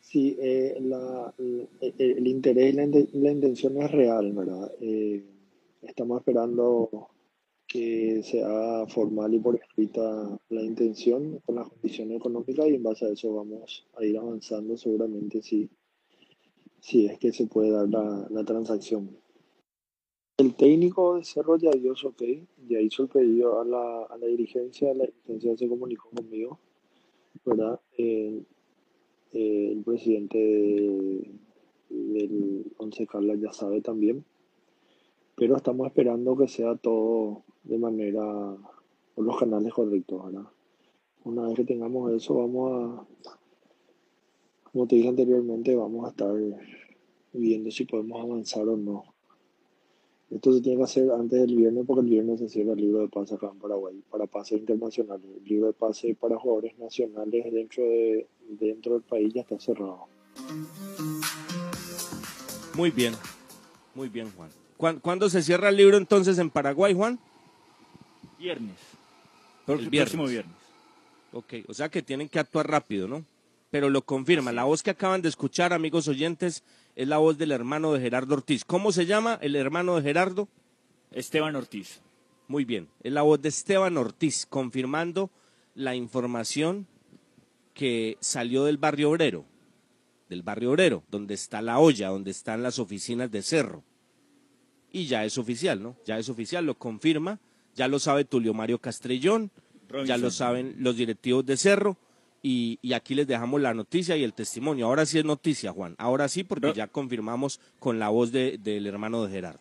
Sí, 0.00 0.36
eh, 0.40 0.76
la, 0.80 1.32
el, 1.38 1.68
el 1.98 2.26
interés 2.26 2.72
y 2.72 2.76
la, 2.76 2.84
inte- 2.84 3.08
la 3.12 3.30
intención 3.30 3.80
es 3.80 3.90
real, 3.90 4.32
¿verdad? 4.32 4.72
Eh, 4.80 5.22
estamos 5.82 6.18
esperando 6.18 7.08
que 7.66 8.22
sea 8.24 8.86
formal 8.88 9.32
y 9.32 9.38
por 9.38 9.54
escrita 9.54 10.36
la 10.48 10.62
intención 10.62 11.38
con 11.46 11.54
las 11.54 11.68
condiciones 11.68 12.16
económicas 12.16 12.66
y 12.66 12.74
en 12.74 12.82
base 12.82 13.04
a 13.06 13.10
eso 13.10 13.32
vamos 13.32 13.86
a 13.96 14.04
ir 14.04 14.18
avanzando 14.18 14.76
seguramente 14.76 15.40
si, 15.42 15.68
si 16.80 17.06
es 17.06 17.16
que 17.20 17.32
se 17.32 17.46
puede 17.46 17.70
dar 17.70 17.88
la 17.88 18.44
transacción. 18.44 19.10
El 20.40 20.54
técnico 20.54 21.16
de 21.16 21.24
Cerro 21.24 21.58
ya 21.58 21.70
dio 21.72 21.92
ok, 21.92 22.22
ya 22.66 22.80
hizo 22.80 23.02
el 23.02 23.10
pedido 23.10 23.60
a 23.60 23.64
la, 23.66 24.04
a 24.04 24.16
la 24.16 24.26
dirigencia, 24.26 24.94
la 24.94 25.04
dirigencia 25.04 25.54
se 25.54 25.68
comunicó 25.68 26.08
conmigo, 26.08 26.58
¿verdad? 27.44 27.78
El 29.32 29.82
presidente 29.84 30.38
de- 30.38 31.30
del 31.90 32.72
Once 32.78 33.06
Caldas 33.06 33.38
ya 33.38 33.52
sabe 33.52 33.82
también, 33.82 34.24
pero 35.36 35.56
estamos 35.56 35.86
esperando 35.88 36.34
que 36.38 36.48
sea 36.48 36.74
todo 36.76 37.42
de 37.64 37.76
manera, 37.76 38.56
por 39.14 39.24
los 39.26 39.38
canales 39.38 39.74
correctos, 39.74 40.24
¿verdad? 40.24 40.48
Una 41.24 41.48
vez 41.48 41.54
que 41.56 41.64
tengamos 41.64 42.12
eso, 42.12 42.34
vamos 42.34 42.72
a, 42.72 43.06
como 44.72 44.86
te 44.86 44.96
dije 44.96 45.08
anteriormente, 45.08 45.76
vamos 45.76 46.06
a 46.06 46.10
estar 46.10 46.34
viendo 47.34 47.70
si 47.70 47.84
podemos 47.84 48.22
avanzar 48.22 48.66
o 48.66 48.78
no 48.78 49.09
Esto 50.30 50.52
se 50.52 50.60
tiene 50.60 50.78
que 50.78 50.84
hacer 50.84 51.10
antes 51.10 51.40
del 51.40 51.56
viernes 51.56 51.84
porque 51.86 52.02
el 52.02 52.06
viernes 52.06 52.38
se 52.38 52.48
cierra 52.48 52.72
el 52.72 52.78
libro 52.80 53.00
de 53.00 53.08
pase 53.08 53.34
acá 53.34 53.48
en 53.52 53.58
Paraguay 53.58 54.00
para 54.10 54.26
pase 54.26 54.54
internacional. 54.56 55.20
El 55.36 55.44
libro 55.44 55.66
de 55.66 55.72
pase 55.72 56.14
para 56.14 56.38
jugadores 56.38 56.78
nacionales 56.78 57.52
dentro, 57.52 57.82
de, 57.82 58.26
dentro 58.48 58.92
del 58.94 59.02
país 59.02 59.34
ya 59.34 59.40
está 59.40 59.58
cerrado. 59.58 60.06
Muy 62.74 62.90
bien, 62.90 63.14
muy 63.94 64.08
bien, 64.08 64.30
Juan. 64.36 64.50
¿Cuán- 64.76 65.00
¿Cuándo 65.00 65.28
se 65.28 65.42
cierra 65.42 65.68
el 65.68 65.76
libro 65.76 65.96
entonces 65.96 66.38
en 66.38 66.48
Paraguay, 66.48 66.94
Juan? 66.94 67.18
Viernes. 68.38 68.76
El 69.66 69.80
El 69.80 69.90
próximo 69.90 70.26
viernes. 70.26 70.54
Ok, 71.32 71.54
o 71.68 71.74
sea 71.74 71.88
que 71.88 72.02
tienen 72.02 72.28
que 72.28 72.38
actuar 72.38 72.68
rápido, 72.70 73.06
¿no? 73.08 73.24
Pero 73.70 73.88
lo 73.90 74.02
confirma. 74.02 74.52
La 74.52 74.64
voz 74.64 74.82
que 74.82 74.90
acaban 74.90 75.22
de 75.22 75.28
escuchar, 75.28 75.72
amigos 75.72 76.08
oyentes, 76.08 76.62
es 76.96 77.08
la 77.08 77.18
voz 77.18 77.38
del 77.38 77.52
hermano 77.52 77.92
de 77.92 78.00
Gerardo 78.00 78.34
Ortiz. 78.34 78.64
¿Cómo 78.64 78.92
se 78.92 79.06
llama 79.06 79.38
el 79.40 79.56
hermano 79.56 79.96
de 79.96 80.02
Gerardo? 80.02 80.48
Esteban 81.12 81.56
Ortiz. 81.56 82.00
Muy 82.48 82.64
bien, 82.64 82.88
es 83.02 83.12
la 83.12 83.22
voz 83.22 83.40
de 83.40 83.48
Esteban 83.48 83.96
Ortiz, 83.96 84.46
confirmando 84.46 85.30
la 85.74 85.94
información 85.94 86.86
que 87.74 88.18
salió 88.20 88.64
del 88.64 88.76
barrio 88.76 89.10
obrero, 89.10 89.44
del 90.28 90.42
barrio 90.42 90.72
obrero, 90.72 91.02
donde 91.10 91.34
está 91.34 91.62
la 91.62 91.78
olla, 91.78 92.08
donde 92.08 92.30
están 92.30 92.62
las 92.62 92.78
oficinas 92.78 93.30
de 93.30 93.42
Cerro. 93.42 93.82
Y 94.92 95.06
ya 95.06 95.24
es 95.24 95.38
oficial, 95.38 95.82
¿no? 95.82 95.96
Ya 96.04 96.18
es 96.18 96.28
oficial, 96.28 96.66
lo 96.66 96.74
confirma, 96.74 97.38
ya 97.74 97.88
lo 97.88 97.98
sabe 97.98 98.24
Tulio 98.24 98.52
Mario 98.52 98.78
Castrellón, 98.78 99.50
ya 100.04 100.16
lo 100.16 100.30
saben 100.30 100.76
los 100.78 100.96
directivos 100.96 101.46
de 101.46 101.56
Cerro, 101.56 101.96
y, 102.42 102.78
y 102.82 102.92
aquí 102.94 103.14
les 103.14 103.26
dejamos 103.26 103.60
la 103.60 103.74
noticia 103.74 104.16
y 104.16 104.24
el 104.24 104.32
testimonio. 104.32 104.86
Ahora 104.86 105.04
sí 105.06 105.18
es 105.18 105.24
noticia, 105.24 105.72
Juan, 105.72 105.94
ahora 105.98 106.28
sí, 106.28 106.42
porque 106.44 106.72
ya 106.72 106.86
confirmamos 106.86 107.60
con 107.78 107.98
la 107.98 108.08
voz 108.08 108.32
de- 108.32 108.58
del 108.58 108.86
hermano 108.86 109.24
de 109.24 109.30
Gerardo. 109.32 109.60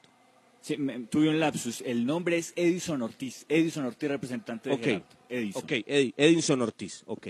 Sí, 0.61 0.77
me- 0.77 0.99
tuve 1.01 1.29
un 1.29 1.39
lapsus. 1.39 1.81
El 1.81 2.05
nombre 2.05 2.37
es 2.37 2.51
Edison 2.55 3.01
Ortiz. 3.01 3.45
Edison 3.49 3.85
Ortiz, 3.85 4.09
representante 4.09 4.69
de 4.69 4.75
Ok, 4.75 4.81
Gerardo. 4.83 5.05
Edison. 5.29 5.63
ok, 5.63 5.71
Edi- 5.87 6.13
Edinson 6.17 6.61
Ortiz, 6.61 7.03
ok. 7.05 7.27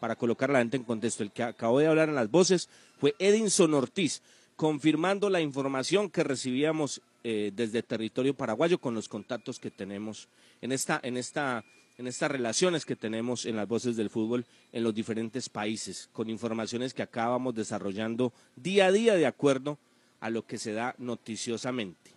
Para 0.00 0.16
colocar 0.16 0.48
a 0.50 0.54
la 0.54 0.58
gente 0.60 0.78
en 0.78 0.84
contexto, 0.84 1.22
el 1.22 1.30
que 1.30 1.42
acabó 1.42 1.78
de 1.78 1.86
hablar 1.86 2.08
en 2.08 2.14
las 2.14 2.30
voces 2.30 2.68
fue 2.98 3.14
Edinson 3.18 3.74
Ortiz, 3.74 4.22
confirmando 4.56 5.28
la 5.30 5.40
información 5.40 6.10
que 6.10 6.22
recibíamos 6.24 7.00
eh, 7.22 7.50
desde 7.54 7.82
territorio 7.82 8.34
paraguayo 8.34 8.78
con 8.78 8.94
los 8.94 9.08
contactos 9.08 9.58
que 9.58 9.70
tenemos 9.70 10.28
en 10.62 10.72
esta, 10.72 10.98
en 11.02 11.18
esta, 11.18 11.64
en 12.00 12.06
estas 12.06 12.30
relaciones 12.30 12.86
que 12.86 12.96
tenemos 12.96 13.44
en 13.44 13.56
las 13.56 13.68
voces 13.68 13.94
del 13.94 14.08
fútbol 14.08 14.46
en 14.72 14.82
los 14.82 14.94
diferentes 14.94 15.50
países, 15.50 16.08
con 16.12 16.30
informaciones 16.30 16.94
que 16.94 17.02
acabamos 17.02 17.54
desarrollando 17.54 18.32
día 18.56 18.86
a 18.86 18.92
día 18.92 19.14
de 19.16 19.26
acuerdo 19.26 19.78
a 20.18 20.30
lo 20.30 20.46
que 20.46 20.56
se 20.56 20.72
da 20.72 20.94
noticiosamente. 20.98 22.10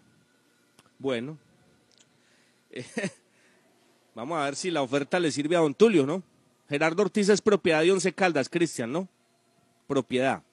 Bueno, 1.00 1.38
Vamos 4.16 4.40
a 4.40 4.46
ver 4.46 4.56
si 4.56 4.72
la 4.72 4.82
oferta 4.82 5.20
le 5.20 5.32
sirve 5.32 5.56
a 5.56 5.60
Don 5.60 5.74
Tulio, 5.74 6.06
¿no? 6.06 6.24
Gerardo 6.70 7.04
Ortiz 7.04 7.30
es 7.30 7.42
propiedad 7.42 7.82
de 7.82 7.92
Once 7.92 8.14
Caldas, 8.14 8.48
Cristian, 8.50 8.92
¿no? 8.92 9.08
Propiedad. 9.88 10.44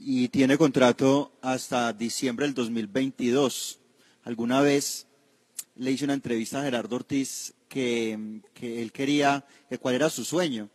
y 0.00 0.28
tiene 0.28 0.56
contrato 0.56 1.32
hasta 1.42 1.92
diciembre 1.92 2.46
del 2.46 2.54
2022. 2.54 3.80
Alguna 4.22 4.60
vez 4.60 5.08
le 5.74 5.90
hice 5.90 6.04
una 6.04 6.14
entrevista 6.14 6.60
a 6.60 6.64
Gerardo 6.64 6.96
Ortiz 6.96 7.54
que, 7.68 8.12
él 8.60 8.92
quería, 8.92 9.44
que 9.68 9.78
cuál 9.78 9.94
era 9.94 10.10
su 10.10 10.24
sueño. 10.24 10.68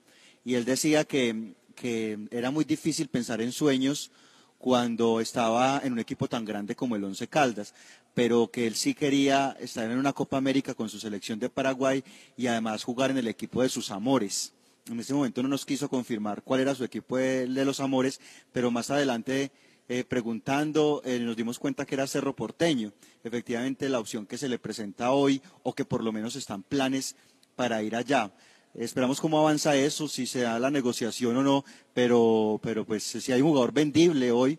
Y 0.45 0.55
él 0.55 0.65
decía 0.65 1.03
que, 1.03 1.53
que 1.75 2.19
era 2.31 2.51
muy 2.51 2.65
difícil 2.65 3.07
pensar 3.07 3.41
en 3.41 3.51
sueños 3.51 4.11
cuando 4.57 5.19
estaba 5.19 5.81
en 5.83 5.93
un 5.93 5.99
equipo 5.99 6.27
tan 6.29 6.45
grande 6.45 6.75
como 6.75 6.95
el 6.95 7.03
Once 7.03 7.27
Caldas, 7.27 7.73
pero 8.13 8.49
que 8.49 8.67
él 8.67 8.75
sí 8.75 8.93
quería 8.93 9.57
estar 9.59 9.89
en 9.89 9.97
una 9.97 10.13
Copa 10.13 10.37
América 10.37 10.73
con 10.73 10.87
su 10.87 10.99
selección 10.99 11.39
de 11.39 11.49
Paraguay 11.49 12.03
y 12.37 12.47
además 12.47 12.83
jugar 12.83 13.11
en 13.11 13.17
el 13.17 13.27
equipo 13.27 13.61
de 13.61 13.69
sus 13.69 13.91
amores. 13.91 14.53
En 14.89 14.99
ese 14.99 15.13
momento 15.13 15.41
no 15.41 15.49
nos 15.49 15.65
quiso 15.65 15.89
confirmar 15.89 16.43
cuál 16.43 16.61
era 16.61 16.75
su 16.75 16.83
equipo 16.83 17.17
de 17.17 17.47
los 17.47 17.79
amores, 17.79 18.21
pero 18.51 18.71
más 18.71 18.89
adelante 18.89 19.51
eh, 19.89 20.03
preguntando 20.03 21.01
eh, 21.05 21.19
nos 21.19 21.35
dimos 21.35 21.59
cuenta 21.59 21.85
que 21.85 21.95
era 21.95 22.07
Cerro 22.07 22.35
Porteño. 22.35 22.93
Efectivamente 23.23 23.89
la 23.89 23.99
opción 23.99 24.25
que 24.25 24.37
se 24.37 24.49
le 24.49 24.59
presenta 24.59 25.11
hoy 25.11 25.41
o 25.63 25.73
que 25.73 25.85
por 25.85 26.03
lo 26.03 26.11
menos 26.11 26.35
están 26.35 26.63
planes 26.63 27.15
para 27.55 27.83
ir 27.83 27.95
allá. 27.95 28.31
Esperamos 28.73 29.21
cómo 29.21 29.39
avanza 29.39 29.75
eso, 29.75 30.07
si 30.07 30.25
se 30.25 30.41
da 30.41 30.57
la 30.57 30.71
negociación 30.71 31.37
o 31.37 31.43
no, 31.43 31.63
pero, 31.93 32.59
pero 32.63 32.85
pues 32.85 33.03
si 33.03 33.31
hay 33.31 33.41
un 33.41 33.49
jugador 33.49 33.71
vendible 33.71 34.31
hoy 34.31 34.57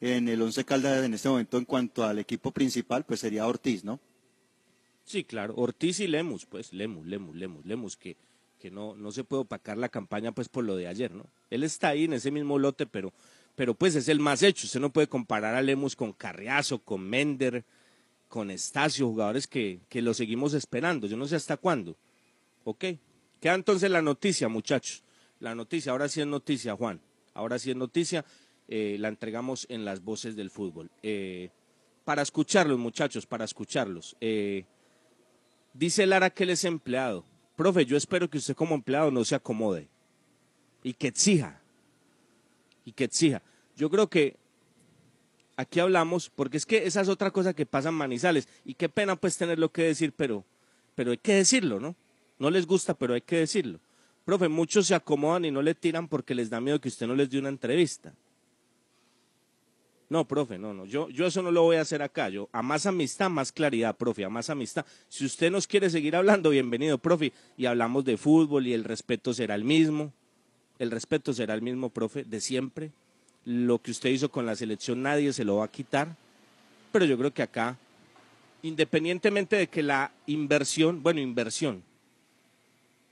en 0.00 0.28
el 0.28 0.42
Once 0.42 0.64
Caldas 0.64 1.04
en 1.04 1.14
este 1.14 1.28
momento 1.28 1.58
en 1.58 1.64
cuanto 1.64 2.02
al 2.02 2.18
equipo 2.18 2.50
principal, 2.50 3.04
pues 3.04 3.20
sería 3.20 3.46
Ortiz, 3.46 3.84
¿no? 3.84 4.00
Sí, 5.04 5.22
claro. 5.22 5.54
Ortiz 5.56 6.00
y 6.00 6.08
Lemus, 6.08 6.46
pues, 6.46 6.72
Lemus, 6.72 7.06
Lemus, 7.06 7.36
Lemus, 7.36 7.64
Lemus, 7.64 7.96
que, 7.96 8.16
que 8.58 8.70
no, 8.70 8.96
no 8.96 9.12
se 9.12 9.22
puede 9.22 9.42
opacar 9.42 9.78
la 9.78 9.88
campaña 9.88 10.32
pues 10.32 10.48
por 10.48 10.64
lo 10.64 10.74
de 10.74 10.88
ayer, 10.88 11.12
¿no? 11.12 11.26
Él 11.50 11.62
está 11.62 11.88
ahí 11.88 12.04
en 12.04 12.14
ese 12.14 12.32
mismo 12.32 12.58
lote, 12.58 12.86
pero, 12.86 13.12
pero 13.54 13.74
pues 13.74 13.94
es 13.94 14.08
el 14.08 14.20
más 14.20 14.42
hecho. 14.42 14.66
Usted 14.66 14.80
no 14.80 14.92
puede 14.92 15.08
comparar 15.08 15.54
a 15.54 15.62
Lemus 15.62 15.96
con 15.96 16.12
Carriazo, 16.12 16.78
con 16.78 17.02
Mender, 17.02 17.64
con 18.28 18.50
Estacio, 18.50 19.06
jugadores 19.06 19.46
que, 19.46 19.80
que 19.88 20.02
lo 20.02 20.14
seguimos 20.14 20.54
esperando. 20.54 21.06
Yo 21.06 21.16
no 21.16 21.26
sé 21.26 21.36
hasta 21.36 21.56
cuándo. 21.56 21.96
Ok. 22.64 22.84
Queda 23.40 23.54
entonces 23.54 23.90
la 23.90 24.02
noticia, 24.02 24.48
muchachos. 24.48 25.02
La 25.40 25.54
noticia, 25.54 25.92
ahora 25.92 26.08
sí 26.08 26.20
es 26.20 26.26
noticia, 26.26 26.76
Juan. 26.76 27.00
Ahora 27.34 27.58
sí 27.58 27.70
es 27.70 27.76
noticia. 27.76 28.24
eh, 28.68 28.96
la 28.98 29.08
entregamos 29.08 29.66
en 29.68 29.84
las 29.84 30.02
voces 30.02 30.36
del 30.36 30.50
fútbol. 30.50 30.90
Eh, 31.02 31.50
para 32.04 32.22
escucarlos, 32.22 32.78
muchachos, 32.78 33.26
para 33.26 33.44
escucharlos. 33.44 34.16
Eh, 34.20 34.64
dice 35.74 36.06
Lara 36.06 36.30
que 36.30 36.44
él 36.44 36.50
es 36.50 36.64
empleado. 36.64 37.24
Profe, 37.56 37.84
yo 37.84 37.96
espero 37.96 38.30
que 38.30 38.38
usted 38.38 38.54
como 38.54 38.74
empleado 38.74 39.10
no 39.10 39.24
se 39.24 39.34
acomode 39.34 39.88
y 40.82 40.94
que 40.94 41.08
exija. 41.08 41.61
Y 42.84 42.92
que 42.92 43.04
exija. 43.04 43.42
Yo 43.76 43.90
creo 43.90 44.08
que 44.08 44.36
aquí 45.56 45.80
hablamos, 45.80 46.30
porque 46.30 46.56
es 46.56 46.66
que 46.66 46.86
esa 46.86 47.00
es 47.00 47.08
otra 47.08 47.30
cosa 47.30 47.54
que 47.54 47.66
pasa 47.66 47.90
en 47.90 47.94
Manizales. 47.94 48.48
Y 48.64 48.74
qué 48.74 48.88
pena 48.88 49.16
pues 49.16 49.36
tenerlo 49.36 49.70
que 49.70 49.82
decir, 49.82 50.12
pero, 50.12 50.44
pero 50.94 51.12
hay 51.12 51.18
que 51.18 51.34
decirlo, 51.34 51.80
¿no? 51.80 51.94
No 52.38 52.50
les 52.50 52.66
gusta, 52.66 52.94
pero 52.94 53.14
hay 53.14 53.20
que 53.20 53.36
decirlo. 53.36 53.78
Profe, 54.24 54.48
muchos 54.48 54.86
se 54.86 54.94
acomodan 54.94 55.44
y 55.44 55.50
no 55.50 55.62
le 55.62 55.74
tiran 55.74 56.08
porque 56.08 56.34
les 56.34 56.50
da 56.50 56.60
miedo 56.60 56.80
que 56.80 56.88
usted 56.88 57.06
no 57.06 57.14
les 57.14 57.30
dé 57.30 57.38
una 57.38 57.48
entrevista. 57.48 58.14
No, 60.08 60.26
profe, 60.26 60.58
no, 60.58 60.74
no. 60.74 60.84
Yo, 60.84 61.08
yo 61.08 61.26
eso 61.26 61.40
no 61.40 61.50
lo 61.50 61.62
voy 61.62 61.76
a 61.76 61.80
hacer 61.80 62.02
acá. 62.02 62.28
Yo, 62.28 62.48
a 62.52 62.60
más 62.60 62.84
amistad, 62.84 63.30
más 63.30 63.50
claridad, 63.50 63.96
profe, 63.96 64.24
a 64.24 64.28
más 64.28 64.50
amistad. 64.50 64.84
Si 65.08 65.24
usted 65.24 65.50
nos 65.50 65.66
quiere 65.66 65.88
seguir 65.88 66.14
hablando, 66.14 66.50
bienvenido, 66.50 66.98
profe. 66.98 67.32
Y 67.56 67.64
hablamos 67.64 68.04
de 68.04 68.18
fútbol 68.18 68.66
y 68.66 68.74
el 68.74 68.84
respeto 68.84 69.32
será 69.32 69.54
el 69.54 69.64
mismo. 69.64 70.12
El 70.82 70.90
respeto 70.90 71.32
será 71.32 71.54
el 71.54 71.62
mismo, 71.62 71.90
profe, 71.90 72.24
de 72.24 72.40
siempre. 72.40 72.90
Lo 73.44 73.80
que 73.80 73.92
usted 73.92 74.10
hizo 74.10 74.32
con 74.32 74.46
la 74.46 74.56
selección 74.56 75.00
nadie 75.00 75.32
se 75.32 75.44
lo 75.44 75.58
va 75.58 75.66
a 75.66 75.70
quitar. 75.70 76.16
Pero 76.90 77.04
yo 77.04 77.16
creo 77.16 77.32
que 77.32 77.44
acá, 77.44 77.78
independientemente 78.64 79.54
de 79.54 79.68
que 79.68 79.84
la 79.84 80.10
inversión, 80.26 81.00
bueno, 81.00 81.20
inversión, 81.20 81.84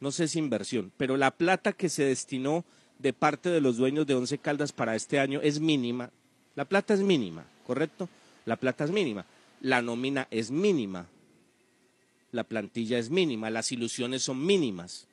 no 0.01 0.11
sé 0.11 0.27
si 0.27 0.41
inversión, 0.41 0.91
pero 0.97 1.17
la 1.17 1.31
plata 1.31 1.73
que 1.73 1.89
se 1.89 2.03
destinó 2.03 2.65
de 2.99 3.13
parte 3.13 3.51
de 3.51 3.61
los 3.61 3.77
dueños 3.77 4.05
de 4.05 4.17
Once 4.17 4.37
Caldas 4.39 4.73
para 4.73 4.97
este 4.97 5.21
año 5.21 5.39
es 5.41 5.61
mínima. 5.61 6.11
La 6.57 6.65
plata 6.65 6.93
es 6.93 7.03
mínima, 7.03 7.45
¿correcto? 7.69 8.09
La 8.47 8.57
plata 8.57 8.83
es 8.83 8.91
mínima. 8.91 9.27
La 9.61 9.81
nómina 9.81 10.27
es 10.33 10.51
mínima. 10.51 11.07
La 12.33 12.43
plantilla 12.43 12.99
es 12.99 13.11
mínima. 13.11 13.49
Las 13.49 13.71
ilusiones 13.71 14.25
son 14.25 14.45
mínimas. 14.45 15.07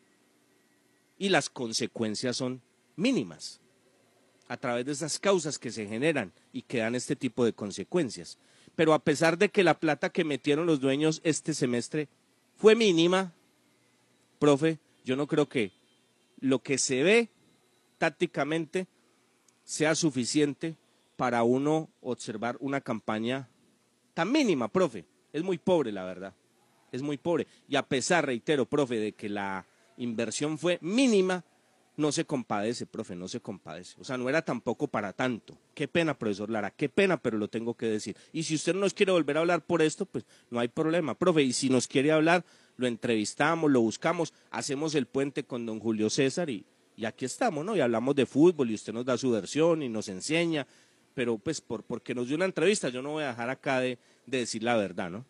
Y 1.18 1.30
las 1.30 1.50
consecuencias 1.50 2.38
son 2.38 2.62
mínimas. 2.96 3.60
A 4.48 4.58
través 4.58 4.86
de 4.86 4.94
esas 4.94 5.20
causas 5.20 5.60
que 5.60 5.72
se 5.72 5.88
generan 5.88 6.32
y 6.54 6.62
que 6.62 6.78
dan 6.78 6.96
este 6.96 7.16
tipo 7.16 7.44
de 7.44 7.54
consecuencias. 7.54 8.38
Pero 8.76 8.94
a 8.94 9.00
pesar 9.00 9.38
de 9.38 9.50
que 9.50 9.64
la 9.64 9.80
plata 9.80 10.10
que 10.10 10.24
metieron 10.24 10.66
los 10.66 10.80
dueños 10.80 11.20
este 11.24 11.54
semestre 11.54 12.08
fue 12.56 12.76
mínima, 12.76 13.34
profe, 14.40 14.80
yo 15.04 15.16
no 15.16 15.28
creo 15.28 15.50
que 15.50 15.72
lo 16.40 16.60
que 16.60 16.78
se 16.78 17.04
ve 17.04 17.30
tácticamente 17.98 18.88
sea 19.64 19.96
suficiente 19.96 20.76
para 21.16 21.44
uno 21.44 21.90
observar 22.02 22.56
una 22.60 22.80
campaña 22.80 23.50
tan 24.14 24.32
mínima, 24.32 24.68
profe. 24.68 25.06
Es 25.34 25.44
muy 25.44 25.58
pobre, 25.58 25.92
la 25.92 26.06
verdad. 26.06 26.34
Es 26.92 27.02
muy 27.02 27.18
pobre. 27.18 27.48
Y 27.68 27.76
a 27.76 27.84
pesar, 27.84 28.26
reitero, 28.26 28.66
profe, 28.66 28.96
de 28.96 29.12
que 29.12 29.28
la 29.30 29.66
inversión 29.98 30.58
fue 30.58 30.80
mínima, 30.82 31.44
no 31.98 32.12
se 32.12 32.26
compadece, 32.26 32.86
profe, 32.86 33.16
no 33.16 33.28
se 33.28 33.40
compadece. 33.40 33.96
O 34.00 34.04
sea, 34.04 34.18
no 34.18 34.30
era 34.30 34.44
tampoco 34.44 34.88
para 34.88 35.14
tanto. 35.14 35.58
Qué 35.74 35.88
pena, 35.88 36.18
profesor 36.18 36.50
Lara, 36.50 36.70
qué 36.70 36.90
pena, 36.90 37.18
pero 37.18 37.38
lo 37.38 37.48
tengo 37.48 37.74
que 37.74 37.88
decir. 37.88 38.16
Y 38.32 38.44
si 38.44 38.56
usted 38.56 38.76
no 38.76 38.82
nos 38.82 38.94
quiere 38.94 39.12
volver 39.12 39.38
a 39.38 39.40
hablar 39.42 39.66
por 39.66 39.82
esto, 39.82 40.06
pues 40.06 40.24
no 40.52 40.60
hay 40.60 40.68
problema, 40.68 41.16
profe. 41.16 41.42
Y 41.42 41.54
si 41.54 41.70
nos 41.70 41.88
quiere 41.88 42.12
hablar, 42.12 42.46
lo 42.78 42.86
entrevistamos, 42.88 43.72
lo 43.72 43.82
buscamos, 43.82 44.32
hacemos 44.52 44.94
el 44.94 45.08
puente 45.08 45.44
con 45.44 45.66
don 45.66 45.80
Julio 45.80 46.12
César 46.12 46.50
y, 46.52 46.64
y 46.96 47.06
aquí 47.06 47.26
estamos, 47.26 47.66
¿no? 47.66 47.76
Y 47.76 47.82
hablamos 47.82 48.16
de 48.16 48.28
fútbol 48.28 48.70
y 48.70 48.76
usted 48.76 48.94
nos 48.94 49.06
da 49.06 49.18
su 49.18 49.32
versión 49.32 49.82
y 49.82 49.90
nos 49.90 50.08
enseña, 50.08 50.68
pero 51.16 51.40
pues 51.40 51.62
por, 51.62 51.84
porque 51.84 52.14
nos 52.14 52.28
dio 52.28 52.36
una 52.36 52.46
entrevista, 52.46 52.90
yo 52.90 53.02
no 53.02 53.14
voy 53.14 53.24
a 53.24 53.30
dejar 53.30 53.50
acá 53.50 53.80
de, 53.80 53.98
de 54.28 54.38
decir 54.40 54.62
la 54.62 54.78
verdad, 54.78 55.10
¿no? 55.10 55.26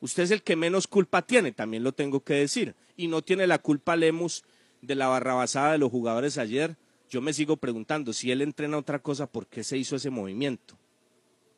Usted 0.00 0.24
es 0.24 0.30
el 0.30 0.42
que 0.42 0.56
menos 0.56 0.86
culpa 0.86 1.22
tiene, 1.22 1.52
también 1.52 1.82
lo 1.82 1.92
tengo 1.92 2.20
que 2.20 2.34
decir. 2.34 2.74
Y 2.96 3.08
no 3.08 3.22
tiene 3.22 3.46
la 3.46 3.58
culpa 3.58 3.96
Lemus 3.96 4.44
de 4.80 4.94
la 4.94 5.08
barrabasada 5.08 5.72
de 5.72 5.78
los 5.78 5.90
jugadores 5.90 6.38
ayer. 6.38 6.76
Yo 7.10 7.20
me 7.20 7.32
sigo 7.32 7.56
preguntando, 7.56 8.12
si 8.12 8.30
él 8.30 8.42
entrena 8.42 8.78
otra 8.78 9.00
cosa, 9.00 9.26
¿por 9.26 9.46
qué 9.46 9.64
se 9.64 9.76
hizo 9.76 9.96
ese 9.96 10.10
movimiento? 10.10 10.76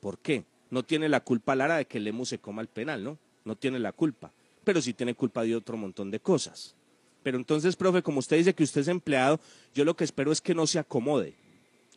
¿Por 0.01 0.19
qué? 0.19 0.45
No 0.71 0.85
tiene 0.85 1.09
la 1.09 1.21
culpa 1.21 1.57
Lara 1.57 1.77
de 1.77 1.87
que 1.87 2.01
Lemus 2.01 2.31
se 2.31 2.39
coma 2.39 2.63
el 2.63 2.69
penal, 2.69 3.03
¿no? 3.03 3.19
No 3.45 3.57
tiene 3.57 3.79
la 3.79 3.93
culpa. 3.93 4.33
Pero 4.65 4.81
sí 4.81 4.95
tiene 4.95 5.15
culpa 5.15 5.43
de 5.43 5.57
otro 5.57 5.77
montón 5.77 6.11
de 6.11 6.21
cosas. 6.21 6.75
Pero 7.23 7.37
entonces, 7.37 7.77
profe, 7.77 8.03
como 8.03 8.21
usted 8.21 8.39
dice 8.39 8.55
que 8.55 8.63
usted 8.63 8.83
es 8.83 8.89
empleado, 8.89 9.41
yo 9.75 9.85
lo 9.85 9.95
que 9.95 10.05
espero 10.05 10.33
es 10.33 10.41
que 10.41 10.55
no 10.55 10.67
se 10.67 10.79
acomode. 10.79 11.35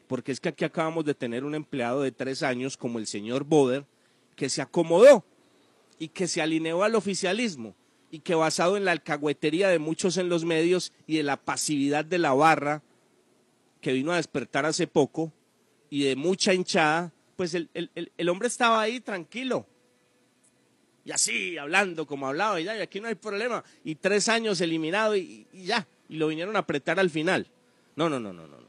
Porque 0.07 0.31
es 0.31 0.39
que 0.39 0.49
aquí 0.49 0.65
acabamos 0.65 1.05
de 1.05 1.13
tener 1.13 1.45
un 1.45 1.55
empleado 1.55 2.01
de 2.01 2.11
tres 2.11 2.43
años 2.43 2.75
como 2.75 2.99
el 2.99 3.07
señor 3.07 3.45
Boder, 3.45 3.85
que 4.35 4.49
se 4.49 4.61
acomodó 4.61 5.23
y 5.99 6.09
que 6.09 6.27
se 6.27 6.41
alineó 6.41 6.83
al 6.83 6.95
oficialismo 6.95 7.75
y 8.11 8.19
que 8.19 8.35
basado 8.35 8.77
en 8.77 8.85
la 8.85 8.91
alcahuetería 8.91 9.69
de 9.69 9.79
muchos 9.79 10.17
en 10.17 10.29
los 10.29 10.45
medios 10.45 10.91
y 11.07 11.17
de 11.17 11.23
la 11.23 11.37
pasividad 11.37 12.05
de 12.05 12.19
la 12.19 12.33
barra 12.33 12.81
que 13.81 13.91
vino 13.93 14.11
a 14.11 14.17
despertar 14.17 14.65
hace 14.65 14.87
poco 14.87 15.31
y 15.89 16.03
de 16.03 16.15
mucha 16.15 16.53
hinchada, 16.53 17.11
pues 17.35 17.53
el, 17.53 17.69
el- 17.73 18.11
el- 18.17 18.29
hombre 18.29 18.47
estaba 18.47 18.81
ahí 18.81 18.99
tranquilo. 18.99 19.65
Y 21.05 21.11
así, 21.11 21.57
hablando 21.57 22.07
como 22.07 22.27
hablaba, 22.27 22.61
y 22.61 22.63
ya, 22.63 22.77
y 22.77 22.81
aquí 22.81 23.01
no 23.01 23.07
hay 23.09 23.15
problema. 23.15 23.63
Y 23.83 23.95
tres 23.95 24.29
años 24.29 24.61
eliminado 24.61 25.15
y, 25.17 25.45
ya, 25.53 25.85
y 26.07 26.15
lo 26.15 26.27
vinieron 26.29 26.55
a 26.55 26.59
apretar 26.59 26.99
al 26.99 27.09
final. 27.09 27.45
No, 27.95 28.09
no, 28.09 28.19
no, 28.19 28.31
no, 28.31 28.47
no, 28.47 28.57
no. 28.57 28.67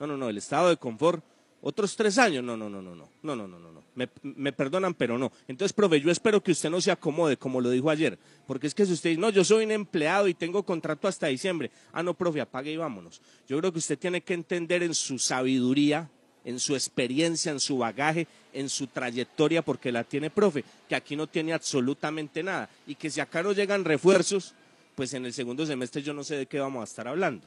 No, 0.00 0.06
no, 0.06 0.16
no, 0.16 0.28
el 0.28 0.38
estado 0.38 0.68
de 0.70 0.76
confort, 0.76 1.24
otros 1.60 1.94
tres 1.96 2.18
años, 2.18 2.42
no, 2.42 2.56
no, 2.56 2.68
no, 2.68 2.82
no, 2.82 2.94
no, 2.94 3.08
no, 3.22 3.36
no, 3.36 3.46
no, 3.46 3.72
no. 3.72 3.77
Me, 4.22 4.52
perdonan, 4.52 4.94
pero 4.94 5.18
no. 5.18 5.32
Entonces, 5.48 5.72
profe, 5.72 6.00
yo 6.00 6.10
espero 6.10 6.42
que 6.42 6.52
usted 6.52 6.70
no 6.70 6.80
se 6.80 6.90
acomode, 6.90 7.36
como 7.36 7.60
lo 7.60 7.70
dijo 7.70 7.90
ayer, 7.90 8.18
porque 8.46 8.66
es 8.66 8.74
que 8.74 8.86
si 8.86 8.92
usted 8.92 9.10
dice, 9.10 9.20
no, 9.20 9.30
yo 9.30 9.44
soy 9.44 9.64
un 9.64 9.72
empleado 9.72 10.28
y 10.28 10.34
tengo 10.34 10.62
contrato 10.62 11.08
hasta 11.08 11.26
diciembre, 11.26 11.70
ah, 11.92 12.02
no, 12.02 12.14
profe, 12.14 12.40
apague 12.40 12.72
y 12.72 12.76
vámonos. 12.76 13.20
Yo 13.48 13.58
creo 13.58 13.72
que 13.72 13.78
usted 13.78 13.98
tiene 13.98 14.20
que 14.20 14.34
entender 14.34 14.82
en 14.82 14.94
su 14.94 15.18
sabiduría, 15.18 16.08
en 16.44 16.60
su 16.60 16.74
experiencia, 16.74 17.52
en 17.52 17.60
su 17.60 17.78
bagaje, 17.78 18.26
en 18.52 18.68
su 18.68 18.86
trayectoria, 18.86 19.62
porque 19.62 19.92
la 19.92 20.04
tiene, 20.04 20.30
profe, 20.30 20.64
que 20.88 20.94
aquí 20.94 21.16
no 21.16 21.26
tiene 21.26 21.52
absolutamente 21.52 22.42
nada, 22.42 22.70
y 22.86 22.94
que 22.94 23.10
si 23.10 23.20
acá 23.20 23.42
no 23.42 23.52
llegan 23.52 23.84
refuerzos, 23.84 24.54
pues 24.94 25.12
en 25.14 25.26
el 25.26 25.32
segundo 25.32 25.66
semestre 25.66 26.02
yo 26.02 26.14
no 26.14 26.24
sé 26.24 26.36
de 26.36 26.46
qué 26.46 26.58
vamos 26.58 26.80
a 26.80 26.84
estar 26.84 27.06
hablando 27.08 27.46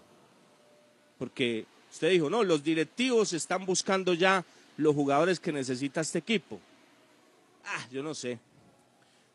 porque 1.22 1.68
usted 1.91 2.10
dijo, 2.10 2.32
no, 2.32 2.43
los 2.43 2.64
directivos 2.64 3.32
están 3.34 3.64
buscando 3.64 4.16
ya 4.16 4.43
los 4.82 4.96
jugadores 4.96 5.40
que 5.40 5.52
necesita 5.52 6.02
este 6.02 6.20
equipo. 6.20 6.60
Ah, 7.66 7.86
yo 7.92 8.02
no 8.02 8.14
sé. 8.14 8.40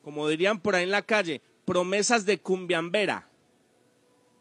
Como 0.03 0.29
dirían 0.29 0.61
por 0.61 0.75
ahí 0.75 0.85
en 0.85 0.91
la 0.91 1.03
calle, 1.03 1.41
promesas 1.65 2.27
de 2.27 2.39
cumbiambera. 2.39 3.29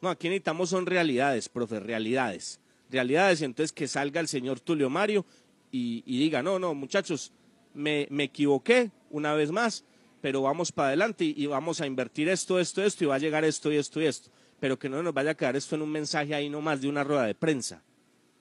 No, 0.01 0.10
aquí 0.10 0.28
necesitamos 0.28 0.70
son 0.70 0.86
realidades, 0.86 1.47
profe, 1.49 1.80
realidades. 1.80 2.60
Realidades, 2.89 3.41
y 3.41 3.45
entonces 3.45 3.72
que 3.72 3.88
salga 3.88 4.20
el 4.20 4.28
señor 4.28 4.60
Tulio 4.60 4.89
Mario 4.89 5.26
y, 5.72 6.01
diga, 6.06 6.41
no, 6.41 6.60
no, 6.60 6.74
muchachos, 6.74 7.32
me, 7.74 8.08
me 8.10 8.26
equivoqué 8.26 8.91
una 9.10 9.34
vez 9.34 9.51
más, 9.51 9.84
pero 10.22 10.43
vamos 10.43 10.72
para 10.72 10.89
adelante 10.89 11.26
y, 11.26 11.34
y 11.36 11.45
vamos 11.47 11.82
a 11.82 11.88
invertir 11.88 12.30
esto, 12.30 12.60
esto, 12.60 12.84
esto, 12.84 13.03
y 13.03 13.08
va 13.08 13.16
a 13.16 13.20
llegar 13.20 13.43
esto 13.43 13.72
y 13.72 13.78
esto 13.78 14.01
y 14.01 14.06
esto. 14.06 14.30
Pero 14.60 14.80
que 14.80 14.88
no 14.88 15.03
nos 15.03 15.14
vaya 15.14 15.32
a 15.32 15.36
quedar 15.36 15.56
esto 15.56 15.76
en 15.76 15.82
un 15.82 15.91
mensaje 15.91 16.34
ahí 16.34 16.49
nomás 16.49 16.82
de 16.82 16.88
una 16.88 17.03
rueda 17.03 17.26
de 17.26 17.36
prensa. 17.36 17.84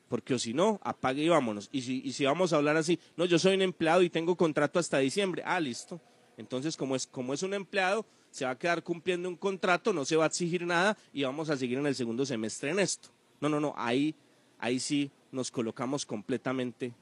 Porque 0.08 0.34
o 0.34 0.38
si 0.38 0.54
no, 0.54 0.80
apague 0.82 1.22
y 1.22 1.28
vámonos. 1.28 1.68
Y 1.72 1.82
si, 2.12 2.24
vamos 2.24 2.52
a 2.52 2.56
hablar 2.56 2.76
así, 2.76 2.98
no, 3.16 3.24
yo 3.24 3.38
soy 3.38 3.54
un 3.54 3.62
empleado 3.62 4.02
y 4.02 4.10
tengo 4.10 4.36
contrato 4.36 4.78
hasta 4.78 4.98
diciembre. 4.98 5.42
Ah, 5.44 5.60
listo. 5.60 6.00
Entonces, 6.36 6.76
como 6.76 6.96
es, 6.96 7.06
como 7.06 7.32
es 7.32 7.42
un 7.42 7.54
empleado, 7.54 8.04
se 8.30 8.44
va 8.44 8.52
a 8.52 8.58
quedar 8.58 8.82
cumpliendo 8.82 9.28
un 9.28 9.36
contrato, 9.36 9.92
no 9.92 10.04
se 10.04 10.16
va 10.16 10.24
a 10.24 10.26
exigir 10.28 10.66
nada 10.66 10.96
y 11.12 11.22
vamos 11.22 11.50
a 11.50 11.56
seguir 11.56 11.78
en 11.78 11.86
el 11.86 11.94
segundo 11.94 12.26
semestre 12.26 12.70
en 12.70 12.80
esto. 12.80 13.08
No, 13.40 13.48
no, 13.48 13.60
no, 13.60 13.74
ahí, 13.76 14.14
ahí 14.58 14.80
sí 14.80 15.10
nos 15.30 15.50
colocamos 15.50 16.04
completamente 16.04 16.92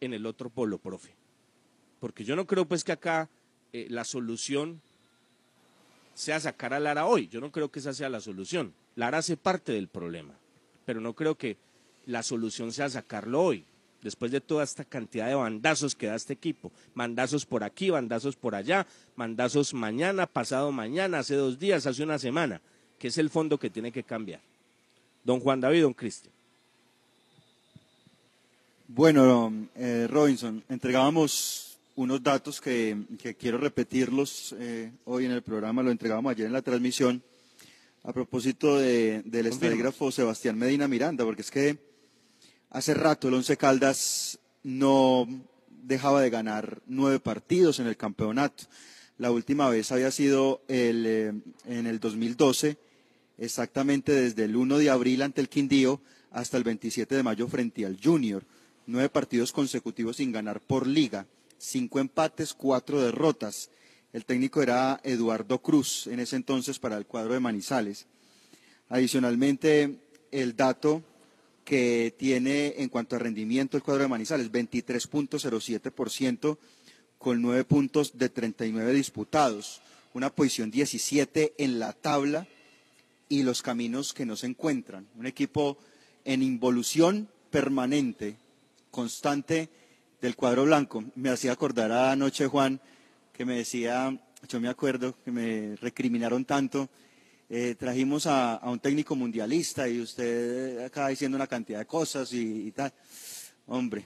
en 0.00 0.14
el 0.14 0.26
otro 0.26 0.50
polo, 0.50 0.78
profe. 0.78 1.14
Porque 2.00 2.24
yo 2.24 2.36
no 2.36 2.46
creo 2.46 2.66
pues 2.66 2.84
que 2.84 2.92
acá 2.92 3.28
eh, 3.72 3.86
la 3.90 4.04
solución 4.04 4.80
sea 6.14 6.40
sacar 6.40 6.74
a 6.74 6.80
Lara 6.80 7.06
hoy. 7.06 7.28
Yo 7.28 7.40
no 7.40 7.52
creo 7.52 7.70
que 7.70 7.78
esa 7.78 7.92
sea 7.92 8.08
la 8.08 8.20
solución. 8.20 8.72
Lara 8.96 9.18
hace 9.18 9.36
parte 9.36 9.72
del 9.72 9.88
problema, 9.88 10.34
pero 10.84 11.00
no 11.00 11.14
creo 11.14 11.36
que 11.36 11.56
la 12.08 12.22
solución 12.24 12.72
sea 12.72 12.88
sacarlo 12.88 13.40
hoy. 13.42 13.64
Después 14.02 14.30
de 14.32 14.40
toda 14.40 14.62
esta 14.64 14.84
cantidad 14.84 15.26
de 15.28 15.34
bandazos 15.34 15.94
que 15.94 16.06
da 16.06 16.14
este 16.14 16.32
equipo, 16.32 16.70
bandazos 16.94 17.44
por 17.44 17.64
aquí, 17.64 17.90
bandazos 17.90 18.36
por 18.36 18.54
allá, 18.54 18.86
bandazos 19.16 19.74
mañana, 19.74 20.26
pasado 20.26 20.70
mañana, 20.72 21.18
hace 21.20 21.34
dos 21.34 21.58
días, 21.58 21.84
hace 21.86 22.02
una 22.04 22.18
semana, 22.18 22.60
que 22.98 23.08
es 23.08 23.18
el 23.18 23.28
fondo 23.28 23.58
que 23.58 23.70
tiene 23.70 23.90
que 23.92 24.04
cambiar. 24.04 24.40
Don 25.24 25.40
Juan 25.40 25.60
David, 25.60 25.82
don 25.82 25.94
Cristian. 25.94 26.32
Bueno, 28.86 29.52
eh, 29.74 30.06
Robinson, 30.08 30.62
entregábamos 30.68 31.76
unos 31.96 32.22
datos 32.22 32.60
que, 32.60 32.96
que 33.20 33.34
quiero 33.34 33.58
repetirlos 33.58 34.54
eh, 34.58 34.92
hoy 35.04 35.24
en 35.26 35.32
el 35.32 35.42
programa, 35.42 35.82
lo 35.82 35.90
entregábamos 35.90 36.30
ayer 36.30 36.46
en 36.46 36.52
la 36.52 36.62
transmisión, 36.62 37.20
a 38.04 38.12
propósito 38.12 38.78
de- 38.78 39.22
del 39.24 39.46
estadígrafo 39.48 40.10
Sebastián 40.12 40.56
Medina 40.56 40.86
Miranda, 40.88 41.24
porque 41.24 41.42
es 41.42 41.50
que 41.50 41.76
hace 42.70 42.94
rato 42.94 43.28
el 43.28 43.34
Once 43.34 43.56
Caldas 43.56 44.38
no 44.62 45.26
dejaba 45.82 46.20
de 46.20 46.30
ganar 46.30 46.82
nueve 46.86 47.20
partidos 47.20 47.80
en 47.80 47.86
el 47.86 47.96
campeonato. 47.96 48.64
La 49.16 49.30
última 49.30 49.68
vez 49.68 49.90
había 49.90 50.10
sido 50.10 50.62
el, 50.68 51.04
eh, 51.06 51.32
en 51.66 51.86
el 51.86 51.98
2012, 51.98 52.78
exactamente 53.38 54.12
desde 54.12 54.44
el 54.44 54.56
1 54.56 54.78
de 54.78 54.90
abril 54.90 55.22
ante 55.22 55.40
el 55.40 55.48
Quindío 55.48 56.00
hasta 56.30 56.56
el 56.56 56.64
27 56.64 57.16
de 57.16 57.22
mayo 57.22 57.48
frente 57.48 57.84
al 57.84 57.98
Junior. 58.02 58.44
Nueve 58.86 59.08
partidos 59.08 59.52
consecutivos 59.52 60.16
sin 60.16 60.32
ganar 60.32 60.60
por 60.60 60.86
liga, 60.86 61.26
cinco 61.58 61.98
empates, 61.98 62.54
cuatro 62.54 63.00
derrotas. 63.00 63.70
El 64.12 64.24
técnico 64.24 64.62
era 64.62 65.00
Eduardo 65.02 65.60
Cruz 65.60 66.06
en 66.06 66.20
ese 66.20 66.36
entonces 66.36 66.78
para 66.78 66.96
el 66.96 67.06
cuadro 67.06 67.34
de 67.34 67.40
Manizales. 67.40 68.06
Adicionalmente, 68.88 69.98
el 70.30 70.56
dato 70.56 71.02
que 71.68 72.14
tiene 72.16 72.76
en 72.78 72.88
cuanto 72.88 73.14
a 73.14 73.18
rendimiento 73.18 73.76
el 73.76 73.82
cuadro 73.82 74.04
de 74.04 74.08
Manizales, 74.08 74.50
23.07% 74.50 76.56
con 77.18 77.42
nueve 77.42 77.64
puntos 77.64 78.16
de 78.16 78.30
39 78.30 78.94
disputados, 78.94 79.82
una 80.14 80.30
posición 80.30 80.70
17 80.70 81.56
en 81.58 81.78
la 81.78 81.92
tabla 81.92 82.46
y 83.28 83.42
los 83.42 83.60
caminos 83.60 84.14
que 84.14 84.24
no 84.24 84.34
se 84.34 84.46
encuentran. 84.46 85.06
Un 85.18 85.26
equipo 85.26 85.76
en 86.24 86.42
involución 86.42 87.28
permanente, 87.50 88.36
constante 88.90 89.68
del 90.22 90.36
cuadro 90.36 90.64
blanco. 90.64 91.04
Me 91.16 91.28
hacía 91.28 91.52
acordar 91.52 91.92
anoche, 91.92 92.46
Juan, 92.46 92.80
que 93.34 93.44
me 93.44 93.58
decía, 93.58 94.18
yo 94.48 94.58
me 94.58 94.70
acuerdo 94.70 95.14
que 95.22 95.30
me 95.30 95.76
recriminaron 95.76 96.46
tanto, 96.46 96.88
eh, 97.50 97.74
trajimos 97.78 98.26
a, 98.26 98.54
a 98.56 98.70
un 98.70 98.78
técnico 98.78 99.14
mundialista 99.16 99.88
y 99.88 100.00
usted 100.00 100.84
acaba 100.84 101.08
diciendo 101.08 101.36
una 101.36 101.46
cantidad 101.46 101.78
de 101.78 101.86
cosas 101.86 102.32
y, 102.32 102.68
y 102.68 102.70
tal. 102.72 102.92
Hombre, 103.66 104.04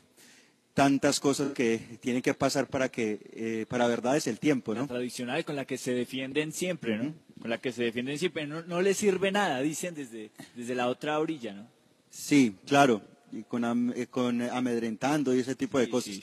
tantas 0.75 1.21
cosas 1.21 1.53
que 1.53 1.79
tienen 2.01 2.23
que 2.23 2.35
pasar 2.35 2.67
para 2.67 2.89
que, 2.89 3.21
eh, 3.35 3.67
para 3.69 3.87
verdad 3.87 4.17
es 4.17 4.27
el 4.27 4.39
tiempo, 4.39 4.75
¿no? 4.75 4.83
La 4.83 4.87
tradicional 4.89 5.45
con 5.45 5.57
la 5.57 5.65
que 5.65 5.77
se 5.79 5.93
defienden 5.93 6.53
siempre, 6.53 6.97
¿no? 6.97 7.15
Con 7.41 7.51
la 7.51 7.59
que 7.59 7.73
se 7.73 7.83
defienden 7.83 8.19
siempre. 8.19 8.47
No, 8.47 8.63
no 8.63 8.81
les 8.81 8.97
sirve 8.97 9.31
nada, 9.33 9.61
dicen 9.61 9.95
desde, 9.95 10.31
desde 10.57 10.75
la 10.75 10.89
otra 10.89 11.19
orilla, 11.19 11.53
¿no? 11.53 11.67
Sí, 12.11 12.55
claro, 12.67 13.03
y 13.33 13.43
con, 13.43 13.65
am- 13.65 13.93
eh, 13.97 14.07
con 14.07 14.41
eh, 14.43 14.49
amedrentando 14.51 15.35
y 15.35 15.41
ese 15.41 15.55
tipo 15.55 15.79
de 15.79 15.89
cosas. 15.89 16.15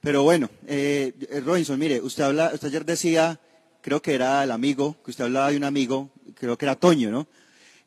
Pero 0.00 0.22
bueno, 0.22 0.48
eh, 0.66 1.12
eh, 1.28 1.40
Robinson, 1.40 1.78
mire, 1.78 2.00
usted 2.00 2.24
habla, 2.24 2.50
usted 2.54 2.68
ayer 2.68 2.84
decía, 2.86 3.38
creo 3.82 4.00
que 4.00 4.14
era 4.14 4.42
el 4.42 4.50
amigo, 4.50 4.96
que 5.04 5.10
usted 5.10 5.24
hablaba 5.24 5.50
de 5.50 5.56
un 5.58 5.64
amigo, 5.64 6.10
creo 6.40 6.58
que 6.58 6.64
era 6.64 6.74
Toño, 6.74 7.10
¿no? 7.10 7.28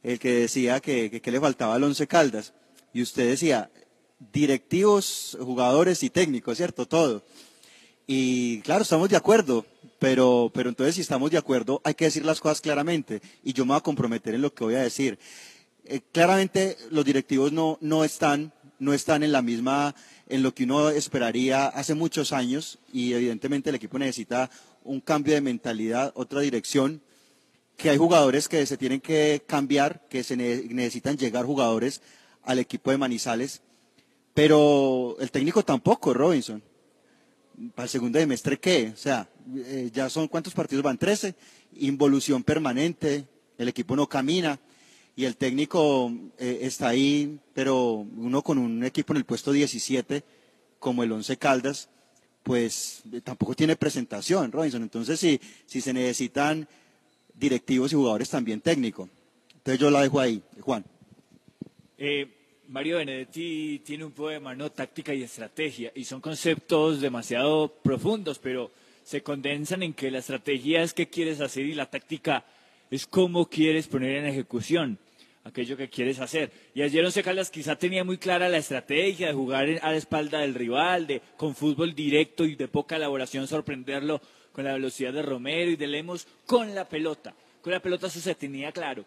El 0.03 0.19
que 0.19 0.33
decía 0.33 0.79
que, 0.79 1.21
que, 1.21 1.31
le 1.31 1.39
faltaba 1.39 1.75
al 1.75 1.83
Once 1.83 2.05
Caldas. 2.07 2.53
Y 2.93 3.01
usted 3.01 3.27
decía, 3.27 3.71
directivos, 4.31 5.37
jugadores 5.41 6.03
y 6.03 6.09
técnicos, 6.09 6.57
¿cierto? 6.57 6.85
Todo. 6.85 7.23
Y 8.05 8.59
claro, 8.61 8.83
estamos 8.83 9.09
de 9.09 9.15
acuerdo, 9.15 9.65
pero, 9.97 10.51
pero 10.53 10.69
entonces 10.69 10.95
si 10.95 11.01
estamos 11.01 11.31
de 11.31 11.37
acuerdo 11.37 11.81
hay 11.85 11.93
que 11.93 12.05
decir 12.05 12.25
las 12.25 12.41
cosas 12.41 12.59
claramente 12.59 13.21
y 13.43 13.53
yo 13.53 13.63
me 13.63 13.69
voy 13.69 13.77
a 13.77 13.81
comprometer 13.81 14.35
en 14.35 14.41
lo 14.41 14.53
que 14.53 14.65
voy 14.65 14.75
a 14.75 14.83
decir. 14.83 15.17
Eh, 15.85 16.01
claramente 16.11 16.77
los 16.91 17.05
directivos 17.05 17.51
no, 17.51 17.77
no, 17.81 18.03
están, 18.03 18.53
no 18.79 18.93
están 18.93 19.23
en 19.23 19.31
la 19.31 19.41
misma, 19.41 19.95
en 20.27 20.43
lo 20.43 20.53
que 20.53 20.65
uno 20.65 20.89
esperaría 20.89 21.67
hace 21.67 21.93
muchos 21.93 22.33
años 22.33 22.79
y 22.91 23.13
evidentemente 23.13 23.69
el 23.69 23.77
equipo 23.77 23.97
necesita 23.97 24.49
un 24.83 24.99
cambio 24.99 25.33
de 25.33 25.41
mentalidad, 25.41 26.11
otra 26.15 26.41
dirección, 26.41 27.01
que 27.83 27.89
hay 27.89 27.97
jugadores 27.97 28.47
que 28.47 28.65
se 28.65 28.77
tienen 28.77 29.01
que 29.01 29.43
cambiar, 29.45 30.07
que 30.07 30.23
se 30.23 30.37
ne- 30.37 30.63
necesitan 30.69 31.17
llegar 31.17 31.45
jugadores 31.45 32.01
al 32.43 32.59
equipo 32.59 32.91
de 32.91 32.97
Manizales, 32.97 33.61
pero 34.33 35.17
el 35.19 35.29
técnico 35.31 35.65
tampoco, 35.65 36.13
Robinson 36.13 36.63
para 37.75 37.83
el 37.83 37.89
segundo 37.89 38.17
semestre, 38.19 38.57
¿qué? 38.57 38.91
O 38.93 38.97
sea, 38.97 39.27
eh, 39.53 39.89
ya 39.93 40.09
son 40.09 40.29
cuántos 40.29 40.53
partidos 40.53 40.81
van 40.81 40.97
13, 40.97 41.35
involución 41.73 42.41
permanente, 42.41 43.27
el 43.57 43.67
equipo 43.67 43.97
no 43.97 44.07
camina 44.07 44.57
y 45.17 45.25
el 45.25 45.35
técnico 45.35 46.09
eh, 46.37 46.59
está 46.61 46.87
ahí, 46.87 47.37
pero 47.53 48.07
uno 48.15 48.41
con 48.43 48.59
un 48.59 48.85
equipo 48.85 49.11
en 49.11 49.17
el 49.17 49.25
puesto 49.25 49.51
17 49.51 50.23
como 50.79 51.03
el 51.03 51.11
Once 51.11 51.35
Caldas, 51.35 51.89
pues 52.43 53.03
eh, 53.11 53.19
tampoco 53.19 53.53
tiene 53.55 53.75
presentación, 53.75 54.53
Robinson. 54.53 54.83
Entonces, 54.83 55.19
si, 55.19 55.41
si 55.65 55.81
se 55.81 55.91
necesitan 55.91 56.65
directivos 57.43 57.91
y 57.91 57.95
jugadores 57.95 58.29
también 58.29 58.61
técnicos. 58.61 59.09
Entonces 59.53 59.79
yo 59.79 59.91
la 59.91 60.01
dejo 60.01 60.19
ahí, 60.19 60.41
Juan. 60.61 60.83
Eh, 61.97 62.27
Mario 62.69 62.97
Benedetti 62.97 63.81
tiene 63.85 64.05
un 64.05 64.11
poema, 64.11 64.55
¿no? 64.55 64.71
Táctica 64.71 65.13
y 65.13 65.23
estrategia, 65.23 65.91
y 65.93 66.05
son 66.05 66.21
conceptos 66.21 67.01
demasiado 67.01 67.73
profundos, 67.83 68.39
pero 68.39 68.71
se 69.03 69.21
condensan 69.21 69.83
en 69.83 69.93
que 69.93 70.09
la 70.09 70.19
estrategia 70.19 70.81
es 70.81 70.93
qué 70.93 71.07
quieres 71.07 71.41
hacer 71.41 71.65
y 71.65 71.73
la 71.73 71.89
táctica 71.89 72.45
es 72.89 73.05
cómo 73.05 73.47
quieres 73.47 73.87
poner 73.87 74.17
en 74.17 74.25
ejecución 74.25 74.97
aquello 75.43 75.75
que 75.75 75.89
quieres 75.89 76.19
hacer. 76.19 76.51
Y 76.73 76.81
ayer 76.81 77.03
Once 77.03 77.21
Caldas 77.21 77.51
quizá 77.51 77.75
tenía 77.75 78.03
muy 78.03 78.17
clara 78.17 78.47
la 78.47 78.57
estrategia 78.57 79.27
de 79.27 79.33
jugar 79.33 79.67
a 79.81 79.91
la 79.91 79.97
espalda 79.97 80.39
del 80.39 80.55
rival, 80.55 81.05
de 81.05 81.21
con 81.35 81.55
fútbol 81.55 81.93
directo 81.93 82.45
y 82.45 82.55
de 82.55 82.69
poca 82.69 82.95
elaboración 82.95 83.47
sorprenderlo 83.47 84.21
con 84.53 84.63
la 84.63 84.73
velocidad 84.73 85.11
de 85.11 85.21
Romero 85.21 85.71
y 85.71 85.75
de 85.75 85.87
Lemos 85.87 86.27
con 86.45 86.73
la 86.73 86.87
pelota. 86.87 87.33
Con 87.61 87.73
la 87.73 87.81
pelota 87.81 88.07
eso 88.07 88.19
se 88.19 88.35
tenía 88.35 88.71
claro. 88.71 89.03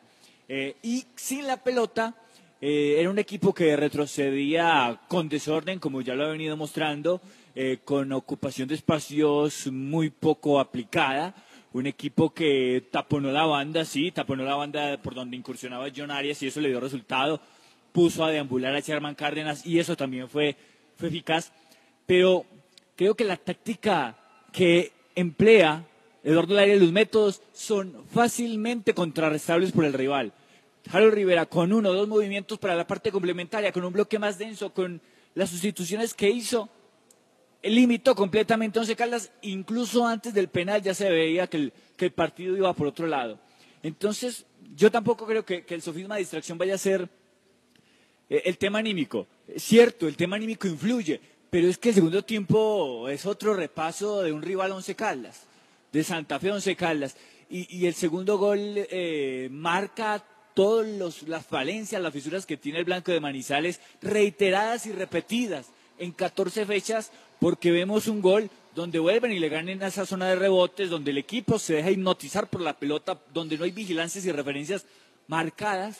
Eh, 0.49 0.77
y 0.83 1.05
sin 1.15 1.47
la 1.47 1.57
pelota 1.63 2.15
eh, 2.61 2.97
era 2.99 3.11
un 3.11 3.19
equipo 3.19 3.55
que 3.55 3.77
retrocedía 3.77 5.01
con 5.09 5.29
desorden, 5.29 5.79
como 5.79 6.01
ya 6.01 6.15
lo 6.15 6.25
ha 6.25 6.29
venido 6.29 6.57
mostrando, 6.57 7.21
eh, 7.55 7.79
con 7.85 8.13
ocupación 8.13 8.69
de 8.69 8.75
espacios 8.75 9.67
muy 9.69 10.11
poco 10.11 10.59
aplicada. 10.59 11.35
Un 11.73 11.87
equipo 11.87 12.33
que 12.33 12.89
taponó 12.91 13.31
la 13.31 13.45
banda, 13.45 13.85
sí, 13.85 14.11
taponó 14.11 14.45
la 14.45 14.55
banda 14.55 15.01
por 15.03 15.15
donde 15.15 15.37
incursionaba 15.37 15.89
John 15.95 16.11
Arias 16.11 16.43
y 16.43 16.47
eso 16.47 16.61
le 16.61 16.71
dio 16.71 16.81
resultado. 16.81 17.41
Puso 17.93 18.25
a 18.25 18.31
deambular 18.31 18.75
a 18.75 18.81
Sherman 18.81 19.15
Cárdenas 19.15 19.67
y 19.67 19.79
eso 19.79 19.97
también 19.97 20.29
fue, 20.29 20.57
fue 20.97 21.09
eficaz. 21.09 21.53
Pero 22.07 22.47
creo 22.95 23.15
que 23.15 23.25
la 23.25 23.37
táctica 23.37 24.17
que 24.53 24.93
emplea 25.17 25.85
Eduardo 26.27 26.61
y 26.61 26.81
los 26.81 26.91
métodos 26.91 27.41
son 27.53 28.05
fácilmente 28.11 28.95
contrarrestables 28.95 29.71
por 29.71 29.85
el 29.85 29.93
rival. 29.93 30.33
Harold 30.91 31.15
Rivera 31.15 31.47
con 31.47 31.73
uno 31.73 31.91
o 31.91 31.93
dos 31.93 32.09
movimientos 32.09 32.59
para 32.59 32.75
la 32.75 32.85
parte 32.85 33.13
complementaria, 33.13 33.71
con 33.71 33.85
un 33.85 33.93
bloque 33.93 34.19
más 34.19 34.37
denso, 34.37 34.73
con 34.75 35.01
las 35.37 35.51
sustituciones 35.51 36.15
que 36.15 36.29
hizo, 36.29 36.69
limitó 37.63 38.17
completamente 38.17 38.81
Once 38.81 38.97
Caldas, 38.97 39.31
incluso 39.43 40.05
antes 40.05 40.35
del 40.35 40.49
penal 40.49 40.83
ya 40.83 40.95
se 40.95 41.09
veía 41.09 41.47
que 41.47 41.73
el, 41.99 42.13
partido 42.13 42.57
iba 42.57 42.73
por 42.73 42.89
otro 42.89 43.07
lado. 43.07 43.39
Entonces, 43.85 44.47
yo 44.75 44.91
tampoco 44.91 45.27
creo 45.27 45.45
que, 45.45 45.65
el 45.69 45.83
sofisma 45.83 46.17
de 46.17 46.23
distracción 46.23 46.59
vaya 46.59 46.75
a 46.75 46.79
ser 46.79 47.09
eh, 48.29 48.43
el 48.47 48.59
tema 48.59 48.81
anímico. 48.81 49.29
Cierto, 49.57 50.09
el 50.09 50.17
tema 50.17 50.35
anímico 50.35 50.67
influye, 50.67 51.21
pero 51.51 51.69
es 51.69 51.79
que 51.79 51.91
el 51.91 51.95
segundo 51.95 52.25
tiempo 52.25 53.09
es 53.09 53.27
otro 53.27 53.55
repaso 53.55 54.23
de 54.23 54.33
un 54.33 54.43
rival 54.43 54.73
Once 54.73 54.95
Caldas, 54.95 55.43
de 55.93 56.05
Santa 56.05 56.39
Fe 56.39 56.53
Once 56.53 56.77
Caldas. 56.77 57.17
Y, 57.49 57.77
y 57.77 57.87
el 57.87 57.95
segundo 57.95 58.39
gol 58.39 58.59
eh, 58.61 59.49
marca 59.51 60.25
todas 60.55 61.23
las 61.29 61.45
falencias, 61.45 62.01
las 62.01 62.13
fisuras 62.13 62.47
que 62.47 62.57
tiene 62.57 62.79
el 62.79 62.87
Blanco 62.87 63.13
de 63.13 63.21
Manizales, 63.21 63.81
reiteradas 64.01 64.87
y 64.87 64.93
repetidas 64.93 65.67
en 65.99 66.13
14 66.13 66.65
fechas, 66.65 67.13
porque 67.39 67.71
vemos 67.71 68.09
un 68.09 68.23
gol 68.23 68.51
donde 68.75 68.99
vuelven 68.99 69.33
y 69.33 69.39
le 69.39 69.49
ganan 69.49 69.83
a 69.83 69.89
esa 69.89 70.07
zona 70.07 70.29
de 70.29 70.37
rebotes, 70.37 70.91
donde 70.91 71.11
el 71.11 71.19
equipo 71.19 71.59
se 71.59 71.75
deja 71.75 71.91
hipnotizar 71.91 72.49
por 72.49 72.61
la 72.61 72.79
pelota, 72.79 73.19
donde 73.33 73.57
no 73.59 73.65
hay 73.65 73.71
vigilancias 73.71 74.25
y 74.25 74.33
referencias 74.33 74.87
marcadas. 75.29 75.99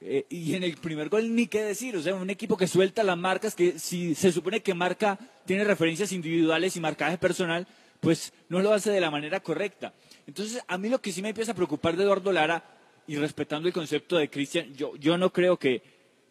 Eh, 0.00 0.26
y 0.28 0.54
en 0.54 0.62
el 0.62 0.76
primer 0.76 1.08
gol 1.08 1.34
ni 1.34 1.48
qué 1.48 1.62
decir, 1.62 1.96
o 1.96 2.02
sea, 2.02 2.14
un 2.14 2.30
equipo 2.30 2.56
que 2.56 2.68
suelta 2.68 3.02
las 3.02 3.18
marcas, 3.18 3.54
que 3.54 3.78
si 3.78 4.14
se 4.14 4.30
supone 4.30 4.60
que 4.62 4.72
marca, 4.72 5.18
tiene 5.44 5.64
referencias 5.64 6.12
individuales 6.12 6.76
y 6.76 6.80
marcaje 6.80 7.18
personal, 7.18 7.66
pues 8.00 8.32
no 8.48 8.60
lo 8.60 8.72
hace 8.72 8.90
de 8.90 9.00
la 9.00 9.10
manera 9.10 9.40
correcta. 9.40 9.92
Entonces, 10.26 10.62
a 10.68 10.78
mí 10.78 10.88
lo 10.88 11.00
que 11.00 11.10
sí 11.10 11.20
me 11.20 11.30
empieza 11.30 11.52
a 11.52 11.56
preocupar 11.56 11.96
de 11.96 12.04
Eduardo 12.04 12.30
Lara 12.32 12.62
y 13.08 13.16
respetando 13.16 13.66
el 13.66 13.74
concepto 13.74 14.16
de 14.16 14.30
Cristian, 14.30 14.72
yo, 14.74 14.94
yo 14.96 15.18
no 15.18 15.32
creo 15.32 15.58
que, 15.58 15.82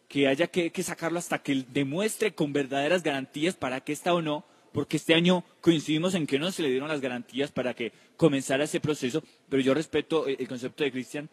que 0.08 0.28
haya 0.28 0.46
que, 0.46 0.70
que, 0.70 0.82
sacarlo 0.82 1.18
hasta 1.18 1.42
que 1.42 1.66
demuestre 1.68 2.32
con 2.32 2.54
verdaderas 2.54 3.02
garantías 3.02 3.54
para 3.54 3.80
qué 3.82 3.92
está 3.92 4.14
o 4.14 4.22
no, 4.22 4.44
porque 4.72 4.96
este 4.96 5.14
año 5.14 5.44
coincidimos 5.60 6.14
en 6.14 6.26
que 6.26 6.38
no 6.38 6.50
se 6.52 6.62
le 6.62 6.70
dieron 6.70 6.88
las 6.88 7.02
garantías 7.02 7.50
para 7.50 7.74
que 7.74 7.92
comenzara 8.16 8.64
ese 8.64 8.80
proceso, 8.80 9.22
pero 9.50 9.62
yo 9.62 9.74
respeto 9.74 10.26
el, 10.26 10.36
el 10.38 10.48
concepto 10.48 10.84
de 10.84 10.92
Cristian. 10.92 11.28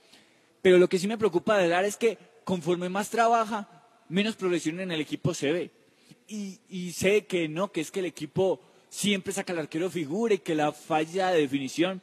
Pero 0.65 0.79
lo 0.79 0.89
que 0.89 0.97
sí 0.97 1.07
me 1.07 1.19
preocupa 1.19 1.59
de 1.59 1.67
dar 1.67 1.85
es 1.85 1.95
que 1.95 2.17
conforme 2.43 2.89
más 2.89 3.11
trabaja, 3.11 3.69
menos 4.09 4.35
progresión 4.35 4.79
en 4.79 4.91
el 4.91 4.99
equipo 4.99 5.31
se 5.35 5.51
ve. 5.51 5.69
Y, 6.27 6.91
sé 6.91 7.27
que 7.27 7.47
no, 7.47 7.71
que 7.71 7.81
es 7.81 7.91
que 7.91 7.99
el 7.99 8.07
equipo 8.07 8.59
siempre 8.89 9.31
saca 9.31 9.53
al 9.53 9.59
arquero 9.59 9.91
figura 9.91 10.33
y 10.33 10.39
que 10.39 10.55
la 10.55 10.71
falla 10.71 11.29
de 11.29 11.41
definición, 11.41 12.01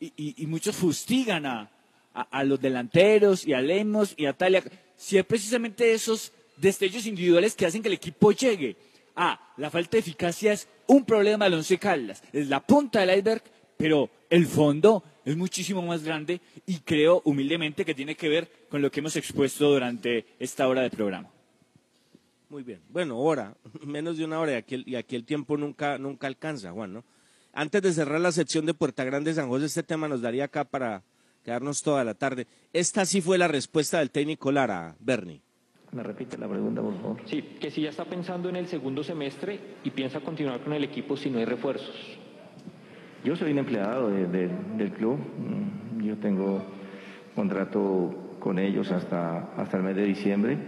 y, 0.00 0.46
muchos 0.46 0.74
fustigan 0.74 1.44
a, 1.44 2.44
los 2.44 2.58
delanteros 2.58 3.46
y 3.46 3.52
a 3.52 3.60
Lemos 3.60 4.14
y 4.16 4.24
a 4.24 4.32
Talia, 4.32 4.64
si 4.96 5.18
es 5.18 5.26
precisamente 5.26 5.92
esos 5.92 6.32
destellos 6.56 7.04
individuales 7.04 7.54
que 7.54 7.66
hacen 7.66 7.82
que 7.82 7.88
el 7.88 8.00
equipo 8.00 8.32
llegue. 8.32 8.78
Ah, 9.14 9.52
la 9.58 9.68
falta 9.68 9.90
de 9.90 9.98
eficacia 9.98 10.54
es 10.54 10.68
un 10.86 11.04
problema 11.04 11.44
del 11.44 11.58
Once 11.58 11.76
Caldas, 11.76 12.22
es 12.32 12.48
la 12.48 12.60
punta 12.60 13.00
del 13.00 13.18
iceberg, 13.18 13.42
pero 13.76 14.08
el 14.30 14.46
fondo 14.46 15.04
es 15.24 15.36
muchísimo 15.36 15.82
más 15.82 16.04
grande 16.04 16.40
y 16.66 16.78
creo 16.78 17.22
humildemente 17.24 17.84
que 17.84 17.94
tiene 17.94 18.14
que 18.14 18.28
ver 18.28 18.50
con 18.68 18.82
lo 18.82 18.90
que 18.90 19.00
hemos 19.00 19.16
expuesto 19.16 19.70
durante 19.70 20.26
esta 20.38 20.68
hora 20.68 20.82
de 20.82 20.90
programa. 20.90 21.30
Muy 22.50 22.62
bien, 22.62 22.80
bueno, 22.90 23.18
hora, 23.18 23.56
menos 23.84 24.16
de 24.18 24.24
una 24.24 24.38
hora 24.38 24.52
y 24.52 24.56
aquí 24.56 24.74
el, 24.74 24.88
y 24.88 24.96
aquí 24.96 25.16
el 25.16 25.24
tiempo 25.24 25.56
nunca, 25.56 25.98
nunca 25.98 26.26
alcanza, 26.26 26.72
Juan, 26.72 26.92
¿no? 26.92 27.04
Antes 27.52 27.82
de 27.82 27.92
cerrar 27.92 28.20
la 28.20 28.32
sección 28.32 28.66
de 28.66 28.74
Puerta 28.74 29.04
Grande 29.04 29.32
San 29.32 29.48
José, 29.48 29.66
este 29.66 29.84
tema 29.84 30.08
nos 30.08 30.20
daría 30.20 30.44
acá 30.44 30.64
para 30.64 31.04
quedarnos 31.44 31.82
toda 31.82 32.02
la 32.02 32.14
tarde. 32.14 32.48
Esta 32.72 33.06
sí 33.06 33.20
fue 33.20 33.38
la 33.38 33.46
respuesta 33.46 34.00
del 34.00 34.10
técnico 34.10 34.50
Lara, 34.50 34.96
Bernie. 34.98 35.40
Me 35.92 36.02
repite 36.02 36.36
la 36.36 36.48
pregunta, 36.48 36.82
por 36.82 36.96
favor. 36.96 37.20
Sí, 37.26 37.42
que 37.60 37.70
si 37.70 37.82
ya 37.82 37.90
está 37.90 38.04
pensando 38.04 38.48
en 38.48 38.56
el 38.56 38.66
segundo 38.66 39.04
semestre 39.04 39.60
y 39.84 39.90
piensa 39.90 40.20
continuar 40.20 40.60
con 40.60 40.72
el 40.72 40.82
equipo 40.82 41.16
si 41.16 41.30
no 41.30 41.38
hay 41.38 41.44
refuerzos. 41.44 41.94
Yo 43.24 43.34
soy 43.34 43.52
un 43.52 43.58
empleado 43.58 44.10
de, 44.10 44.26
de, 44.26 44.50
del 44.76 44.90
club. 44.90 45.16
Yo 46.02 46.14
tengo 46.18 46.62
contrato 47.34 48.36
con 48.38 48.58
ellos 48.58 48.92
hasta, 48.92 49.54
hasta 49.56 49.78
el 49.78 49.82
mes 49.82 49.96
de 49.96 50.04
diciembre. 50.04 50.58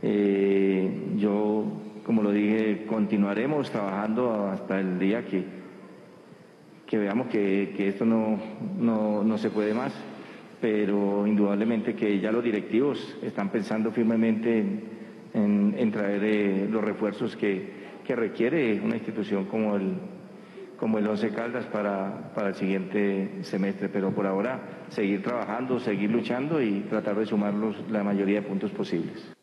Eh, 0.00 1.16
yo, 1.16 1.64
como 2.06 2.22
lo 2.22 2.30
dije, 2.30 2.86
continuaremos 2.86 3.72
trabajando 3.72 4.46
hasta 4.46 4.78
el 4.78 5.00
día 5.00 5.24
que, 5.24 5.42
que 6.86 6.98
veamos 6.98 7.26
que, 7.26 7.74
que 7.76 7.88
esto 7.88 8.04
no, 8.04 8.38
no, 8.78 9.24
no, 9.24 9.36
se 9.36 9.50
puede 9.50 9.74
más, 9.74 9.92
pero 10.60 11.26
indudablemente 11.26 11.96
que 11.96 12.20
ya 12.20 12.30
los 12.30 12.44
directivos 12.44 13.18
están 13.22 13.48
pensando 13.48 13.90
firmemente 13.90 14.56
en, 14.56 14.82
en, 15.34 15.74
en 15.76 15.90
traer 15.90 16.22
eh, 16.22 16.68
los 16.70 16.84
refuerzos 16.84 17.34
que, 17.34 17.72
que, 18.06 18.14
requiere 18.14 18.80
una 18.80 18.94
institución 18.94 19.46
como 19.46 19.74
el, 19.74 19.94
como 20.78 20.98
el 20.98 21.06
Once 21.06 21.30
Caldas 21.30 21.66
para, 21.66 22.32
para 22.34 22.48
el 22.48 22.54
siguiente 22.54 23.42
semestre, 23.42 23.88
pero 23.88 24.14
por 24.14 24.26
ahora 24.26 24.86
seguir 24.90 25.22
trabajando, 25.22 25.80
seguir 25.80 26.10
luchando 26.10 26.62
y 26.62 26.80
tratar 26.88 27.18
de 27.18 27.26
sumar 27.26 27.54
los, 27.54 27.76
la 27.90 28.02
mayoría 28.04 28.40
de 28.40 28.48
puntos 28.48 28.70
posibles. 28.70 29.34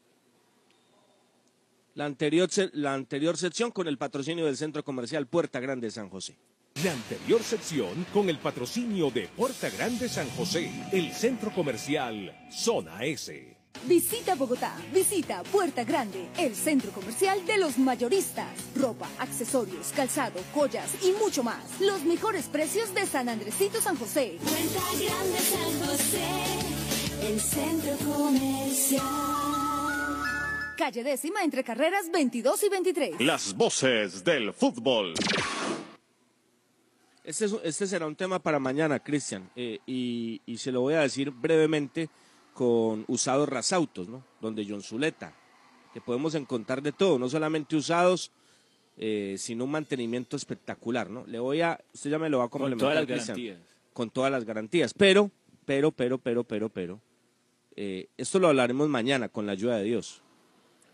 La 1.94 2.06
anterior, 2.06 2.50
la 2.74 2.94
anterior 2.94 3.38
sección 3.38 3.72
con 3.72 3.88
el 3.88 3.98
patrocinio 3.98 4.46
del 4.46 4.58
Centro 4.58 4.84
Comercial 4.84 5.28
Puerta 5.28 5.60
Grande 5.60 5.92
San 5.92 6.10
José. 6.10 6.36
La 6.84 6.92
anterior 6.92 7.42
sección 7.42 8.06
con 8.12 8.28
el 8.30 8.38
patrocinio 8.38 9.10
de 9.10 9.30
Puerta 9.30 9.70
Grande 9.70 10.10
San 10.10 10.28
José, 10.32 10.70
el 10.92 11.12
centro 11.14 11.52
comercial 11.52 12.36
Zona 12.52 13.06
S. 13.06 13.55
Visita 13.84 14.36
Bogotá, 14.36 14.76
visita 14.92 15.44
Puerta 15.44 15.84
Grande, 15.84 16.28
el 16.38 16.56
centro 16.56 16.92
comercial 16.92 17.46
de 17.46 17.58
los 17.58 17.78
mayoristas. 17.78 18.48
Ropa, 18.76 19.08
accesorios, 19.20 19.92
calzado, 19.96 20.40
joyas 20.54 20.90
y 21.04 21.12
mucho 21.24 21.44
más. 21.44 21.80
Los 21.80 22.04
mejores 22.04 22.46
precios 22.46 22.94
de 22.96 23.06
San 23.06 23.30
Andresito 23.30 23.80
San 23.82 23.96
José. 23.98 24.38
Puerta 24.42 24.82
Grande 25.04 25.40
San 25.40 25.88
José, 25.88 27.28
el 27.28 27.40
centro 27.40 27.98
comercial. 28.12 29.04
Calle 30.78 31.04
décima 31.04 31.44
entre 31.44 31.64
carreras 31.64 32.10
22 32.12 32.64
y 32.64 32.70
23. 32.70 33.22
Las 33.22 33.54
voces 33.56 34.24
del 34.24 34.52
fútbol. 34.52 35.14
Este, 37.24 37.46
es, 37.46 37.56
este 37.64 37.88
será 37.88 38.08
un 38.08 38.16
tema 38.16 38.40
para 38.40 38.60
mañana, 38.60 39.00
Cristian, 39.00 39.50
eh, 39.56 39.80
y, 39.86 40.42
y, 40.46 40.58
se 40.58 40.72
lo 40.72 40.82
voy 40.82 40.94
a 40.94 41.02
decir 41.02 41.32
brevemente 41.32 42.10
con 42.56 43.04
usados 43.10 43.50
rasautos, 43.50 44.08
¿no? 44.08 44.24
Donde 44.40 44.66
John 44.68 44.82
Zuleta, 44.82 45.36
que 45.94 46.00
podemos 46.00 46.36
encontrar 46.36 46.82
de 46.82 46.94
todo, 46.94 47.20
no 47.20 47.28
solamente 47.28 47.76
usados, 47.76 48.32
eh, 48.98 49.36
sino 49.38 49.66
un 49.66 49.72
mantenimiento 49.72 50.38
espectacular, 50.38 51.10
¿no? 51.10 51.26
Le 51.28 51.38
voy 51.38 51.60
a, 51.60 51.78
usted 51.94 52.12
ya 52.12 52.18
me 52.18 52.30
lo 52.30 52.40
va 52.40 52.46
a 52.46 52.48
complementar. 52.48 52.88
todas 52.88 52.96
las 52.96 53.28
garantías. 53.28 53.60
Con 53.92 54.10
todas 54.10 54.32
las 54.32 54.46
garantías, 54.46 54.94
pero, 54.94 55.30
pero, 55.66 55.92
pero, 55.92 56.18
pero, 56.18 56.46
pero, 56.46 56.70
pero, 56.70 57.02
eh, 57.76 58.08
esto 58.16 58.40
lo 58.40 58.48
hablaremos 58.48 58.88
mañana 58.88 59.28
con 59.28 59.46
la 59.46 59.52
ayuda 59.52 59.76
de 59.76 59.84
Dios, 59.84 60.22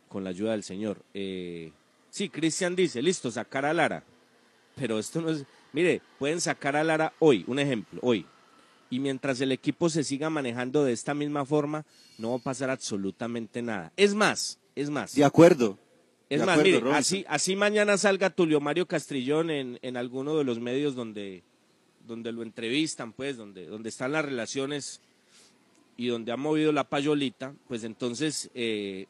con 0.07 0.23
la 0.23 0.31
ayuda 0.31 0.53
del 0.53 0.63
Señor. 0.63 1.05
Eh, 1.13 1.71
sí, 2.09 2.29
Cristian 2.29 2.75
dice, 2.75 3.03
listo, 3.03 3.29
sacar 3.29 3.67
a 3.67 3.73
Lara, 3.73 4.03
pero 4.75 4.97
esto 4.97 5.21
no 5.21 5.29
es, 5.29 5.45
mire, 5.73 6.01
pueden 6.17 6.41
sacar 6.41 6.75
a 6.75 6.83
Lara 6.83 7.13
hoy, 7.19 7.45
un 7.45 7.59
ejemplo, 7.59 7.99
hoy, 8.01 8.25
y 8.91 8.99
mientras 8.99 9.39
el 9.41 9.53
equipo 9.53 9.89
se 9.89 10.03
siga 10.03 10.29
manejando 10.29 10.83
de 10.83 10.91
esta 10.91 11.13
misma 11.13 11.45
forma, 11.45 11.85
no 12.17 12.31
va 12.31 12.35
a 12.35 12.39
pasar 12.39 12.69
absolutamente 12.69 13.61
nada. 13.61 13.91
Es 13.95 14.13
más, 14.13 14.59
es 14.75 14.89
más. 14.89 15.15
De 15.15 15.23
acuerdo. 15.23 15.79
Es 16.29 16.41
De 16.41 16.45
más, 16.45 16.59
acuerdo, 16.59 16.81
mire, 16.81 16.95
así, 16.95 17.25
así 17.27 17.55
mañana 17.55 17.97
salga 17.97 18.29
Tulio 18.29 18.59
Mario 18.59 18.85
Castrillón 18.85 19.49
en, 19.49 19.79
en 19.81 19.97
alguno 19.97 20.37
de 20.37 20.43
los 20.43 20.59
medios 20.59 20.93
donde, 20.93 21.41
donde 22.05 22.33
lo 22.33 22.43
entrevistan, 22.43 23.13
pues, 23.13 23.37
donde, 23.37 23.65
donde 23.65 23.89
están 23.89 24.11
las 24.11 24.25
relaciones 24.25 25.01
y 25.95 26.07
donde 26.07 26.33
ha 26.33 26.37
movido 26.37 26.73
la 26.73 26.83
payolita, 26.83 27.53
pues 27.69 27.85
entonces, 27.85 28.49
eh, 28.53 29.07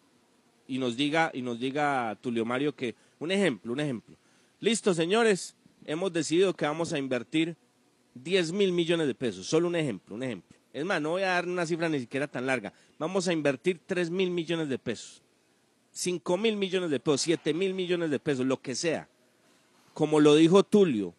y 0.67 0.77
nos 0.77 0.95
diga, 0.95 1.31
y 1.33 1.41
nos 1.41 1.59
diga 1.59 2.15
Tulio 2.21 2.45
Mario 2.45 2.75
que, 2.75 2.95
un 3.19 3.31
ejemplo, 3.31 3.73
un 3.73 3.79
ejemplo. 3.79 4.15
Listo, 4.59 4.93
señores, 4.93 5.55
hemos 5.85 6.13
decidido 6.13 6.53
que 6.53 6.65
vamos 6.65 6.93
a 6.93 6.99
invertir 6.99 7.55
10 8.15 8.51
mil 8.51 8.71
millones 8.71 9.07
de 9.07 9.15
pesos, 9.15 9.47
solo 9.47 9.67
un 9.67 9.75
ejemplo, 9.75 10.15
un 10.15 10.23
ejemplo. 10.23 10.57
Es 10.73 10.85
más, 10.85 11.01
no 11.01 11.11
voy 11.11 11.23
a 11.23 11.27
dar 11.27 11.47
una 11.47 11.65
cifra 11.65 11.89
ni 11.89 11.99
siquiera 11.99 12.27
tan 12.27 12.45
larga. 12.45 12.73
Vamos 12.97 13.27
a 13.27 13.33
invertir 13.33 13.79
3 13.85 14.09
mil 14.09 14.31
millones 14.31 14.69
de 14.69 14.79
pesos, 14.79 15.21
5 15.91 16.37
mil 16.37 16.55
millones 16.55 16.89
de 16.89 16.99
pesos, 16.99 17.21
7 17.21 17.53
mil 17.53 17.73
millones 17.73 18.09
de 18.09 18.19
pesos, 18.19 18.45
lo 18.45 18.61
que 18.61 18.75
sea. 18.75 19.07
Como 19.93 20.19
lo 20.19 20.35
dijo 20.35 20.63
Tulio, 20.63 21.13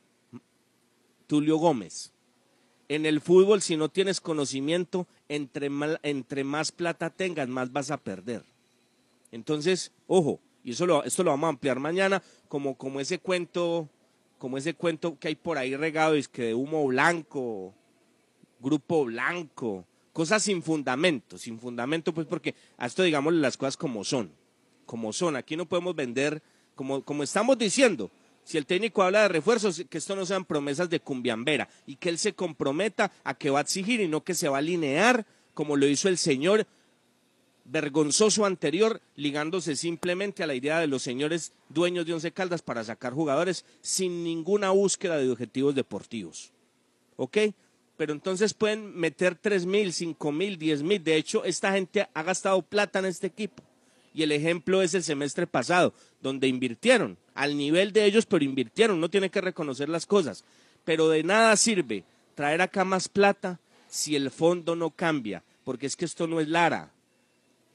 Tulio 1.26 1.56
Gómez. 1.56 2.12
En 2.88 3.06
el 3.06 3.20
fútbol, 3.20 3.62
si 3.62 3.76
no 3.76 3.88
tienes 3.88 4.20
conocimiento, 4.20 5.06
entre, 5.28 5.70
entre 6.02 6.44
más 6.44 6.72
plata 6.72 7.10
tengas, 7.10 7.48
más 7.48 7.72
vas 7.72 7.90
a 7.90 7.96
perder. 7.96 8.44
Entonces, 9.30 9.92
ojo, 10.06 10.40
y 10.64 10.72
eso 10.72 10.86
lo, 10.86 11.02
esto 11.04 11.24
lo 11.24 11.30
vamos 11.30 11.46
a 11.46 11.50
ampliar 11.50 11.78
mañana, 11.78 12.22
como, 12.48 12.76
como 12.76 13.00
ese 13.00 13.18
cuento, 13.18 13.88
como 14.42 14.58
ese 14.58 14.74
cuento 14.74 15.16
que 15.20 15.28
hay 15.28 15.36
por 15.36 15.56
ahí 15.56 15.76
regado, 15.76 16.14
es 16.14 16.26
que 16.26 16.46
de 16.46 16.54
humo 16.54 16.84
blanco, 16.88 17.72
grupo 18.58 19.04
blanco, 19.04 19.84
cosas 20.12 20.42
sin 20.42 20.64
fundamento, 20.64 21.38
sin 21.38 21.60
fundamento, 21.60 22.12
pues 22.12 22.26
porque 22.26 22.56
a 22.76 22.86
esto 22.86 23.04
digámosle 23.04 23.38
las 23.38 23.56
cosas 23.56 23.76
como 23.76 24.02
son, 24.02 24.32
como 24.84 25.12
son. 25.12 25.36
Aquí 25.36 25.56
no 25.56 25.66
podemos 25.66 25.94
vender, 25.94 26.42
como, 26.74 27.04
como 27.04 27.22
estamos 27.22 27.56
diciendo, 27.56 28.10
si 28.42 28.58
el 28.58 28.66
técnico 28.66 29.04
habla 29.04 29.22
de 29.22 29.28
refuerzos, 29.28 29.84
que 29.88 29.98
esto 29.98 30.16
no 30.16 30.26
sean 30.26 30.44
promesas 30.44 30.90
de 30.90 30.98
cumbiambera 30.98 31.68
y 31.86 31.94
que 31.94 32.08
él 32.08 32.18
se 32.18 32.32
comprometa 32.32 33.12
a 33.22 33.34
que 33.34 33.50
va 33.50 33.60
a 33.60 33.62
exigir 33.62 34.00
y 34.00 34.08
no 34.08 34.24
que 34.24 34.34
se 34.34 34.48
va 34.48 34.56
a 34.56 34.58
alinear 34.58 35.24
como 35.54 35.76
lo 35.76 35.86
hizo 35.86 36.08
el 36.08 36.18
señor 36.18 36.66
vergonzoso 37.72 38.44
anterior, 38.44 39.00
ligándose 39.16 39.76
simplemente 39.76 40.42
a 40.42 40.46
la 40.46 40.54
idea 40.54 40.78
de 40.78 40.86
los 40.86 41.02
señores 41.02 41.52
dueños 41.70 42.04
de 42.04 42.12
Once 42.12 42.30
Caldas 42.30 42.60
para 42.60 42.84
sacar 42.84 43.14
jugadores 43.14 43.64
sin 43.80 44.22
ninguna 44.22 44.70
búsqueda 44.70 45.16
de 45.16 45.30
objetivos 45.30 45.74
deportivos. 45.74 46.52
¿Ok? 47.16 47.38
Pero 47.96 48.12
entonces 48.12 48.52
pueden 48.52 48.94
meter 48.94 49.36
tres 49.36 49.64
mil, 49.64 49.92
cinco 49.94 50.32
mil, 50.32 50.58
diez 50.58 50.82
mil. 50.82 51.02
De 51.02 51.16
hecho, 51.16 51.44
esta 51.44 51.72
gente 51.72 52.06
ha 52.12 52.22
gastado 52.22 52.60
plata 52.60 52.98
en 52.98 53.06
este 53.06 53.28
equipo. 53.28 53.62
Y 54.14 54.22
el 54.22 54.32
ejemplo 54.32 54.82
es 54.82 54.92
el 54.92 55.02
semestre 55.02 55.46
pasado, 55.46 55.94
donde 56.20 56.48
invirtieron 56.48 57.16
al 57.34 57.56
nivel 57.56 57.94
de 57.94 58.04
ellos, 58.04 58.26
pero 58.26 58.44
invirtieron. 58.44 59.00
No 59.00 59.08
tiene 59.08 59.30
que 59.30 59.40
reconocer 59.40 59.88
las 59.88 60.04
cosas. 60.04 60.44
Pero 60.84 61.08
de 61.08 61.22
nada 61.22 61.56
sirve 61.56 62.04
traer 62.34 62.60
acá 62.60 62.84
más 62.84 63.08
plata 63.08 63.60
si 63.88 64.14
el 64.14 64.30
fondo 64.30 64.76
no 64.76 64.90
cambia. 64.90 65.42
Porque 65.64 65.86
es 65.86 65.96
que 65.96 66.04
esto 66.04 66.26
no 66.26 66.38
es 66.40 66.48
Lara. 66.48 66.92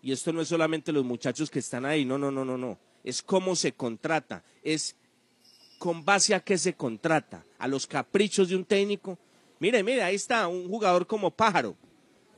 Y 0.08 0.14
esto 0.14 0.32
no 0.32 0.40
es 0.40 0.48
solamente 0.48 0.94
los 0.94 1.04
muchachos 1.04 1.52
que 1.52 1.60
están 1.60 1.86
ahí. 1.86 2.06
No, 2.06 2.18
no, 2.18 2.32
no, 2.32 2.46
no, 2.46 2.58
no. 2.58 2.80
Es 3.04 3.22
cómo 3.22 3.58
se 3.58 3.74
contrata. 3.74 4.42
Es 4.64 4.96
con 5.80 6.06
base 6.06 6.34
a 6.34 6.40
qué 6.40 6.58
se 6.58 6.76
contrata. 6.76 7.44
A 7.60 7.68
los 7.68 7.86
caprichos 7.86 8.48
de 8.48 8.56
un 8.56 8.64
técnico. 8.64 9.20
Mire, 9.60 9.84
mire, 9.84 10.04
ahí 10.04 10.16
está 10.16 10.48
un 10.48 10.70
jugador 10.70 11.08
como 11.08 11.30
Pájaro. 11.30 11.76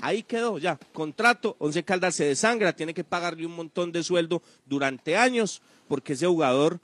Ahí 0.02 0.24
quedó 0.24 0.58
ya. 0.58 0.80
Contrato, 0.94 1.58
Once 1.60 1.84
Caldas 1.84 2.16
se 2.16 2.26
desangra, 2.26 2.76
tiene 2.76 2.96
que 2.96 3.04
pagarle 3.04 3.46
un 3.46 3.56
montón 3.56 3.92
de 3.92 4.02
sueldo 4.02 4.42
durante 4.66 5.16
años, 5.16 5.62
porque 5.88 6.14
ese 6.14 6.26
jugador 6.26 6.80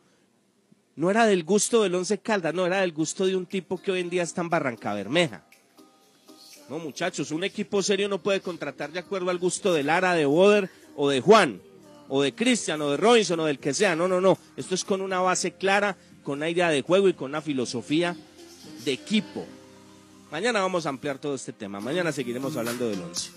no 0.96 1.10
era 1.10 1.26
del 1.26 1.44
gusto 1.44 1.82
del 1.82 1.96
Once 1.96 2.16
Caldas, 2.20 2.54
no 2.54 2.68
era 2.68 2.82
del 2.82 2.94
gusto 2.94 3.26
de 3.26 3.36
un 3.36 3.48
tipo 3.48 3.82
que 3.82 3.92
hoy 3.92 4.02
en 4.02 4.12
día 4.12 4.22
está 4.22 4.42
en 4.42 4.50
Barranca 4.50 4.94
Bermeja. 4.94 5.48
No, 6.70 6.80
muchachos, 6.80 7.32
un 7.32 7.44
equipo 7.44 7.84
serio 7.84 8.10
no 8.10 8.20
puede 8.20 8.42
contratar 8.42 8.92
de 8.92 9.00
acuerdo 9.00 9.30
al 9.30 9.38
gusto 9.38 9.74
de 9.74 9.84
Lara, 9.84 10.14
de 10.14 10.26
Boder 10.26 10.70
o 10.96 11.10
de 11.10 11.22
Juan, 11.22 11.62
o 12.10 12.22
de 12.24 12.34
Cristian, 12.34 12.82
o 12.82 12.92
de 12.92 12.98
Robinson, 12.98 13.40
o 13.40 13.46
del 13.46 13.60
que 13.60 13.74
sea. 13.74 13.96
No, 13.96 14.08
no, 14.08 14.20
no. 14.20 14.38
Esto 14.58 14.74
es 14.74 14.84
con 14.84 15.02
una 15.02 15.20
base 15.20 15.52
clara, 15.54 15.96
con 16.24 16.40
una 16.40 16.50
idea 16.50 16.70
de 16.70 16.82
juego 16.82 17.08
y 17.08 17.14
con 17.14 17.32
una 17.32 17.42
filosofía 17.42 18.16
de 18.84 18.92
equipo. 18.92 19.46
Mañana 20.32 20.60
vamos 20.62 20.86
a 20.86 20.90
ampliar 20.90 21.20
todo 21.20 21.36
este 21.36 21.54
tema. 21.54 21.80
Mañana 21.80 22.12
seguiremos 22.12 22.58
hablando 22.58 22.90
del 22.90 23.00
once. 23.00 23.30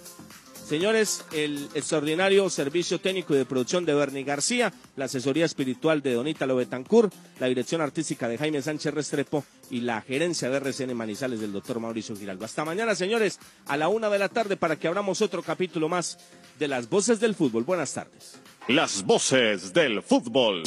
Señores, 0.69 1.25
el 1.33 1.69
extraordinario 1.75 2.49
servicio 2.51 3.01
técnico 3.01 3.35
y 3.35 3.39
de 3.39 3.47
producción 3.47 3.87
de 3.87 3.95
Bernie 3.95 4.23
García, 4.23 4.71
la 4.97 5.07
asesoría 5.07 5.47
espiritual 5.47 6.03
de 6.03 6.13
Donita 6.13 6.45
Betancourt, 6.45 7.11
la 7.41 7.47
dirección 7.47 7.81
artística 7.81 8.29
de 8.29 8.37
Jaime 8.37 8.61
Sánchez 8.61 8.93
Restrepo 8.93 9.47
y 9.71 9.81
la 9.81 10.03
gerencia 10.03 10.51
de 10.51 10.59
RCN 10.59 10.95
Manizales 10.95 11.41
del 11.41 11.55
doctor 11.55 11.81
Mauricio 11.81 12.15
Giraldo. 12.15 12.45
Hasta 12.45 12.67
mañana, 12.67 12.95
señores, 12.95 13.41
a 13.65 13.79
la 13.79 13.89
una 13.89 14.11
de 14.11 14.19
la 14.19 14.29
tarde 14.29 14.59
para 14.59 14.77
que 14.77 14.89
abramos 14.89 15.23
otro 15.23 15.43
capítulo 15.43 15.89
más 15.89 16.19
de 16.59 16.69
las 16.69 16.91
voces 16.91 17.19
del 17.19 17.35
fútbol. 17.35 17.65
Buenas 17.65 17.95
tardes. 17.95 18.35
Las 18.69 19.07
voces 19.07 19.73
del 19.73 20.03
fútbol. 20.03 20.65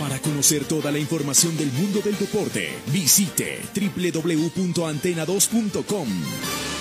Para 0.00 0.18
conocer 0.18 0.64
toda 0.64 0.90
la 0.90 0.98
información 0.98 1.56
del 1.56 1.70
mundo 1.70 2.00
del 2.00 2.18
deporte, 2.18 2.72
visite 2.88 3.60
www.antena2.com. 3.72 6.71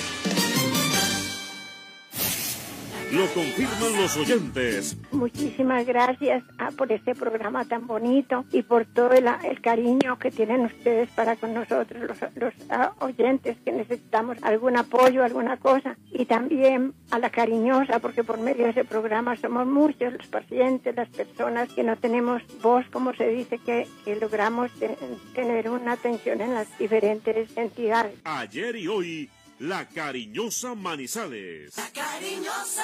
Lo 3.11 3.25
confirman 3.33 3.97
los 3.97 4.15
oyentes. 4.15 4.95
Muchísimas 5.11 5.85
gracias 5.85 6.43
ah, 6.57 6.69
por 6.77 6.91
este 6.91 7.13
programa 7.13 7.65
tan 7.65 7.85
bonito 7.85 8.45
y 8.51 8.61
por 8.63 8.85
todo 8.85 9.11
el, 9.11 9.27
el 9.43 9.59
cariño 9.61 10.17
que 10.17 10.31
tienen 10.31 10.61
ustedes 10.65 11.09
para 11.09 11.35
con 11.35 11.53
nosotros, 11.53 12.01
los, 12.01 12.17
los, 12.35 12.53
ah, 12.69 12.93
oyentes 12.99 13.57
que 13.65 13.71
necesitamos 13.73 14.37
algún 14.43 14.77
apoyo, 14.77 15.23
alguna 15.23 15.57
cosa. 15.57 15.97
Y 16.11 16.25
también 16.25 16.93
a 17.11 17.19
la 17.19 17.29
cariñosa, 17.29 17.99
porque 17.99 18.23
por 18.23 18.39
medio 18.39 18.63
de 18.65 18.71
ese 18.71 18.85
programa 18.85 19.35
somos 19.35 19.67
muchos 19.67 20.13
los 20.13 20.27
pacientes, 20.27 20.95
las 20.95 21.09
personas 21.09 21.67
que 21.73 21.83
no 21.83 21.97
tenemos 21.97 22.41
voz, 22.61 22.85
como 22.91 23.13
se 23.13 23.27
dice, 23.27 23.57
que, 23.57 23.87
que 24.05 24.15
logramos 24.15 24.71
te- 24.79 24.97
tener 25.35 25.69
una 25.69 25.93
atención 25.93 26.39
en 26.39 26.53
las 26.53 26.77
diferentes 26.79 27.57
entidades. 27.57 28.13
Ayer 28.23 28.75
y 28.77 28.87
hoy, 28.87 29.29
la 29.61 29.87
cariñosa 29.87 30.73
Manizales. 30.73 31.75
Cariñosa. 31.93 32.83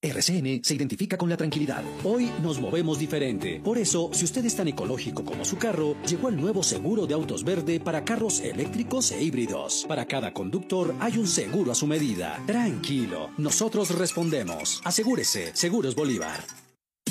RCN 0.00 0.64
se 0.64 0.74
identifica 0.74 1.16
con 1.16 1.30
la 1.30 1.36
tranquilidad. 1.36 1.84
Hoy 2.02 2.32
nos 2.42 2.58
movemos 2.58 2.98
diferente. 2.98 3.60
Por 3.62 3.78
eso, 3.78 4.10
si 4.12 4.24
usted 4.24 4.44
es 4.44 4.56
tan 4.56 4.66
ecológico 4.66 5.24
como 5.24 5.44
su 5.44 5.58
carro, 5.58 5.96
llegó 6.02 6.30
el 6.30 6.36
nuevo 6.40 6.64
seguro 6.64 7.06
de 7.06 7.14
autos 7.14 7.44
verde 7.44 7.78
para 7.78 8.04
carros 8.04 8.40
eléctricos 8.40 9.12
e 9.12 9.22
híbridos. 9.22 9.84
Para 9.86 10.06
cada 10.06 10.32
conductor 10.32 10.96
hay 10.98 11.16
un 11.18 11.28
seguro 11.28 11.70
a 11.70 11.76
su 11.76 11.86
medida. 11.86 12.42
Tranquilo, 12.44 13.30
nosotros 13.38 13.96
respondemos. 13.96 14.80
Asegúrese, 14.84 15.54
Seguros 15.54 15.94
Bolívar. 15.94 16.42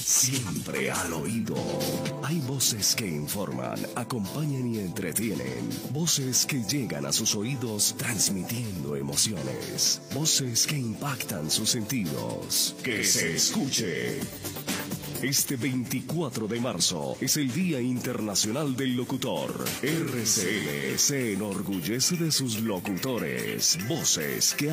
Siempre 0.04 0.89
al 0.89 1.14
oído. 1.14 1.56
Hay 2.24 2.39
voces 2.39 2.95
que 2.95 3.08
informan, 3.08 3.80
acompañan 3.95 4.74
y 4.74 4.80
entretienen. 4.80 5.70
Voces 5.91 6.45
que 6.45 6.64
llegan 6.64 7.06
a 7.06 7.14
sus 7.14 7.36
oídos 7.36 7.95
transmitiendo 7.97 8.95
emociones. 8.95 10.02
Voces 10.14 10.66
que 10.66 10.78
impactan 10.78 11.52
sus 11.52 11.70
sentidos. 11.70 12.76
Que 12.84 13.04
se 13.04 13.36
escuche. 13.36 14.20
Este 15.22 15.56
24 15.56 16.47
de 16.47 16.60
marzo 16.60 17.16
es 17.22 17.38
el 17.38 17.52
Día 17.54 17.80
Internacional 17.80 18.76
del 18.76 18.95
Locutor. 18.95 19.54
RCN 19.84 20.97
se 20.97 21.34
enorgullece 21.34 22.16
de 22.16 22.32
sus 22.32 22.60
locutores. 22.62 23.78
Voces 23.88 24.56
que 24.56 24.70